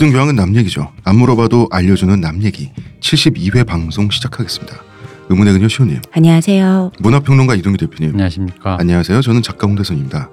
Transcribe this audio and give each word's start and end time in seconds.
모든 0.00 0.12
교양은 0.14 0.34
남 0.34 0.56
얘기죠. 0.56 0.90
안 1.04 1.16
물어봐도 1.16 1.68
알려주는 1.70 2.22
남 2.22 2.42
얘기 2.42 2.72
72회 3.00 3.66
방송 3.66 4.08
시작하겠습니다. 4.10 4.82
의문의 5.28 5.52
그녀 5.52 5.68
시호님, 5.68 6.00
안녕하세요. 6.12 6.92
문화평론가 7.00 7.54
이동규 7.54 7.76
대표님, 7.76 8.14
안녕하십니까. 8.14 8.78
안녕하세요. 8.80 9.20
저는 9.20 9.42
작가 9.42 9.66
홍대선입니다. 9.66 10.30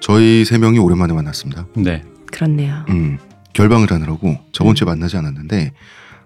저희 0.00 0.46
세 0.46 0.56
명이 0.56 0.78
오랜만에 0.78 1.12
만났습니다. 1.12 1.66
네. 1.76 2.02
그렇네요. 2.32 2.86
음, 2.88 3.18
결방을 3.52 3.92
하느라고 3.92 4.38
저번 4.52 4.74
주에 4.74 4.86
만나지 4.86 5.18
않았는데 5.18 5.74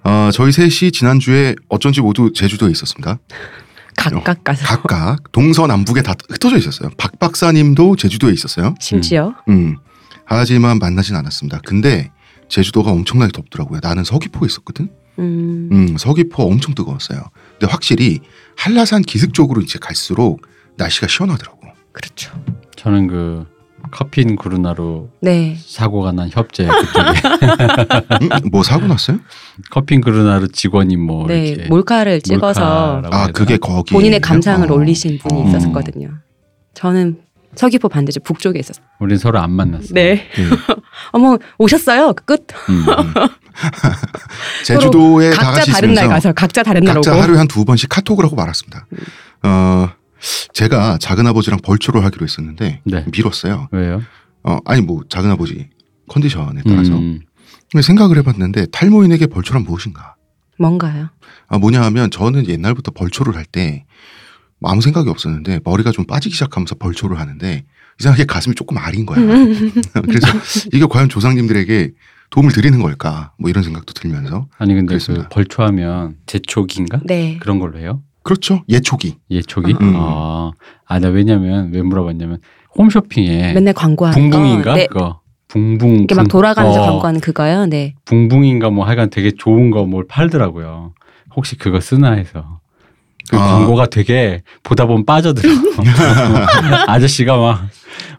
아, 0.05 0.31
저희 0.33 0.53
셋이 0.53 0.93
지난주에 0.93 1.57
어쩐지 1.69 2.01
모두 2.01 2.33
제주도에 2.33 2.71
있었습니다. 2.71 3.19
각각 3.99 4.45
가서 4.45 4.65
각각 4.65 5.33
동서남북에 5.33 6.03
다 6.03 6.15
흩어져 6.31 6.59
있었어요. 6.59 6.91
박 6.97 7.19
박사님도 7.19 7.97
제주도에 7.97 8.33
있었어요. 8.33 8.77
심지어 8.79 9.35
음. 9.49 9.79
하지만 10.27 10.79
만나진 10.79 11.17
않았습니다. 11.17 11.61
근데 11.67 12.13
제주도가 12.55 12.93
엄청나게 12.93 13.33
덥더라고요. 13.33 13.81
나는 13.83 14.05
서귀포에 14.05 14.47
있었거든. 14.47 14.89
음, 15.19 15.69
음, 15.73 15.97
서귀포 15.97 16.45
엄청 16.45 16.75
뜨거웠어요. 16.75 17.21
근데 17.59 17.67
확실히 17.67 18.21
한라산 18.57 19.03
기슭 19.03 19.33
쪽으로 19.33 19.61
이제 19.61 19.81
갈수록 19.81 20.41
날씨가 20.77 21.09
시원하더라고. 21.09 21.59
그렇죠. 21.91 22.33
저는 22.77 23.09
그 23.09 23.47
커피인 23.91 24.37
그루나로 24.37 25.11
네. 25.21 25.57
사고가 25.59 26.13
난 26.13 26.31
협재 26.33 26.67
그쪽에 26.67 28.19
음? 28.23 28.51
뭐 28.51 28.63
사고 28.63 28.87
났어요? 28.87 29.19
커피인 29.71 30.01
그루나로 30.01 30.47
직원이 30.49 30.97
뭐 30.97 31.27
네, 31.27 31.49
이렇게 31.49 31.69
몰카를 31.69 32.23
찍어서 32.23 33.03
아, 33.11 33.27
그게? 33.33 33.57
거기 33.57 33.93
본인의 33.93 34.21
감상을 34.21 34.71
어. 34.71 34.75
올리신 34.75 35.19
분이 35.19 35.43
어. 35.43 35.57
있었거든요. 35.57 36.11
저는 36.75 37.19
서귀포 37.57 37.89
반대쪽 37.89 38.25
북쪽에 38.25 38.59
있었어요. 38.59 38.85
우린 39.01 39.19
서로 39.19 39.39
안 39.41 39.51
만났어. 39.53 39.89
네. 39.95 40.29
예. 40.39 40.49
어머 41.13 41.39
오셨어요. 41.59 42.13
끝. 42.25 42.47
음. 42.69 42.85
음. 42.89 43.29
제주도에 44.65 45.31
다 45.31 45.53
각자 45.53 45.73
다른 45.73 45.95
날 45.95 46.09
가서 46.09 46.33
각자 46.33 46.63
다른 46.63 46.83
날 46.83 46.95
각자 46.95 47.13
오고. 47.13 47.21
하루에 47.23 47.39
한 47.39 47.49
두 47.49 47.65
번씩 47.65 47.89
카톡을 47.89 48.25
하고 48.25 48.35
말았습니다. 48.37 48.87
어, 49.45 49.89
제가 50.53 50.99
작은 50.99 51.27
아버지랑 51.27 51.61
벌초를 51.63 52.05
하기로 52.05 52.25
했었는데 52.25 52.81
네. 52.85 53.05
미뤘어요. 53.13 53.69
왜요? 53.71 54.03
어, 54.43 54.59
아니 54.65 54.81
뭐 54.81 55.03
작은 55.09 55.31
아버지 55.31 55.69
컨디션에 56.09 56.63
따라서 56.67 56.93
음. 56.95 57.21
생각을 57.81 58.17
해봤는데 58.19 58.67
탈모인에게 58.73 59.27
벌초란 59.29 59.65
무엇인가? 59.65 60.15
뭔가요? 60.59 61.09
아 61.49 61.59
뭐냐 61.59 61.83
하면 61.83 62.11
저는 62.11 62.49
옛날부터 62.49 62.93
벌초를 62.93 63.37
할때 63.37 63.85
아무 64.63 64.81
생각이 64.81 65.09
없었는데 65.11 65.61
머리가 65.65 65.91
좀 65.93 66.05
빠지기 66.07 66.35
시작하면서 66.35 66.77
벌초를 66.77 67.19
하는데 67.19 67.65
이상하게 68.01 68.25
가슴이 68.25 68.55
조금 68.55 68.79
아린 68.79 69.07
거야. 69.07 69.19
그래서 70.05 70.27
이게 70.73 70.85
과연 70.89 71.09
조상님들에게 71.09 71.93
도움을 72.31 72.53
드리는 72.53 72.81
걸까? 72.81 73.33
뭐 73.39 73.51
이런 73.51 73.63
생각도 73.63 73.93
들면서 73.93 74.49
아니 74.59 74.75
근데. 74.75 74.97
그 74.99 75.29
벌초하면 75.31 76.17
제초기인가? 76.27 77.01
네. 77.05 77.39
그런 77.41 77.59
걸로 77.59 77.79
해요? 77.79 78.03
그렇죠. 78.23 78.65
예초기. 78.69 79.19
예초기? 79.31 79.75
음. 79.81 79.93
아, 79.97 80.51
아, 80.87 80.99
나 80.99 81.09
왜냐면 81.09 81.71
왜 81.73 81.83
물어봤냐면 81.83 82.39
홈쇼핑에 82.77 83.53
맨날 83.53 83.75
광고하는 83.75 84.19
붕붕인가? 84.31 84.71
거. 84.73 84.77
네. 84.77 84.87
그거 84.87 85.21
붕붕 85.49 85.95
이렇게 85.97 86.15
막 86.15 86.23
붕- 86.23 86.29
돌아가면서 86.29 86.83
어, 86.83 86.87
광고하는 86.87 87.21
그거요. 87.21 87.67
네. 87.67 87.95
붕붕인가 88.07 88.71
뭐 88.71 88.87
하여간 88.87 89.11
되게 89.11 89.31
좋은 89.31 89.71
거 89.71 89.85
뭘 89.85 90.07
팔더라고요. 90.09 90.95
혹시 91.37 91.57
그거 91.57 91.81
쓰나 91.81 92.13
해서. 92.13 92.61
그 93.31 93.37
아. 93.37 93.41
광고가 93.59 93.87
되게 93.87 94.43
보다 94.63 94.87
보면 94.87 95.07
빠져들어. 95.07 95.51
아저씨가 96.87 97.37
막, 97.37 97.69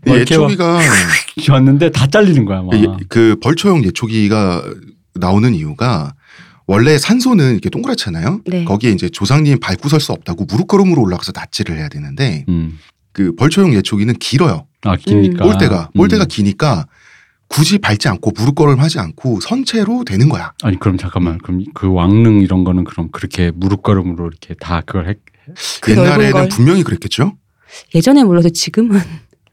막 0.06 0.16
이렇게 0.16 0.38
막 0.38 0.50
예초기가 0.50 0.80
줬는데 1.44 1.92
다 1.92 2.08
잘리는 2.08 2.46
거야. 2.46 2.62
막. 2.62 2.74
예, 2.74 2.86
그 3.10 3.36
벌초용 3.42 3.84
예초기가 3.86 4.64
나오는 5.16 5.54
이유가 5.54 6.14
원래 6.68 6.98
산소는 6.98 7.52
이렇게 7.54 7.70
동그랗잖아요. 7.70 8.42
네. 8.48 8.66
거기에 8.66 8.92
이제 8.92 9.08
조상님 9.10 9.60
밟고 9.60 9.88
설 9.90 10.00
수 10.00 10.12
없다고 10.12 10.46
무릎걸음으로 10.46 11.02
올라가서 11.02 11.32
낫지를 11.36 11.78
해야 11.78 11.88
되는데 11.90 12.46
음. 12.50 12.80
그 13.12 13.36
벌초용 13.36 13.74
예초기는 13.76 14.16
길어요. 14.16 14.66
아, 14.84 14.96
기니까. 14.96 15.44
볼때가 15.46 15.90
음. 15.96 15.98
볼때가 15.98 16.26
기니까 16.26 16.88
굳이 17.48 17.78
밟지 17.78 18.08
않고 18.10 18.32
무릎 18.36 18.56
걸음하지 18.56 19.00
않고 19.00 19.40
선체로 19.40 20.04
되는 20.04 20.30
거야. 20.30 20.54
아니, 20.64 20.80
그럼 20.80 20.98
잠깐만. 20.98 21.38
그럼 21.38 21.64
그 21.74 21.92
왕릉 21.92 22.42
이런 22.42 22.64
거는 22.64 22.84
그럼 22.84 23.10
그렇게 23.12 23.52
무릎 23.54 23.84
걸음으로 23.84 24.28
이렇게 24.28 24.54
다 24.56 24.82
그걸 24.82 25.08
했, 25.08 25.20
그 25.82 25.92
옛날에는 25.92 26.32
걸. 26.32 26.50
분명히 26.50 26.84
그랬겠죠. 26.84 27.34
예전에 27.94 28.24
몰라도 28.24 28.50
지금은 28.50 29.00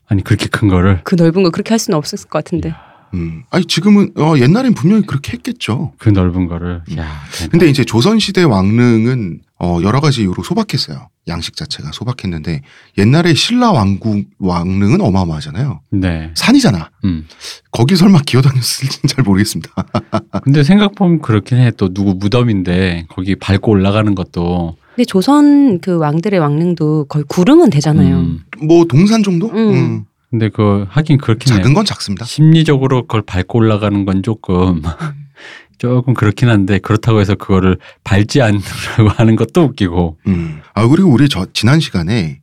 아니, 0.06 0.22
그렇게 0.24 0.46
큰 0.46 0.68
거를 0.68 1.00
그 1.04 1.14
넓은 1.14 1.42
거 1.42 1.50
그렇게 1.50 1.70
할 1.70 1.78
수는 1.78 1.96
없었을 1.96 2.28
것 2.28 2.38
같은데. 2.44 2.74
음. 3.14 3.42
아니 3.50 3.64
지금은 3.64 4.12
어, 4.16 4.34
옛날엔 4.38 4.74
분명히 4.74 5.02
그렇게 5.04 5.32
했겠죠. 5.32 5.92
그 5.98 6.08
넓은 6.08 6.46
거를. 6.46 6.82
야, 6.96 7.22
대박. 7.34 7.50
근데 7.50 7.68
이제 7.68 7.84
조선 7.84 8.18
시대 8.18 8.42
왕릉은 8.42 9.40
어, 9.58 9.78
여러 9.82 10.00
가지 10.00 10.22
이유로 10.22 10.42
소박했어요. 10.42 11.08
양식 11.28 11.54
자체가 11.56 11.92
소박했는데 11.92 12.62
옛날에 12.98 13.32
신라 13.34 13.70
왕국 13.70 14.24
왕릉은 14.40 15.00
어마어마하잖아요. 15.00 15.80
네. 15.90 16.32
산이잖아. 16.34 16.90
음. 17.04 17.26
거기 17.70 17.94
설마 17.94 18.22
기어다녔을지는 18.26 19.06
잘 19.06 19.22
모르겠습니다. 19.24 19.70
근데 20.42 20.64
생각 20.64 20.96
보면 20.96 21.20
그렇긴 21.22 21.58
해. 21.58 21.70
또 21.70 21.94
누구 21.94 22.14
무덤인데 22.14 23.06
거기 23.08 23.36
밟고 23.36 23.70
올라가는 23.70 24.12
것도. 24.16 24.76
근데 24.96 25.04
조선 25.04 25.80
그 25.80 25.96
왕들의 25.96 26.38
왕릉도 26.40 27.04
거의 27.04 27.24
구릉은 27.28 27.70
되잖아요. 27.70 28.16
음. 28.18 28.40
뭐 28.66 28.84
동산 28.86 29.22
정도? 29.22 29.48
음. 29.50 29.56
음, 29.56 30.04
근데 30.32 30.48
그 30.48 30.86
하긴 30.88 31.18
그렇긴 31.18 31.52
해. 31.52 31.58
작은 31.58 31.74
건 31.74 31.84
작습니다. 31.84 32.24
심리적으로 32.24 33.02
그걸 33.02 33.20
밟고 33.20 33.58
올라가는 33.58 34.04
건 34.06 34.22
조금 34.22 34.80
조금 35.76 36.14
그렇긴 36.14 36.48
한데 36.48 36.78
그렇다고 36.78 37.20
해서 37.20 37.34
그거를 37.34 37.76
밟지 38.02 38.40
않으라고 38.40 39.10
하는 39.14 39.36
것도 39.36 39.62
웃기고. 39.62 40.18
음. 40.28 40.62
아 40.74 40.86
그리고 40.88 41.10
우리 41.10 41.28
저 41.28 41.46
지난 41.52 41.80
시간에 41.80 42.40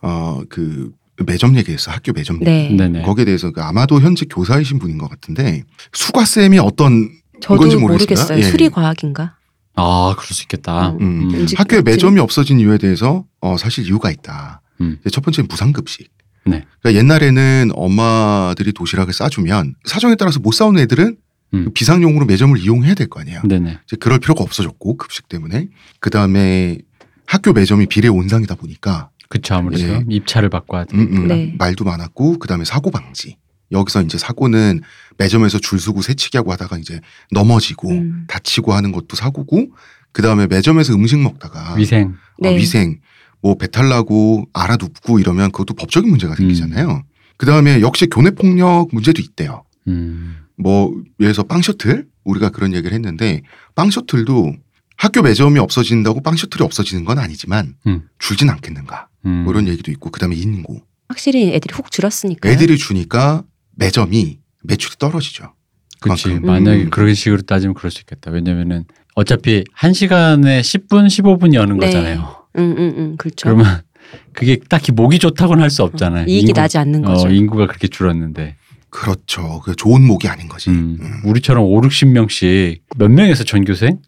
어그 0.00 0.90
매점 1.24 1.56
얘기했어 1.56 1.92
학교 1.92 2.12
매점 2.12 2.36
얘기. 2.36 2.44
네. 2.46 2.68
네네. 2.76 3.02
거기에 3.02 3.24
대해서 3.24 3.52
그 3.52 3.62
아마도 3.62 4.00
현재 4.00 4.26
교사이신 4.28 4.80
분인 4.80 4.98
것 4.98 5.08
같은데 5.08 5.62
수가 5.92 6.24
쌤이 6.24 6.58
어떤 6.58 7.10
저도 7.40 7.60
건지 7.60 7.76
모르겠어요. 7.76 8.06
모르겠어요. 8.08 8.38
예. 8.38 8.42
수리 8.42 8.68
과학인가? 8.70 9.36
아 9.76 10.14
그럴 10.18 10.26
수 10.26 10.42
있겠다. 10.42 10.90
음. 11.00 11.30
음. 11.32 11.46
학교에. 11.56 11.82
매점이 11.82 12.18
없어진 12.18 12.58
이유에 12.58 12.78
대해서 12.78 13.24
어 13.40 13.56
사실 13.56 13.86
이유가 13.86 14.10
있다. 14.10 14.62
음. 14.80 14.98
첫 15.12 15.20
번째는 15.22 15.46
무상급식. 15.48 16.10
네. 16.46 16.64
그러니까 16.80 16.98
옛날에는 17.00 17.70
엄마들이 17.74 18.72
도시락을 18.72 19.12
싸주면 19.12 19.74
사정에 19.84 20.14
따라서 20.14 20.40
못 20.40 20.52
싸우는 20.52 20.80
애들은 20.82 21.16
음. 21.54 21.64
그 21.64 21.70
비상용으로 21.70 22.26
매점을 22.26 22.56
이용해야 22.58 22.94
될 22.94 23.08
거 23.08 23.20
아니에요. 23.20 23.42
네네. 23.44 23.78
이제 23.84 23.96
그럴 23.96 24.18
필요가 24.18 24.42
없어졌고 24.44 24.96
급식 24.96 25.28
때문에 25.28 25.68
그 25.98 26.10
다음에 26.10 26.78
학교 27.26 27.52
매점이 27.52 27.86
비례 27.86 28.08
온상이다 28.08 28.54
보니까 28.54 29.10
그쵸 29.28 29.54
아무래도 29.54 29.82
예. 29.84 30.04
입찰을 30.08 30.48
받고 30.48 30.76
하죠. 30.78 30.96
음, 30.96 31.08
음, 31.12 31.28
네. 31.28 31.54
말도 31.58 31.84
많았고 31.84 32.38
그 32.38 32.48
다음에 32.48 32.64
사고 32.64 32.90
방지. 32.90 33.36
여기서 33.72 34.02
이제 34.02 34.18
사고는 34.18 34.80
매점에서 35.18 35.60
줄 35.60 35.78
서고 35.78 36.02
새치기하고 36.02 36.50
하다가 36.52 36.78
이제 36.78 37.00
넘어지고 37.30 37.90
음. 37.90 38.24
다치고 38.26 38.72
하는 38.72 38.90
것도 38.90 39.14
사고고 39.14 39.68
그 40.12 40.22
다음에 40.22 40.48
매점에서 40.48 40.92
음식 40.94 41.20
먹다가 41.20 41.74
위생. 41.74 42.08
어, 42.08 42.12
네. 42.40 42.56
위생 42.56 42.98
뭐 43.42 43.56
배탈 43.56 43.88
나고 43.88 44.46
알아 44.52 44.76
눕고 44.76 45.18
이러면 45.18 45.50
그것도 45.52 45.74
법적인 45.74 46.08
문제가 46.08 46.34
생기잖아요. 46.34 47.02
그 47.36 47.46
다음에 47.46 47.80
역시 47.80 48.06
교내 48.06 48.30
폭력 48.30 48.88
문제도 48.92 49.20
있대요. 49.20 49.64
음. 49.88 50.36
뭐 50.56 50.90
예를 51.20 51.32
들어서 51.32 51.42
빵 51.44 51.62
셔틀 51.62 52.06
우리가 52.24 52.50
그런 52.50 52.74
얘기를 52.74 52.92
했는데 52.92 53.42
빵 53.74 53.90
셔틀도 53.90 54.54
학교 54.96 55.22
매점이 55.22 55.58
없어진다고 55.58 56.22
빵 56.22 56.36
셔틀이 56.36 56.62
없어지는 56.62 57.06
건 57.06 57.18
아니지만 57.18 57.74
음. 57.86 58.02
줄진 58.18 58.50
않겠는가 58.50 59.08
음. 59.24 59.44
뭐 59.44 59.54
이런 59.54 59.66
얘기도 59.68 59.90
있고 59.90 60.10
그다음에 60.10 60.36
인고 60.36 60.82
확실히 61.08 61.52
애들이 61.54 61.74
훅 61.74 61.90
줄었으니까. 61.90 62.48
애들이 62.48 62.76
주니까 62.76 63.42
매점이 63.76 64.38
매출이 64.62 64.96
떨어지죠. 64.98 65.54
그치. 66.00 66.24
그만큼. 66.24 66.46
만약에 66.46 66.84
음. 66.84 66.90
그런 66.90 67.14
식으로 67.14 67.42
따지면 67.42 67.74
그럴 67.74 67.90
수 67.90 68.00
있겠다. 68.00 68.30
왜냐면은 68.30 68.84
어차피 69.14 69.64
한 69.72 69.92
시간에 69.92 70.60
10분, 70.60 71.06
15분이 71.06 71.54
여는 71.54 71.78
네. 71.78 71.86
거잖아요. 71.86 72.39
응, 72.58 72.74
응, 72.78 72.94
응, 72.96 73.16
그렇죠. 73.16 73.44
그러면 73.48 73.82
그게 74.32 74.58
딱히 74.68 74.92
목이 74.92 75.18
좋다고는 75.18 75.62
할 75.62 75.70
수 75.70 75.82
없잖아요. 75.84 76.26
이익이 76.26 76.48
인구- 76.48 76.52
나지 76.60 76.78
않는 76.78 77.02
거죠. 77.02 77.28
어, 77.28 77.30
인구가 77.30 77.66
그렇게 77.66 77.86
줄었는데. 77.88 78.56
그렇죠. 78.90 79.60
그 79.64 79.76
좋은 79.76 80.04
목이 80.04 80.26
아닌 80.28 80.48
거지. 80.48 80.70
음. 80.70 80.98
음. 81.00 81.20
우리처럼 81.24 81.62
5, 81.64 81.80
60명씩 81.82 82.80
몇 82.96 83.08
명에서 83.10 83.44
전교생? 83.44 83.98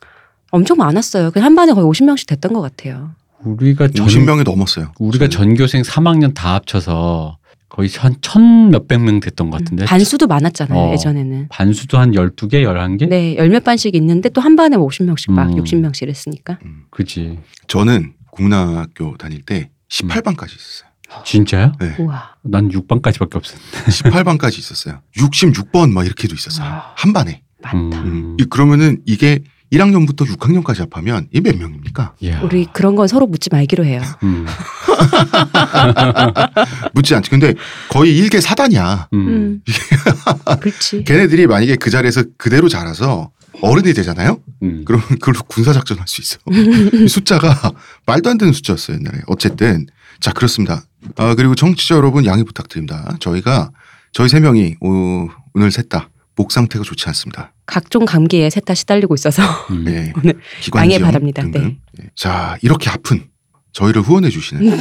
엄청 0.50 0.76
많았어요. 0.78 1.30
그 1.30 1.40
한 1.40 1.54
반에 1.54 1.72
거의 1.72 1.86
50명씩 1.86 2.26
됐던 2.28 2.52
것 2.52 2.60
같아요. 2.60 3.12
우리가 3.44 3.88
전, 3.88 4.06
50명이 4.06 4.44
넘었어요. 4.44 4.92
우리가 4.98 5.28
저는. 5.28 5.56
전교생 5.56 5.82
3학년 5.82 6.34
다 6.34 6.54
합쳐서 6.54 7.38
거의 7.68 7.88
한 7.96 8.14
천 8.20 8.70
몇백 8.70 9.00
명 9.00 9.20
됐던 9.20 9.50
것 9.50 9.58
같은데. 9.58 9.84
음, 9.84 9.86
반수도 9.86 10.26
많았잖아요, 10.26 10.78
어. 10.78 10.92
예전에는. 10.92 11.46
반수도 11.48 11.98
한 11.98 12.10
12개, 12.12 12.54
11개? 12.64 13.08
네, 13.08 13.36
열 13.36 13.48
몇 13.48 13.64
반씩 13.64 13.94
있는데 13.94 14.28
또 14.28 14.40
한 14.42 14.56
반에 14.56 14.76
50명씩 14.76 15.32
막 15.32 15.48
음. 15.50 15.62
60명씩 15.62 16.02
이랬으니까. 16.02 16.58
음. 16.64 16.82
그지. 16.90 17.38
저는 17.68 18.12
국민학교 18.42 19.16
다닐 19.16 19.42
때 19.42 19.70
18반까지 19.88 20.56
있었어요. 20.56 20.90
진짜요? 21.26 21.72
네. 21.78 21.94
우와. 21.98 22.36
난 22.42 22.70
6반까지밖에 22.70 23.36
없었는데. 23.36 23.84
18반까지 23.86 24.58
있었어요. 24.58 25.00
66번 25.18 25.92
막 25.92 26.06
이렇게도 26.06 26.34
있었어요. 26.34 26.66
와. 26.66 26.92
한 26.96 27.12
반에. 27.12 27.42
많다. 27.62 28.00
음. 28.00 28.36
이- 28.40 28.44
그러면은 28.44 29.02
이게 29.04 29.44
1학년부터 29.70 30.26
6학년까지 30.26 30.80
합하면 30.90 31.28
이 31.32 31.40
몇 31.40 31.56
명입니까? 31.56 32.14
이야. 32.20 32.40
우리 32.42 32.66
그런 32.72 32.96
건 32.96 33.06
서로 33.08 33.26
묻지 33.26 33.50
말기로 33.50 33.84
해요. 33.84 34.02
음. 34.22 34.46
묻지 36.94 37.14
않지. 37.14 37.30
근데 37.30 37.54
거의 37.88 38.16
일개 38.16 38.40
사단이야. 38.40 39.08
음. 39.12 39.28
음. 39.28 39.62
그렇지. 40.60 41.04
걔네들이 41.04 41.46
만약에 41.46 41.76
그 41.76 41.90
자리에서 41.90 42.24
그대로 42.38 42.68
자라서 42.68 43.30
어른이 43.60 43.92
되잖아요? 43.94 44.40
음. 44.62 44.82
그러면 44.86 45.06
그걸로 45.08 45.40
군사 45.46 45.72
작전 45.72 45.98
할 45.98 46.06
수 46.08 46.20
있어. 46.20 46.38
이 47.04 47.08
숫자가 47.08 47.72
말도 48.06 48.30
안 48.30 48.38
되는 48.38 48.52
숫자였어요, 48.52 48.96
옛날에. 48.98 49.18
어쨌든. 49.26 49.86
자, 50.20 50.32
그렇습니다. 50.32 50.84
아, 51.16 51.34
그리고 51.34 51.54
청취자 51.54 51.96
여러분 51.96 52.24
양해 52.26 52.44
부탁드립니다. 52.44 53.16
저희가, 53.20 53.70
저희 54.12 54.28
세 54.28 54.40
명이 54.40 54.76
오, 54.80 55.28
오늘 55.54 55.70
셋다 55.70 56.08
목 56.36 56.52
상태가 56.52 56.84
좋지 56.84 57.04
않습니다. 57.08 57.52
각종 57.66 58.04
감기에 58.04 58.48
셋 58.50 58.64
다 58.64 58.74
시달리고 58.74 59.14
있어서 59.14 59.42
음. 59.70 59.84
예. 59.88 60.12
오늘 60.22 60.40
양해 60.76 60.98
바랍니다. 60.98 61.42
등등. 61.42 61.62
네. 61.62 62.04
예. 62.04 62.08
자, 62.16 62.56
이렇게 62.62 62.88
아픈 62.90 63.28
저희를 63.72 64.02
후원해 64.02 64.28
주시는 64.30 64.78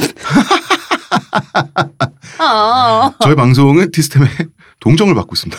아, 2.38 3.12
저희 3.22 3.34
방송은 3.34 3.90
티스템의 3.90 4.28
동정을 4.80 5.14
받고 5.14 5.34
있습니다. 5.34 5.58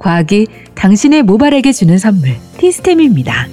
과학이 0.00 0.46
당신의 0.74 1.22
모발에게 1.24 1.72
주는 1.72 1.98
선물 1.98 2.30
티스템입니다. 2.56 3.46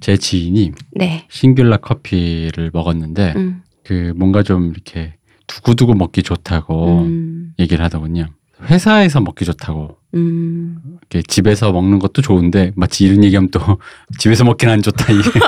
제 0.00 0.18
지인이 0.18 0.72
네. 0.92 1.24
싱귤라 1.30 1.78
커피를 1.78 2.70
먹었는데 2.72 3.32
음. 3.36 3.62
그 3.84 4.12
뭔가 4.16 4.42
좀 4.42 4.70
이렇게 4.70 5.14
두고두고 5.46 5.94
먹기 5.94 6.22
좋다고 6.22 6.98
음. 7.04 7.52
얘기를 7.58 7.82
하더군요. 7.84 8.26
회사에서 8.68 9.20
먹기 9.20 9.46
좋다고. 9.46 9.96
음. 10.14 10.76
이렇게 11.08 11.22
집에서 11.26 11.72
먹는 11.72 11.98
것도 11.98 12.20
좋은데 12.20 12.72
마치 12.76 13.06
이런 13.06 13.24
얘기하면 13.24 13.50
또 13.50 13.60
집에서 14.18 14.44
먹기는 14.44 14.74
안 14.74 14.82
좋다 14.82 15.10
이게. 15.10 15.40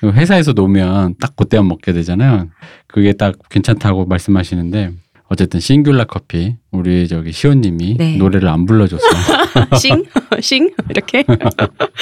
회사에서 0.16 0.52
놓으면 0.52 1.16
딱 1.20 1.36
그때만 1.36 1.68
먹게 1.68 1.92
되잖아요. 1.92 2.48
그게 2.86 3.12
딱 3.12 3.36
괜찮다고 3.50 4.06
말씀하시는데 4.06 4.92
어쨌든 5.30 5.60
싱귤라 5.60 6.04
커피 6.04 6.56
우리 6.70 7.06
저기 7.06 7.32
시온님이 7.32 7.96
네. 7.98 8.16
노래를 8.16 8.48
안 8.48 8.64
불러줘서 8.64 9.04
싱? 9.78 10.04
싱? 10.40 10.70
이렇게? 10.88 11.24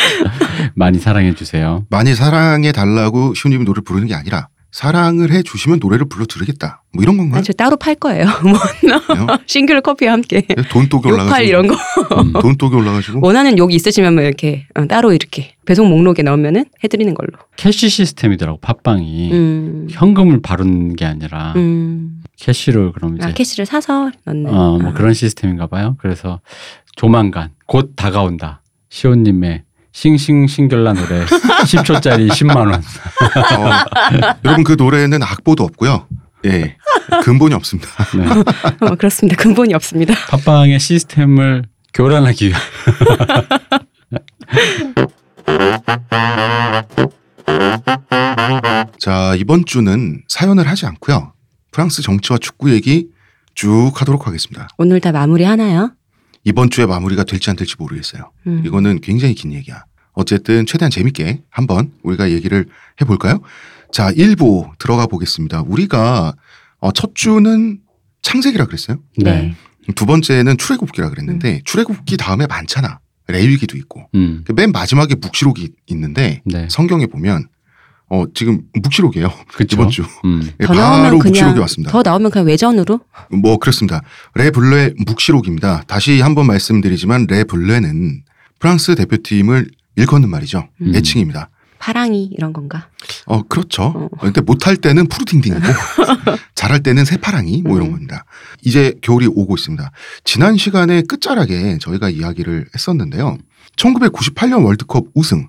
많이 0.75 0.99
사랑해 0.99 1.34
주세요. 1.34 1.84
많이 1.90 2.14
사랑해 2.14 2.73
달라고 2.73 3.34
시우님이 3.34 3.64
노래 3.64 3.81
부르는 3.81 4.06
게 4.06 4.14
아니라 4.14 4.49
사랑을 4.70 5.32
해 5.32 5.43
주시면 5.43 5.78
노래를 5.81 6.06
불러 6.06 6.26
드리겠다. 6.26 6.82
뭐 6.93 7.02
이런 7.02 7.17
건가요? 7.17 7.37
아니, 7.38 7.44
저 7.44 7.55
따로 7.55 7.76
팔 7.76 7.94
거예요. 7.94 8.26
뭐, 8.44 8.58
싱글 9.46 9.81
커피와 9.81 10.12
함께. 10.12 10.43
돈 10.70 10.87
똑이 10.90 11.08
욕팔 11.08 11.12
올라가지고 11.14 11.49
이런 11.49 11.67
거. 11.67 11.75
음. 12.20 12.32
돈 12.43 12.56
똑이 12.58 12.75
올라가지고 12.75 13.20
원하는 13.22 13.56
욕이 13.56 13.75
있으시면 13.75 14.14
뭐 14.14 14.22
이렇게 14.22 14.67
어, 14.75 14.87
따로 14.87 15.14
이렇게 15.14 15.55
배송 15.64 15.88
목록에 15.88 16.22
넣으면은 16.22 16.67
해드리는 16.84 17.14
걸로. 17.14 17.31
캐시 17.56 17.88
시스템이더라고 17.88 18.58
팟빵이 18.61 19.32
음. 19.32 19.87
현금을 19.90 20.43
바르는 20.43 20.94
게 20.96 21.06
아니라 21.06 21.55
음. 21.56 22.15
캐시로 22.38 22.92
그럼 22.92 23.16
이제 23.16 23.26
아, 23.26 23.32
캐시를 23.32 23.66
사서 23.66 24.10
넣는. 24.24 24.46
어, 24.48 24.78
뭐 24.78 24.90
아. 24.90 24.92
그런 24.92 25.14
시스템인가 25.14 25.66
봐요. 25.66 25.96
그래서 25.98 26.40
조만간 26.94 27.50
곧 27.66 27.94
다가온다. 27.96 28.62
시온님의 28.90 29.64
싱싱싱결라 29.92 30.92
노래 30.92 31.24
10초짜리 31.24 32.28
10만 32.28 32.56
원. 32.56 32.74
어, 32.74 32.80
여러분 34.44 34.64
그 34.64 34.76
노래는 34.78 35.22
악보도 35.22 35.64
없고요. 35.64 36.06
예. 36.44 36.76
근본이 37.22 37.54
없습니다. 37.54 37.88
네. 38.16 38.26
어, 38.86 38.94
그렇습니다. 38.96 39.36
근본이 39.42 39.72
없습니다. 39.74 40.14
팟빵의 40.28 40.78
시스템을 40.78 41.64
교란하기 41.94 42.48
위한 42.48 42.60
자, 48.98 49.34
이번 49.36 49.64
주는 49.64 50.22
사연을 50.28 50.68
하지 50.68 50.86
않고요. 50.86 51.32
프랑스 51.76 52.00
정치와 52.00 52.38
축구 52.38 52.73
얘기 52.73 53.11
쭉 53.55 53.90
하도록 53.93 54.26
하겠습니다. 54.26 54.67
오늘 54.78 54.99
다 54.99 55.12
마무리 55.12 55.44
하나요? 55.44 55.93
이번 56.43 56.70
주에 56.70 56.87
마무리가 56.87 57.25
될지 57.25 57.50
안 57.50 57.56
될지 57.56 57.75
모르겠어요. 57.78 58.31
음. 58.46 58.62
이거는 58.64 59.02
굉장히 59.02 59.34
긴 59.34 59.52
얘기야. 59.52 59.84
어쨌든 60.12 60.64
최대한 60.64 60.90
재밌게 60.90 61.43
한번 61.50 61.93
우리가 62.02 62.31
얘기를 62.31 62.64
해볼까요? 63.02 63.43
자, 63.93 64.11
1부 64.11 64.78
들어가 64.78 65.06
보겠습니다. 65.06 65.64
우리가 65.67 66.34
어, 66.78 66.93
첫 66.93 67.14
주는 67.14 67.81
창세기라 68.22 68.64
그랬어요. 68.64 69.02
네. 69.19 69.55
두 69.94 70.06
번째는 70.06 70.56
출애굽기라 70.56 71.11
그랬는데 71.11 71.61
출애굽기 71.67 72.17
다음에 72.17 72.46
많잖아. 72.46 73.00
레위기도 73.29 73.76
있고. 73.76 74.08
음. 74.14 74.44
그맨 74.46 74.72
마지막에 74.72 75.14
묵시록이 75.14 75.72
있는데 75.88 76.40
네. 76.46 76.69
성경에 76.70 77.05
보면 77.05 77.49
어 78.08 78.25
지금 78.35 78.62
묵시록이에요. 78.75 79.32
그렇죠. 79.55 79.75
이번 79.76 79.91
주 79.91 80.05
음. 80.25 80.43
예, 80.61 80.67
더 80.67 80.73
바로 80.73 80.81
나오면 80.81 81.14
묵시록이 81.19 81.41
그냥 81.41 81.61
왔습니다. 81.61 81.91
더 81.93 82.03
나오면 82.03 82.31
그냥 82.31 82.47
외전으로. 82.47 83.00
뭐 83.31 83.58
그렇습니다. 83.58 84.03
레 84.35 84.50
블레 84.50 84.94
묵시록입니다. 85.06 85.82
다시 85.87 86.20
한번 86.20 86.47
말씀드리지만 86.47 87.26
레 87.29 87.44
블레는 87.44 88.22
프랑스 88.60 88.94
대표팀을 88.94 89.69
일컫는 89.96 90.29
말이죠. 90.29 90.69
음. 90.82 90.94
애칭입니다. 90.94 91.51
파랑이 91.79 92.25
이런 92.32 92.53
건가? 92.53 92.89
어 93.27 93.43
그렇죠. 93.43 93.82
어. 93.82 94.08
근데 94.20 94.41
못할 94.41 94.77
때는 94.77 95.08
푸르딩딩이고 95.08 95.60
잘할 96.55 96.82
때는 96.82 97.05
새파랑이 97.05 97.63
뭐 97.63 97.77
이런 97.77 97.89
음. 97.89 97.93
겁니다. 97.93 98.25
이제 98.65 98.94
겨울이 99.03 99.27
오고 99.27 99.56
있습니다. 99.56 99.91
지난 100.25 100.56
시간에 100.56 101.03
끝자락에 101.03 101.79
저희가 101.79 102.08
이야기를 102.10 102.67
했었는데요. 102.75 103.39
1998년 103.77 104.65
월드컵 104.65 105.06
우승. 105.15 105.48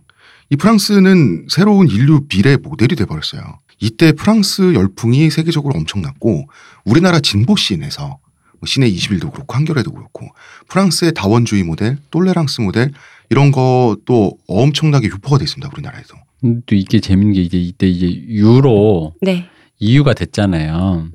이 0.50 0.56
프랑스는 0.56 1.48
새로운 1.50 1.90
인류 1.90 2.22
미래 2.28 2.56
모델이 2.56 2.96
돼버렸어요. 2.96 3.42
이때 3.80 4.12
프랑스 4.12 4.74
열풍이 4.74 5.30
세계적으로 5.30 5.76
엄청났고 5.76 6.48
우리나라 6.86 7.20
진보 7.20 7.56
scene에서 7.56 8.20
뭐 8.60 8.66
씨네21도 8.66 9.32
그렇고 9.32 9.56
한겨레도 9.56 9.92
그렇고 9.92 10.28
프랑스의 10.70 11.14
다원주의 11.14 11.64
모델, 11.64 11.98
똘레랑스 12.10 12.62
모델 12.62 12.92
이런 13.30 13.52
것도 13.52 14.38
엄청나게 14.48 15.08
유포가 15.08 15.38
됐습니다. 15.38 15.70
우리나라에서. 15.74 16.16
또 16.66 16.76
이게 16.76 17.00
재밌는 17.00 17.34
게 17.34 17.42
이제 17.42 17.58
이때 17.58 17.88
이제 17.88 18.08
유로 18.08 19.14
네. 19.22 19.48
이유가 19.80 20.14
됐잖아요. 20.14 21.10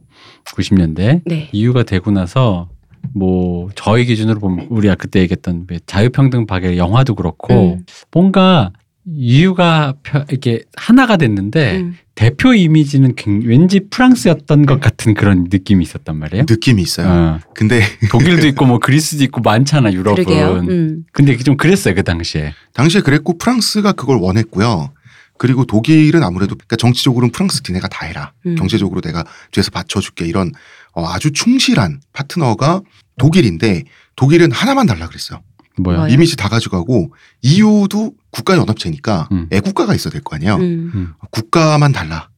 90년대 0.45 1.23
네. 1.25 1.49
이유가 1.53 1.85
되고 1.85 2.11
나서 2.11 2.69
뭐 3.15 3.71
저희 3.75 4.05
기준으로 4.05 4.41
보면 4.41 4.67
우리가 4.71 4.95
그때 4.95 5.21
얘기했던 5.21 5.67
왜 5.69 5.81
자유평등 5.87 6.47
파괴 6.47 6.77
영화도 6.77 7.15
그렇고 7.15 7.75
음. 7.75 7.85
뭔가 8.12 8.73
이유가 9.05 9.95
펴- 10.03 10.25
이렇게 10.29 10.63
하나가 10.77 11.17
됐는데 11.17 11.79
음. 11.81 11.97
대표 12.15 12.55
이미지는 12.55 13.15
굉- 13.17 13.43
왠지 13.45 13.81
프랑스였던 13.91 14.67
것 14.67 14.81
같은 14.81 15.15
그런 15.15 15.49
느낌이 15.51 15.83
있었단 15.85 16.17
말이에요. 16.17 16.45
느낌이 16.49 16.81
있어요. 16.83 17.09
어, 17.09 17.41
근데 17.55 17.83
독일도 18.11 18.47
있고 18.49 18.65
뭐 18.67 18.79
그리스도 18.81 19.25
있고 19.25 19.41
많잖아 19.41 19.93
유럽은. 19.93 20.25
그러게요. 20.25 20.67
음. 20.69 21.05
근데 21.13 21.37
좀 21.39 21.57
그랬어요 21.57 21.95
그 21.95 22.03
당시에. 22.05 22.53
당시에 22.75 23.01
그랬고 23.01 23.39
프랑스가 23.39 23.93
그걸 23.93 24.19
원했고요. 24.19 24.93
그리고 25.39 25.65
독일은 25.65 26.23
아무래도 26.23 26.55
그러니까 26.55 26.77
정치적으로는 26.77 27.33
프랑스 27.33 27.63
니네가 27.67 27.89
다 27.89 28.07
해라. 28.07 28.33
음. 28.47 28.55
경제적으로 28.55 29.01
내가 29.01 29.25
뒤에서 29.51 29.71
받쳐줄게 29.73 30.27
이런 30.27 30.53
어, 30.93 31.05
아주 31.09 31.33
충실한 31.33 32.01
파트너가 32.13 32.83
독일인데 33.19 33.83
독일은 34.15 34.53
하나만 34.53 34.87
달라 34.87 35.09
그랬어요. 35.09 35.41
뭐야? 35.79 36.09
이미지 36.09 36.37
다 36.37 36.49
가져가고 36.49 37.12
EU도 37.43 38.12
국가 38.31 38.57
연합체니까 38.57 39.29
음. 39.33 39.49
애국가가 39.50 39.95
있어야 39.95 40.12
될 40.12 40.23
거 40.23 40.37
아니에요. 40.37 40.57
음. 40.57 41.12
국가만 41.31 41.93
달라. 41.93 42.29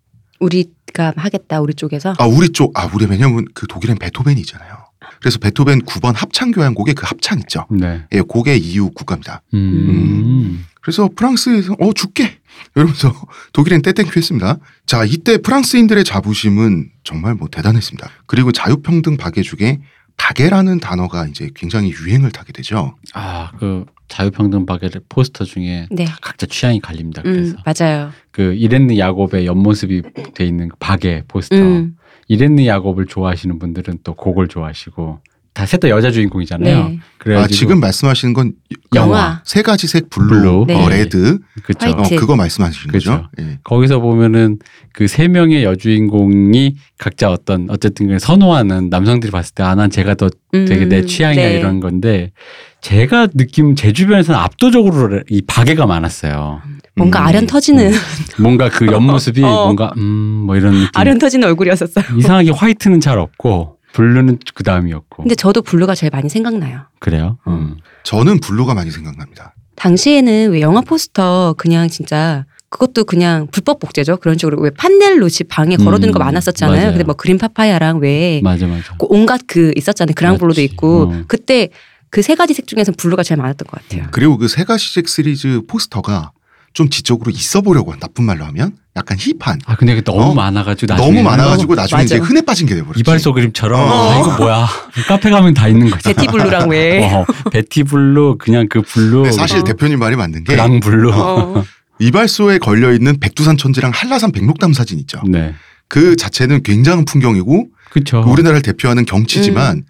우리가 0.41 1.13
하겠다 1.17 1.61
우리 1.61 1.75
쪽에서. 1.75 2.15
아 2.19 2.27
우리 2.27 2.51
쪽, 2.51 2.79
아 2.79 2.89
우리 2.95 3.07
왜냐면 3.07 3.45
그 3.55 3.67
독일엔 3.67 3.99
베토벤이 3.99 4.41
있잖아요. 4.41 4.77
그래서 5.21 5.39
베토벤 5.39 5.83
9번 5.83 6.15
합창 6.15 6.51
교향곡의 6.51 6.95
그 6.95 7.07
합창 7.07 7.39
있죠. 7.41 7.67
네. 7.71 8.05
예, 8.13 8.21
그게 8.23 8.57
EU 8.57 8.91
국가입니다. 8.91 9.43
음. 9.55 10.65
그래서 10.83 11.09
프랑스에서 11.17 11.75
어 11.81 11.93
줄게 11.95 12.39
이러면서 12.75 13.15
독일엔 13.55 13.81
떼땡큐 13.83 14.13
했습니다. 14.17 14.59
자 14.87 15.05
이때 15.05 15.39
프랑스인들의 15.39 16.05
자부심은 16.05 16.91
정말 17.05 17.35
뭐 17.35 17.49
대단했습니다. 17.51 18.09
그리고 18.27 18.53
자유평등 18.53 19.17
박애죽에 19.17 19.81
박애라는 20.17 20.81
단어가 20.81 21.27
이제 21.27 21.51
굉장히 21.55 21.91
유행을 21.91 22.31
타게 22.31 22.53
되죠. 22.53 22.95
아, 23.13 23.51
그 23.59 23.85
자유평등 24.09 24.67
박애 24.67 24.89
포스터 25.09 25.45
중에 25.45 25.87
네. 25.91 26.05
다 26.05 26.17
각자 26.21 26.47
취향이 26.47 26.81
갈립니다. 26.81 27.23
음, 27.27 27.33
그래서 27.33 27.57
맞아요. 27.65 28.11
그 28.31 28.55
이렌느 28.55 28.97
야곱의 28.97 29.47
옆모습이 29.47 30.03
돼 30.35 30.47
있는 30.47 30.69
그 30.69 30.77
박애 30.79 31.25
포스터. 31.29 31.57
음, 31.57 31.97
이렌느 32.29 32.67
야곱을 32.67 33.07
좋아하시는 33.07 33.59
분들은 33.59 33.99
또 34.03 34.15
곡을 34.15 34.49
좋아하시고 34.49 35.21
다 35.55 35.65
셋 35.67 35.79
다 35.81 35.89
여자 35.89 36.11
주인공이잖아요. 36.11 36.89
네. 36.89 36.99
그래가지고 37.19 37.45
아, 37.45 37.47
지금 37.57 37.81
말씀하시는 37.81 38.35
건 38.35 38.53
영화. 38.95 39.41
세 39.45 39.63
가지 39.63 39.87
색 39.87 40.11
블루, 40.11 40.27
블루. 40.29 40.65
네. 40.67 40.75
어, 40.75 40.89
레드, 40.89 41.39
그쵸. 41.63 41.79
화이트. 41.87 42.15
어, 42.15 42.19
그거 42.19 42.35
말씀하시는 42.37 42.93
거죠? 42.93 43.29
예. 43.41 43.59
거기서 43.63 44.01
보면은 44.01 44.59
그 44.93 45.07
세 45.07 45.29
명의 45.29 45.63
여주인공이 45.65 46.75
각자 46.99 47.31
어떤 47.31 47.67
어쨌든 47.71 48.19
선호하는 48.19 48.89
남성들이 48.91 49.31
봤을 49.31 49.55
때 49.55 49.63
아난 49.63 49.91
제가 49.91 50.15
더 50.15 50.29
되게 50.53 50.87
내 50.87 50.99
음, 51.01 51.07
취향이야 51.07 51.49
네. 51.49 51.59
이런 51.59 51.79
건데 51.81 52.33
제가 52.81 53.29
느낌 53.35 53.75
제 53.77 53.93
주변에서는 53.93 54.39
압도적으로 54.39 55.23
이 55.31 55.41
박애가 55.47 55.87
많았어요. 55.87 56.61
뭔가 56.97 57.21
음. 57.23 57.27
아련 57.27 57.47
터지는 57.47 57.93
뭔가 58.39 58.69
그 58.69 58.87
옆모습이 58.87 59.43
어. 59.45 59.65
뭔가 59.65 59.93
음 59.97 60.33
뭐 60.45 60.57
이런 60.57 60.75
느낌. 60.75 60.89
아련 60.95 61.19
터지는 61.19 61.49
얼굴이었었어요. 61.49 62.05
이상하게 62.19 62.51
화이트는 62.51 63.01
잘 63.01 63.19
없고 63.19 63.74
블루는 63.95 64.39
그 64.55 64.63
다음이었고 64.65 65.23
근데 65.23 65.35
저도 65.35 65.63
블루가 65.63 65.95
제일 65.95 66.11
많이 66.11 66.29
생각나요. 66.29 66.83
그래요. 66.99 67.39
음. 67.47 67.77
저는 68.03 68.41
블루가 68.41 68.75
많이 68.75 68.91
생각납니다. 68.91 69.55
당시에는 69.77 70.51
왜 70.53 70.61
영화 70.61 70.81
포스터 70.81 71.55
그냥 71.57 71.89
진짜 71.89 72.45
그것도 72.71 73.05
그냥 73.05 73.47
불법 73.53 73.79
복제죠. 73.79 74.17
그런 74.17 74.37
식으로 74.37 74.61
왜 74.61 74.71
판넬로 74.71 75.29
집 75.29 75.49
방에 75.49 75.77
걸어두는 75.77 76.13
거 76.13 76.19
음, 76.19 76.25
많았었잖아요. 76.27 76.77
맞아요. 76.77 76.91
근데 76.91 77.05
뭐 77.05 77.15
그린 77.15 77.39
파파야랑 77.39 77.99
왜 77.99 78.41
맞아 78.43 78.67
맞아. 78.67 78.97
그 78.99 79.07
온갖 79.09 79.43
그 79.47 79.73
있었잖아요. 79.77 80.15
그랑블루도. 80.17 80.61
있고 80.61 81.13
어. 81.13 81.23
그때 81.29 81.69
그 82.11 82.21
세 82.23 82.35
가지 82.37 82.55
색 82.55 82.67
중에서 82.69 82.93
블루가 82.97 83.23
제일 83.25 83.39
많았던 83.41 83.67
것 83.69 83.81
같아요. 83.83 84.09
그리고 84.11 84.39
그 84.39 84.49
세 84.49 84.65
가지색 84.65 85.09
시리즈 85.09 85.63
포스터가 85.69 86.33
좀 86.75 86.91
지적으로 86.91 87.31
있어 87.31 87.61
보려고 87.61 87.93
한 87.93 88.01
나쁜 88.01 88.25
말로 88.25 88.45
하면 88.47 88.73
약간 88.97 89.17
hip한 89.19 89.61
아 89.65 89.77
근데 89.77 89.95
그게 89.95 90.05
너무 90.05 90.33
어? 90.33 90.35
많아가지고 90.35 90.93
나중에 90.93 91.09
너무 91.09 91.23
많아가지고 91.23 91.75
나중에 91.77 92.03
맞아. 92.03 92.17
이제 92.17 92.19
흔해 92.19 92.43
빠진 92.43 92.67
게 92.67 92.75
돼버렸지. 92.75 93.01
이발소 93.01 93.33
그림처럼 93.33 93.81
어. 93.81 94.11
아 94.11 94.19
이거 94.19 94.37
뭐야 94.37 94.67
카페 95.07 95.31
가면 95.31 95.55
다 95.55 95.69
있는 95.69 95.89
거죠. 95.89 96.13
베티 96.13 96.27
블루랑 96.27 96.69
왜? 96.69 97.05
어, 97.15 97.25
베티 97.53 97.85
블루 97.85 98.37
그냥 98.39 98.67
그 98.69 98.83
블루 98.83 99.23
네, 99.23 99.33
사실 99.33 99.61
어. 99.61 99.65
대표님 99.65 100.01
말이 100.01 100.17
맞는 100.17 100.43
게 100.45 100.53
그랑 100.53 100.81
블루. 100.81 101.13
어. 101.15 101.65
이발소에 102.01 102.59
걸려 102.59 102.93
있는 102.93 103.21
백두산 103.21 103.57
천지랑 103.57 103.93
한라산 103.95 104.33
백록담 104.33 104.73
사진 104.73 104.99
있죠. 104.99 105.21
네, 105.29 105.55
그 105.87 106.17
자체는 106.17 106.65
굉장한 106.65 107.05
풍경이고 107.05 107.69
그렇죠. 107.91 108.25
우리나라를 108.27 108.63
대표하는 108.63 109.05
경치지만 109.05 109.85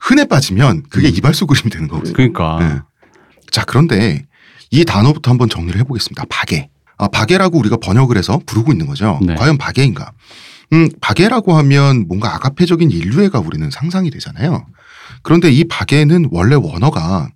흔해 0.00 0.26
빠지면 0.26 0.82
그게 0.90 1.08
음. 1.08 1.12
이발소 1.14 1.46
그림이 1.46 1.70
되는 1.70 1.86
거거든요. 1.86 2.12
그러니까 2.12 2.58
네. 2.60 2.80
자 3.54 3.62
그런데 3.64 4.26
이 4.72 4.84
단어부터 4.84 5.30
한번 5.30 5.48
정리를 5.48 5.78
해보겠습니다. 5.82 6.24
박애. 6.28 6.70
아, 6.98 7.06
박애라고 7.06 7.56
우리가 7.56 7.76
번역을 7.76 8.18
해서 8.18 8.40
부르고 8.44 8.72
있는 8.72 8.86
거죠. 8.86 9.20
네. 9.22 9.36
과연 9.36 9.58
박애인가? 9.58 10.10
음, 10.72 10.88
박애라고 11.00 11.56
하면 11.58 12.08
뭔가 12.08 12.34
아가페적인 12.34 12.90
인류애가 12.90 13.38
우리는 13.38 13.70
상상이 13.70 14.10
되잖아요. 14.10 14.66
그런데 15.22 15.52
이 15.52 15.62
박애는 15.62 16.30
원래 16.32 16.56
원어가 16.56 17.28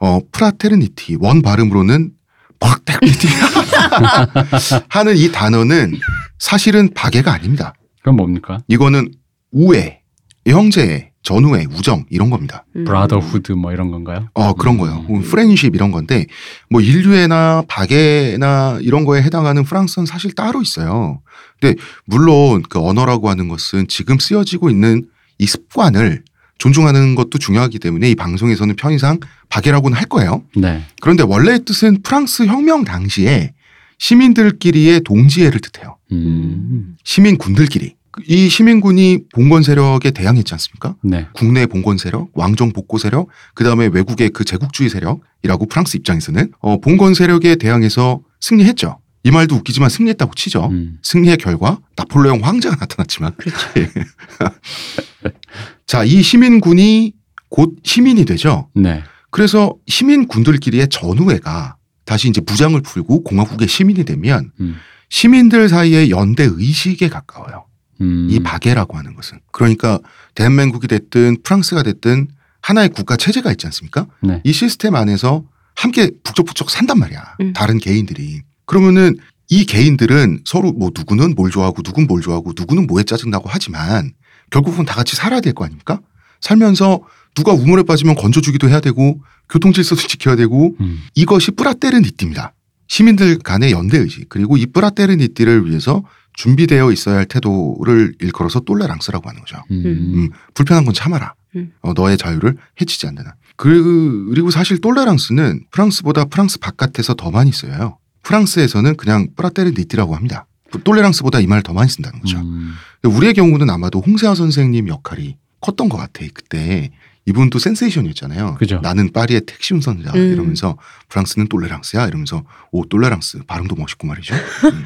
어, 0.00 0.18
fraternité 0.32 1.18
원 1.20 1.42
발음으로는 1.42 2.10
fraternité 2.58 3.28
하는 4.90 5.16
이 5.16 5.30
단어는 5.30 5.96
사실은 6.40 6.92
박애가 6.92 7.32
아닙니다. 7.32 7.72
그럼 8.02 8.16
뭡니까? 8.16 8.58
이거는 8.66 9.12
우애, 9.52 10.00
형제, 10.44 11.12
전우애, 11.26 11.66
우정 11.72 12.04
이런 12.08 12.30
겁니다. 12.30 12.64
음. 12.76 12.84
brotherhood 12.84 13.50
뭐 13.50 13.72
이런 13.72 13.90
건가요? 13.90 14.28
어 14.34 14.54
그런 14.54 14.78
거요. 14.78 15.04
음. 15.10 15.22
friendship 15.22 15.74
이런 15.74 15.90
건데 15.90 16.26
뭐 16.70 16.80
인류애나 16.80 17.64
박애나 17.66 18.78
이런 18.80 19.04
거에 19.04 19.22
해당하는 19.22 19.64
프랑스어는 19.64 20.06
사실 20.06 20.32
따로 20.36 20.62
있어요. 20.62 21.20
근데 21.58 21.74
물론 22.04 22.62
그 22.62 22.78
언어라고 22.78 23.28
하는 23.28 23.48
것은 23.48 23.88
지금 23.88 24.20
쓰여지고 24.20 24.70
있는 24.70 25.08
이 25.38 25.46
습관을 25.46 26.22
존중하는 26.58 27.16
것도 27.16 27.38
중요하기 27.38 27.80
때문에 27.80 28.08
이 28.08 28.14
방송에서는 28.14 28.76
편의상 28.76 29.18
박애라고는 29.48 29.98
할 29.98 30.06
거예요. 30.06 30.44
네. 30.54 30.84
그런데 31.02 31.24
원래의 31.24 31.64
뜻은 31.64 32.02
프랑스 32.02 32.46
혁명 32.46 32.84
당시에 32.84 33.52
시민들끼리의 33.98 35.00
동지애를 35.00 35.58
뜻해요. 35.58 35.96
음. 36.12 36.96
시민군들끼리. 37.02 37.95
이 38.26 38.48
시민군이 38.48 39.24
봉건 39.34 39.62
세력에 39.62 40.10
대항했지 40.10 40.54
않습니까? 40.54 40.96
네. 41.02 41.26
국내 41.34 41.66
봉건 41.66 41.98
세력, 41.98 42.30
왕정 42.34 42.72
복고 42.72 42.98
세력, 42.98 43.28
그 43.54 43.64
다음에 43.64 43.88
외국의 43.92 44.30
그 44.30 44.44
제국주의 44.44 44.88
세력이라고 44.88 45.66
프랑스 45.68 45.96
입장에서는 45.96 46.52
어, 46.60 46.80
봉건 46.80 47.14
세력에 47.14 47.56
대항해서 47.56 48.20
승리했죠. 48.40 48.98
이 49.24 49.30
말도 49.30 49.56
웃기지만 49.56 49.90
승리했다고 49.90 50.34
치죠. 50.34 50.68
음. 50.70 50.98
승리의 51.02 51.36
결과 51.38 51.78
나폴레옹 51.96 52.44
황제가 52.44 52.76
나타났지만. 52.76 53.34
그렇죠. 53.36 53.58
자, 55.86 56.04
이 56.04 56.22
시민군이 56.22 57.12
곧 57.48 57.76
시민이 57.82 58.24
되죠. 58.24 58.68
네. 58.74 59.02
그래서 59.30 59.74
시민군들끼리의 59.86 60.88
전우회가 60.88 61.76
다시 62.04 62.28
이제 62.28 62.40
무장을 62.40 62.80
풀고 62.80 63.24
공화국의 63.24 63.68
시민이 63.68 64.04
되면 64.04 64.52
음. 64.60 64.76
시민들 65.08 65.68
사이의 65.68 66.10
연대 66.10 66.48
의식에 66.50 67.08
가까워요. 67.08 67.65
음. 68.00 68.28
이 68.30 68.40
박애라고 68.40 68.96
하는 68.96 69.14
것은. 69.14 69.38
그러니까 69.52 69.98
대한민국이 70.34 70.86
됐든 70.88 71.38
프랑스가 71.42 71.82
됐든 71.82 72.28
하나의 72.62 72.88
국가 72.90 73.16
체제가 73.16 73.50
있지 73.52 73.66
않습니까? 73.66 74.06
네. 74.22 74.40
이 74.44 74.52
시스템 74.52 74.94
안에서 74.94 75.44
함께 75.74 76.10
북적북적 76.24 76.70
산단 76.70 76.98
말이야. 76.98 77.36
음. 77.40 77.52
다른 77.52 77.78
개인들이. 77.78 78.42
그러면은 78.64 79.16
이 79.48 79.64
개인들은 79.64 80.40
서로 80.44 80.72
뭐 80.72 80.90
누구는 80.94 81.34
뭘 81.36 81.50
좋아하고 81.50 81.82
누군 81.82 82.06
뭘 82.06 82.20
좋아하고 82.20 82.52
누구는 82.56 82.86
뭐에 82.88 83.04
짜증나고 83.04 83.48
하지만 83.48 84.12
결국은 84.50 84.84
다 84.84 84.94
같이 84.94 85.14
살아야 85.16 85.40
될 85.40 85.52
거 85.52 85.64
아닙니까? 85.64 86.00
살면서 86.40 87.00
누가 87.34 87.52
우물에 87.52 87.82
빠지면 87.84 88.16
건져주기도 88.16 88.68
해야 88.68 88.80
되고 88.80 89.20
교통 89.48 89.72
질서도 89.72 90.00
지켜야 90.08 90.34
되고 90.36 90.74
음. 90.80 91.02
이것이 91.14 91.52
뿌라테르니띠입니다. 91.52 92.54
시민들 92.88 93.38
간의 93.38 93.72
연대 93.72 93.98
의식 93.98 94.28
그리고 94.28 94.56
이 94.56 94.66
뿌라테르니띠를 94.66 95.68
위해서 95.68 96.02
준비되어 96.36 96.92
있어야 96.92 97.16
할 97.16 97.26
태도를 97.26 98.14
일컬어서 98.20 98.60
똘레랑스라고 98.60 99.28
하는 99.28 99.40
거죠. 99.40 99.56
음. 99.70 99.82
음, 99.86 100.30
불편한 100.54 100.84
건 100.84 100.94
참아라. 100.94 101.34
음. 101.56 101.72
어, 101.80 101.92
너의 101.94 102.16
자유를 102.18 102.56
해치지 102.80 103.06
않는 103.08 103.24
한. 103.24 103.32
그- 103.56 104.26
그리고 104.30 104.50
사실 104.50 104.80
똘레랑스는 104.80 105.64
프랑스보다 105.70 106.26
프랑스 106.26 106.58
바깥에서 106.58 107.14
더 107.14 107.30
많이 107.30 107.52
쓰여요. 107.52 107.98
프랑스에서는 108.22 108.96
그냥 108.96 109.28
뿌라테르니띠라고 109.34 110.14
합니다. 110.14 110.46
똘레랑스보다 110.84 111.40
이 111.40 111.46
말을 111.46 111.62
더 111.62 111.72
많이 111.72 111.88
쓴다는 111.90 112.20
거죠. 112.20 112.38
음. 112.38 112.74
우리의 113.04 113.32
경우는 113.34 113.70
아마도 113.70 114.00
홍세화 114.00 114.34
선생님 114.34 114.88
역할이 114.88 115.36
컸던 115.60 115.88
것 115.88 115.96
같아. 115.96 116.24
그때 116.34 116.90
이분도 117.26 117.58
센세이션이었잖아요. 117.58 118.54
그죠. 118.54 118.80
나는 118.82 119.12
파리의 119.12 119.42
택시 119.46 119.74
운전자 119.74 120.12
음. 120.14 120.32
이러면서 120.32 120.78
프랑스는 121.08 121.48
똘레랑스야 121.48 122.06
이러면서 122.06 122.44
오 122.70 122.86
똘레랑스 122.86 123.40
발음도 123.46 123.74
멋있고 123.74 124.06
말이죠. 124.06 124.34
음. 124.34 124.84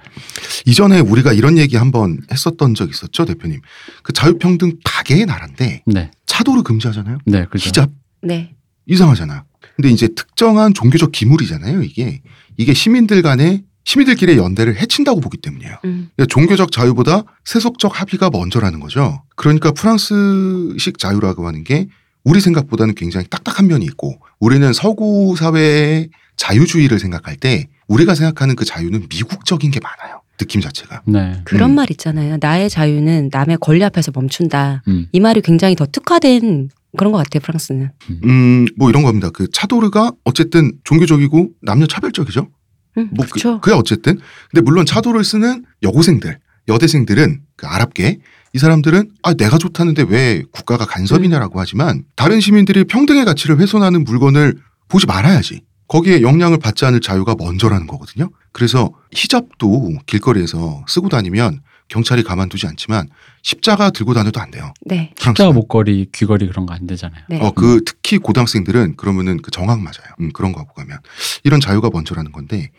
이전에 0.66 1.00
우리가 1.00 1.32
이런 1.32 1.59
얘기 1.59 1.76
한번 1.76 2.20
했었던 2.32 2.75
적 2.75 2.90
있었죠, 2.90 3.26
대표님. 3.26 3.61
그 4.02 4.12
자유평등 4.12 4.78
박애의 4.85 5.26
나라인데 5.26 5.82
네. 5.87 6.11
차도를 6.26 6.62
금지하잖아요. 6.62 7.18
네. 7.26 7.47
그죠. 7.47 7.68
히잡 7.68 7.90
네. 8.23 8.54
이상하잖아요. 8.87 9.44
근데 9.76 9.90
이제 9.90 10.09
특정한 10.09 10.75
종교적 10.75 11.12
기물이잖아요. 11.12 11.82
이게 11.82 12.23
이게 12.56 12.75
시민들 12.75 13.23
간의 13.23 13.62
시민들끼리의 13.85 14.39
연대를 14.39 14.77
해친다고 14.77 15.21
보기 15.21 15.39
때문이에요. 15.39 15.77
음. 15.85 16.11
그러니까 16.15 16.27
종교적 16.33 16.73
자유보다 16.73 17.25
세속적 17.45 18.01
합의가 18.01 18.31
먼저라는 18.31 18.81
거죠. 18.81 19.23
그러니까 19.37 19.73
프랑스식 19.73 20.99
자유라고 20.99 21.47
하는 21.47 21.65
게 21.65 21.89
우리 22.25 22.41
생각보다는 22.41 22.95
굉장히 22.95 23.27
딱딱한 23.29 23.67
면이 23.67 23.85
있고 23.87 24.21
우리는 24.39 24.73
서구 24.73 25.35
사회의 25.37 26.09
자유주의를 26.37 26.99
생각할 26.99 27.37
때 27.37 27.69
우리가 27.89 28.15
생각하는 28.15 28.57
그 28.57 28.65
자유는 28.65 29.07
미국적인 29.09 29.71
게 29.71 29.81
많아요. 29.81 30.21
느낌 30.37 30.61
자체가. 30.61 31.03
네. 31.07 31.41
그런 31.45 31.71
음. 31.71 31.75
말 31.75 31.91
있잖아요. 31.91 32.39
나의 32.41 32.71
자유는 32.71 33.29
남의 33.31 33.59
권리 33.61 33.85
앞에서 33.85 34.11
멈춘다. 34.15 34.83
음. 34.89 35.07
이 35.13 35.21
말이 35.21 35.43
굉장히 35.43 35.77
더 35.77 35.87
특화된 35.87 36.71
그런 36.97 37.13
것 37.13 37.19
같아요. 37.19 37.41
프랑스는. 37.41 37.91
음, 38.25 38.67
뭐 38.77 38.91
이런 38.91 39.03
겁니다. 39.03 39.31
그 39.31 39.49
차도르가 39.51 40.13
어쨌든 40.25 40.73
종교적이고 40.85 41.51
남녀 41.63 41.87
차별적이죠. 41.87 42.49
음, 42.99 43.11
뭐 43.12 43.25
그, 43.25 43.32
그렇죠. 43.32 43.61
그야 43.61 43.76
어쨌든. 43.76 44.18
근데 44.50 44.62
물론 44.62 44.87
차도를 44.87 45.25
쓰는 45.25 45.64
여고생들, 45.82 46.38
여대생들은 46.68 47.40
그 47.56 47.66
아랍계 47.66 48.18
이 48.52 48.59
사람들은 48.59 49.11
아 49.23 49.35
내가 49.35 49.59
좋다는데 49.59 50.06
왜 50.09 50.42
국가가 50.50 50.85
간섭이냐라고 50.85 51.61
하지만 51.61 52.04
다른 52.16 52.40
시민들이 52.40 52.85
평등의 52.85 53.25
가치를 53.25 53.61
훼손하는 53.61 54.04
물건을 54.04 54.56
보지 54.88 55.06
말아야지. 55.06 55.62
거기에 55.88 56.23
영향을 56.23 56.59
받지 56.59 56.85
않을 56.85 57.00
자유가 57.00 57.35
먼저라는 57.37 57.87
거거든요. 57.87 58.30
그래서 58.52 58.92
히잡도 59.12 59.99
길거리에서 60.06 60.85
쓰고 60.87 61.09
다니면 61.09 61.61
경찰이 61.90 62.23
가만두지 62.23 62.66
않지만 62.68 63.09
십자가 63.42 63.90
들고 63.90 64.14
다녀도 64.14 64.40
안 64.40 64.50
돼요. 64.50 64.73
네. 64.87 65.12
십자가 65.18 65.52
목걸이, 65.52 66.06
귀걸이 66.12 66.47
그런 66.49 66.64
거 66.66 66.70
안 66.73 66.87
되잖아요. 66.87 67.23
네. 67.28 67.40
어, 67.40 67.50
그 67.50 67.82
특히 67.85 68.16
고등학생들은 68.18 68.97
그러면은 68.97 69.42
그 69.42 69.50
정학 69.50 69.80
맞아요. 69.80 70.14
음, 70.20 70.30
그런 70.32 70.52
거 70.52 70.61
하고 70.61 70.73
가면 70.75 70.99
이런 71.44 71.61
자유가 71.61 71.90
먼저라는 71.92 72.32
건데 72.32 72.70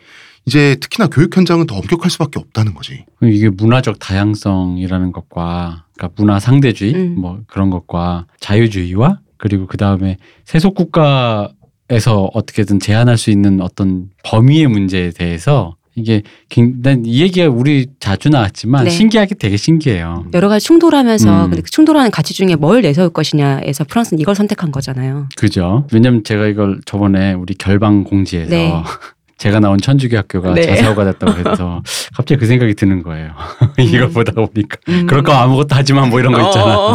이제 0.46 0.76
특히나 0.80 1.08
교육 1.08 1.36
현장은 1.36 1.66
더 1.66 1.76
엄격할 1.76 2.10
수밖에 2.10 2.40
없다는 2.40 2.74
거지. 2.74 3.04
이게 3.22 3.48
문화적 3.50 3.98
다양성이라는 3.98 5.12
것과 5.12 5.84
그러니까 5.94 6.14
문화 6.16 6.40
상대주의 6.40 6.94
음. 6.94 7.14
뭐 7.20 7.40
그런 7.46 7.70
것과 7.70 8.26
자유주의와 8.40 9.20
그리고 9.36 9.66
그 9.66 9.76
다음에 9.76 10.16
세속 10.44 10.74
국가 10.74 11.52
에서 11.90 12.30
어떻게든 12.32 12.80
제한할 12.80 13.18
수 13.18 13.30
있는 13.30 13.60
어떤 13.60 14.08
범위의 14.24 14.66
문제에 14.68 15.10
대해서 15.10 15.76
이게 15.94 16.22
난 16.82 17.02
이 17.04 17.20
얘기가 17.20 17.48
우리 17.48 17.86
자주 18.00 18.28
나왔지만 18.30 18.84
네. 18.84 18.90
신기하게 18.90 19.34
되게 19.34 19.56
신기해요. 19.56 20.26
여러 20.32 20.48
가지 20.48 20.64
충돌하면서 20.66 21.44
음. 21.44 21.50
근데 21.50 21.62
그 21.62 21.70
충돌하는 21.70 22.10
가치 22.10 22.32
중에 22.34 22.54
뭘 22.56 22.82
내세울 22.82 23.10
것이냐에서 23.10 23.84
프랑스는 23.84 24.20
이걸 24.20 24.34
선택한 24.34 24.70
거잖아요. 24.72 25.28
그죠? 25.36 25.86
왜냐면 25.92 26.24
제가 26.24 26.46
이걸 26.46 26.80
저번에 26.86 27.34
우리 27.34 27.54
결방 27.54 28.04
공지에서 28.04 28.50
네. 28.50 28.72
제가 29.38 29.58
나온 29.58 29.76
천주교 29.78 30.16
학교가 30.16 30.54
네. 30.54 30.62
자사고가 30.76 31.04
됐다고 31.12 31.50
해서 31.50 31.82
갑자기 32.16 32.38
그 32.38 32.46
생각이 32.46 32.74
드는 32.74 33.02
거예요. 33.02 33.32
이걸 33.76 34.10
보다 34.10 34.32
보니까 34.32 34.78
음. 34.88 35.06
그럴 35.08 35.22
거 35.24 35.32
아무것도 35.32 35.68
하지만 35.72 36.10
뭐 36.10 36.20
이런 36.20 36.32
거 36.32 36.40
있잖아. 36.46 36.78
어. 36.78 36.92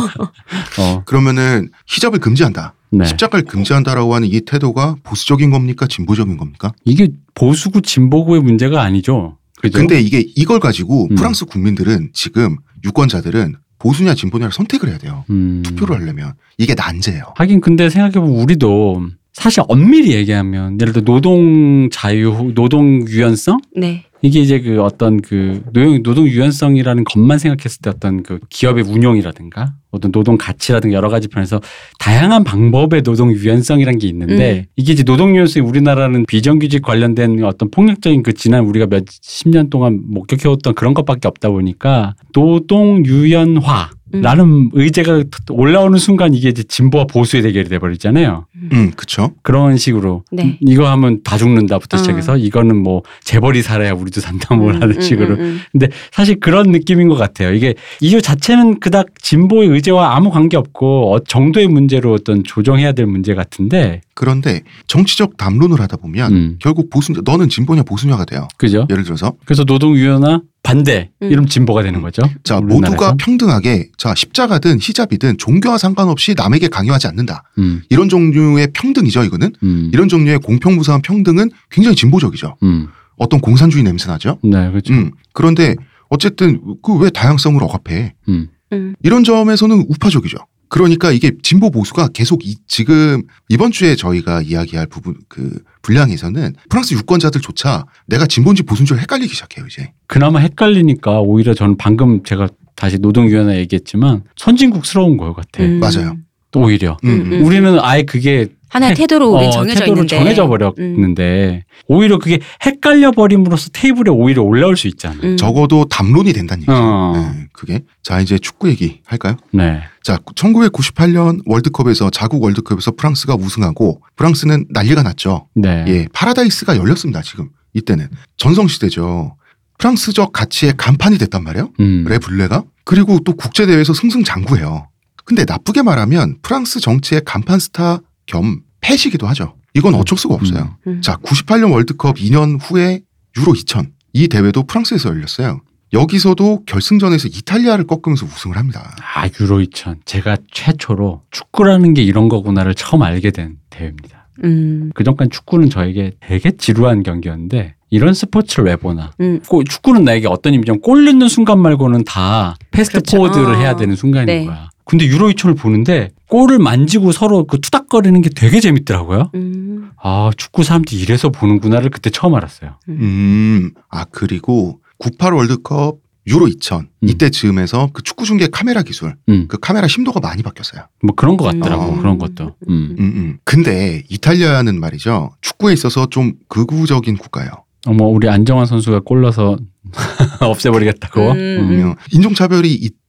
어. 0.80 1.02
그러면은 1.06 1.70
히잡을 1.88 2.20
금지한다. 2.20 2.74
네. 2.90 3.06
십자가를 3.06 3.46
금지한다라고 3.46 4.16
하는 4.16 4.28
이 4.28 4.42
태도가 4.42 4.96
보수적인 5.04 5.50
겁니까? 5.50 5.88
진보적인 5.88 6.38
겁니까? 6.38 6.74
이게 6.86 7.10
보수구 7.34 7.82
진보구의 7.82 8.42
문제가 8.42 8.82
아니죠. 8.82 9.38
그죠? 9.62 9.80
근데 9.80 10.00
이게 10.00 10.26
이걸 10.36 10.60
가지고 10.60 11.08
음. 11.10 11.16
프랑스 11.16 11.46
국민들은 11.46 12.12
지금 12.14 12.58
유권자들은 12.86 13.56
보수냐 13.80 14.16
진보냐를 14.16 14.52
선택을 14.52 14.90
해야 14.90 14.98
돼요. 14.98 15.26
음. 15.30 15.62
투표를 15.64 15.96
하려면 15.96 16.34
이게 16.58 16.74
난제예요. 16.76 17.34
하긴 17.36 17.62
근데 17.62 17.90
생각해보면 17.90 18.42
우리도 18.42 19.10
사실 19.34 19.62
엄밀히 19.68 20.14
얘기하면 20.14 20.80
예를 20.82 20.94
들어 20.94 21.06
노동 21.06 21.90
자유, 21.92 22.52
노동 22.56 23.08
유연성 23.08 23.60
네. 23.76 24.06
이게 24.22 24.40
이제 24.40 24.60
그 24.60 24.82
어떤 24.82 25.22
그 25.22 25.62
노동, 25.74 26.02
노동 26.04 26.28
유연성이라는 26.28 27.04
것만 27.04 27.38
생각했을 27.38 27.82
때 27.82 27.90
어떤 27.92 28.24
그 28.24 28.40
기업의 28.50 28.84
운용이라든가 28.84 29.74
어떤 29.92 30.12
노동 30.12 30.38
가치라든가 30.38 30.96
여러 30.96 31.10
가지 31.10 31.28
편에서 31.28 31.62
다양한 32.00 32.44
방법의 32.44 33.04
노동 33.04 33.32
유연성이라는 33.32 34.00
게 34.00 34.08
있는데 34.08 34.60
음. 34.60 34.66
이게 34.76 34.94
이제 34.94 35.04
노동 35.04 35.36
유연성이 35.36 35.66
우리나라는 35.66 36.26
비정규직 36.28 36.82
관련된 36.82 37.44
어떤 37.44 37.70
폭력적인 37.70 38.24
그 38.24 38.34
지난 38.34 38.66
우리가 38.66 38.88
몇 38.88 39.04
십 39.22 39.50
년 39.50 39.70
동안 39.70 40.02
목격해왔던 40.08 40.74
그런 40.74 40.94
것밖에 40.94 41.28
없다 41.28 41.50
보니까 41.50 42.16
노동 42.34 43.06
유연화 43.06 43.92
음. 44.14 44.22
라는 44.22 44.70
의제가 44.74 45.24
올라오는 45.50 45.98
순간 45.98 46.34
이게 46.34 46.50
이제 46.50 46.64
진보와 46.64 47.06
보수의 47.06 47.44
대결이 47.44 47.68
돼버리잖아요. 47.70 48.46
음, 48.72 48.92
그쵸. 48.96 49.32
그런 49.42 49.78
식으로 49.78 50.24
네. 50.32 50.58
이거 50.62 50.90
하면 50.92 51.22
다 51.24 51.38
죽는다부터 51.38 51.98
어. 51.98 52.00
시작해서 52.00 52.38
이거는 52.38 52.76
뭐 52.78 53.04
재벌이 53.24 53.62
살아야 53.62 53.94
우리도 53.94 54.22
산다 54.22 54.56
뭘 54.56 54.76
음, 54.76 54.82
하는 54.82 54.96
음, 54.96 55.02
식으로 55.02 55.36
음, 55.36 55.40
음. 55.40 55.60
근데 55.72 55.90
사실 56.12 56.40
그런 56.40 56.72
느낌인 56.72 57.10
것 57.10 57.16
같아요. 57.16 57.54
이게 57.54 57.76
이유 58.02 58.22
자체는 58.22 58.80
그닥 58.80 59.08
진보의 59.22 59.70
의제와 59.70 60.16
아무 60.16 60.32
관계 60.32 60.58
없고 60.58 61.14
어, 61.14 61.20
정도의 61.20 61.68
문제로 61.68 62.14
어떤 62.14 62.44
조정해야 62.44 62.94
될 62.94 63.06
문제 63.06 63.36
같은데, 63.36 64.02
그런데 64.14 64.62
정치적 64.88 65.38
담론을 65.38 65.80
하다 65.82 65.98
보면 65.98 66.32
음, 66.34 66.56
결국 66.60 66.90
보수 66.90 67.14
너는 67.24 67.50
진보냐 67.50 67.84
보수냐가 67.84 68.26
돼요. 68.26 68.48
그죠? 68.58 68.88
예를 68.90 69.04
들어서 69.04 69.34
그래서 69.46 69.64
노동유연화 69.66 70.42
반대 70.68 71.12
음. 71.22 71.32
이러면 71.32 71.48
진보가 71.48 71.82
되는 71.82 72.02
거죠. 72.02 72.22
자. 72.44 72.60
모두가 72.60 73.16
평등하게 73.18 73.90
자 73.98 74.14
십자가든 74.14 74.80
히잡이든 74.82 75.38
종교와 75.38 75.78
상관없이 75.78 76.34
남에게 76.36 76.68
강요하지 76.68 77.08
않는다. 77.08 77.44
음, 77.58 77.84
이런 77.90 78.10
종류의 78.10 78.68
평등이죠 78.74 79.24
이거는. 79.24 79.54
음, 79.64 79.90
이런 79.94 80.10
종류의 80.10 80.40
공평무사한 80.40 81.02
평등은 81.04 81.52
굉장히 81.72 81.96
진보적이죠. 81.96 82.58
음, 82.64 82.88
어떤 83.16 83.40
공산주의 83.40 83.82
냄새 83.86 84.10
나죠. 84.12 84.40
네, 84.44 84.70
그렇죠. 84.70 84.94
음. 84.94 85.12
그런데 85.32 85.76
어쨌든 86.10 86.60
그 86.84 86.98
왜 86.98 87.10
다양성을 87.12 87.64
억압해? 87.64 88.14
음, 88.28 88.48
음. 88.74 88.96
이런 89.04 89.24
점에서는 89.24 89.86
우파적이죠. 89.88 90.38
그러니까 90.70 91.12
이게 91.12 91.32
진보 91.42 91.72
보수가 91.72 92.10
계속 92.10 92.46
이, 92.46 92.58
지금 92.68 93.24
이번 93.50 93.72
주에 93.72 93.96
저희가 93.96 94.42
이야기할 94.42 94.88
부분 94.88 95.16
그 95.28 95.62
분량에서는 95.82 96.54
프랑스 96.70 96.94
유권자들조차 96.94 97.86
내가 98.08 98.26
진보인지 98.26 98.64
보수인지 98.64 98.94
헷갈리기 98.94 99.34
시작해요 99.34 99.66
이제. 99.68 99.92
그나마 100.08 100.40
헷갈리니까 100.40 101.22
오히려 101.22 101.54
저는 101.54 101.78
방금 101.78 102.24
제가 102.24 102.50
다시 102.76 103.00
노동유연화 103.00 103.58
얘기했지만 103.58 104.24
선진국스러운 104.36 105.18
거 105.18 105.34
같아. 105.34 105.64
음. 105.64 105.80
맞아요. 105.80 106.16
또 106.52 106.62
오히려 106.62 106.98
음, 107.04 107.32
음. 107.34 107.46
우리는 107.46 107.78
아예 107.82 108.04
그게 108.04 108.48
하나의 108.70 108.96
태- 108.96 109.04
태도로 109.04 109.30
우린 109.36 109.48
어, 109.48 109.52
정해져 109.52 109.80
태도로 109.80 109.96
있는데. 109.98 110.18
정해져 110.18 110.46
음. 110.46 110.50
버렸는데 110.50 111.64
오히려 111.88 112.20
그게 112.20 112.40
헷갈려 112.66 113.12
버림으로써 113.12 113.70
테이블에 113.72 114.10
오히려 114.12 114.44
올라올 114.44 114.76
수 114.78 114.88
있잖아. 114.88 115.16
음. 115.24 115.38
적어도 115.38 115.86
담론이 115.86 116.34
된다는 116.34 116.64
얘기죠. 116.64 116.74
어. 116.76 117.14
네, 117.16 117.48
그게 117.54 117.82
자 118.04 118.20
이제 118.20 118.38
축구 118.38 118.70
얘기 118.70 119.02
할까요? 119.06 119.38
네. 119.52 119.82
자 120.04 120.18
1998년 120.36 121.42
월드컵에서 121.46 122.10
자국 122.10 122.44
월드컵에서 122.44 122.92
프랑스가 122.98 123.36
우승하고 123.36 124.02
프랑스는 124.16 124.66
난리가 124.70 125.04
났죠. 125.04 125.48
네. 125.56 125.86
예, 125.88 126.08
파라다이스가 126.14 126.78
열렸습니다. 126.78 127.22
지금 127.22 127.50
이때는 127.74 128.08
전성 128.38 128.68
시대죠. 128.68 129.36
프랑스적 129.80 130.34
가치의 130.34 130.74
간판이 130.78 131.18
됐단 131.20 131.44
말이에요. 131.44 131.70
음. 131.80 132.06
Les 132.08 132.24
Bleus가 132.24 132.64
그리고 132.84 133.20
또 133.20 133.34
국제 133.34 133.66
대회에서 133.66 133.94
승승장구해요. 133.94 134.88
근데 135.28 135.44
나쁘게 135.46 135.82
말하면 135.82 136.38
프랑스 136.42 136.80
정치의 136.80 137.22
간판 137.26 137.60
스타 137.60 138.00
겸 138.26 138.62
패시기도 138.80 139.28
하죠. 139.28 139.56
이건 139.74 139.94
어쩔 139.96 140.18
수가 140.18 140.36
없어요. 140.36 140.78
음. 140.88 141.02
자, 141.02 141.18
98년 141.18 141.74
월드컵 141.74 142.16
2년 142.16 142.58
후에 142.62 143.02
유로 143.38 143.54
2000 143.54 143.92
이 144.14 144.30
대회도 144.30 144.64
프랑스에서 144.64 145.10
열렸어요. 145.10 145.60
여기서도 145.94 146.64
결승전에서 146.66 147.28
이탈리아를 147.28 147.86
꺾으면서 147.88 148.26
우승을 148.26 148.56
합니다. 148.58 148.96
아 149.16 149.28
유로 149.42 149.60
2000 149.62 149.98
제가 150.06 150.38
최초로 150.52 151.24
축구라는 151.32 151.94
게 151.94 152.04
이런 152.04 152.30
거구나를 152.30 152.74
처음 152.74 153.02
알게 153.04 153.32
된 153.32 153.58
대회입니다. 153.70 154.30
음. 154.46 154.92
그 154.96 155.04
전까지 155.04 155.30
축구는 155.32 155.70
저에게 155.70 156.14
되게 156.22 156.52
지루한 156.56 157.04
경기였는데 157.04 157.76
이런 157.90 158.14
스포츠를 158.14 158.66
왜 158.66 158.76
보나? 158.78 159.12
음. 159.20 159.42
꼬- 159.48 159.64
축구는 159.66 160.04
나에게 160.06 160.28
어떤 160.28 160.54
의미냐면 160.54 160.80
골 160.82 161.04
넣는 161.06 161.28
순간 161.28 161.60
말고는 161.60 162.06
다 162.06 162.56
fast 162.72 162.94
그렇죠. 163.00 163.18
forward를 163.18 163.46
어. 163.56 163.58
해야 163.58 163.76
되는 163.76 163.96
순간인 163.96 164.26
네. 164.26 164.46
거야. 164.46 164.70
근데 164.88 165.06
유로 165.06 165.30
2000을 165.30 165.58
보는데 165.58 166.10
공을 166.30 166.60
만지고 166.60 167.12
서로 167.12 167.46
그 167.46 167.60
투닥거리는 167.60 168.22
게 168.22 168.30
되게 168.30 168.60
재밌더라고요. 168.60 169.32
음. 169.36 169.92
아 170.02 170.32
축구 170.38 170.64
사람들이 170.64 171.00
이래서 171.00 171.30
보는구나를 171.30 171.90
그때 171.90 172.10
처음 172.10 172.36
알았어요. 172.36 172.80
음, 172.90 173.72
아 173.90 174.06
그리고 174.06 174.80
98 175.00 175.34
월드컵 175.34 175.98
유로 176.28 176.48
2000 176.48 176.80
음. 176.80 176.88
이때 177.04 177.30
즈음에서 177.30 177.90
그 177.94 178.04
축구 178.04 178.26
중계 178.26 178.48
카메라 178.48 178.82
기술, 178.82 179.16
음. 179.30 179.46
그 179.48 179.58
카메라 179.58 179.88
심도가 179.88 180.20
많이 180.20 180.44
바뀌었어요. 180.44 180.84
뭐 181.02 181.16
그런 181.16 181.38
것 181.38 181.46
같더라고 181.46 181.94
음. 181.94 182.00
그런 182.00 182.18
것도. 182.18 182.56
음. 182.70 182.96
음, 183.00 183.00
음. 183.00 183.38
근데 183.46 184.04
이탈리아는 184.10 184.80
말이죠. 184.80 185.32
축구에 185.42 185.74
있어서 185.74 186.08
좀 186.08 186.34
극우적인 186.50 187.18
국가예요. 187.18 187.52
어머 187.86 188.06
우리 188.06 188.28
안정환 188.28 188.66
선수가 188.66 189.02
골 189.06 189.22
넣어서 189.22 189.58
없애버리겠다고. 190.42 191.32
음. 191.32 191.38
음. 191.38 191.90
어, 191.92 191.96
인종차별이 192.12 192.74
있다. 192.74 193.07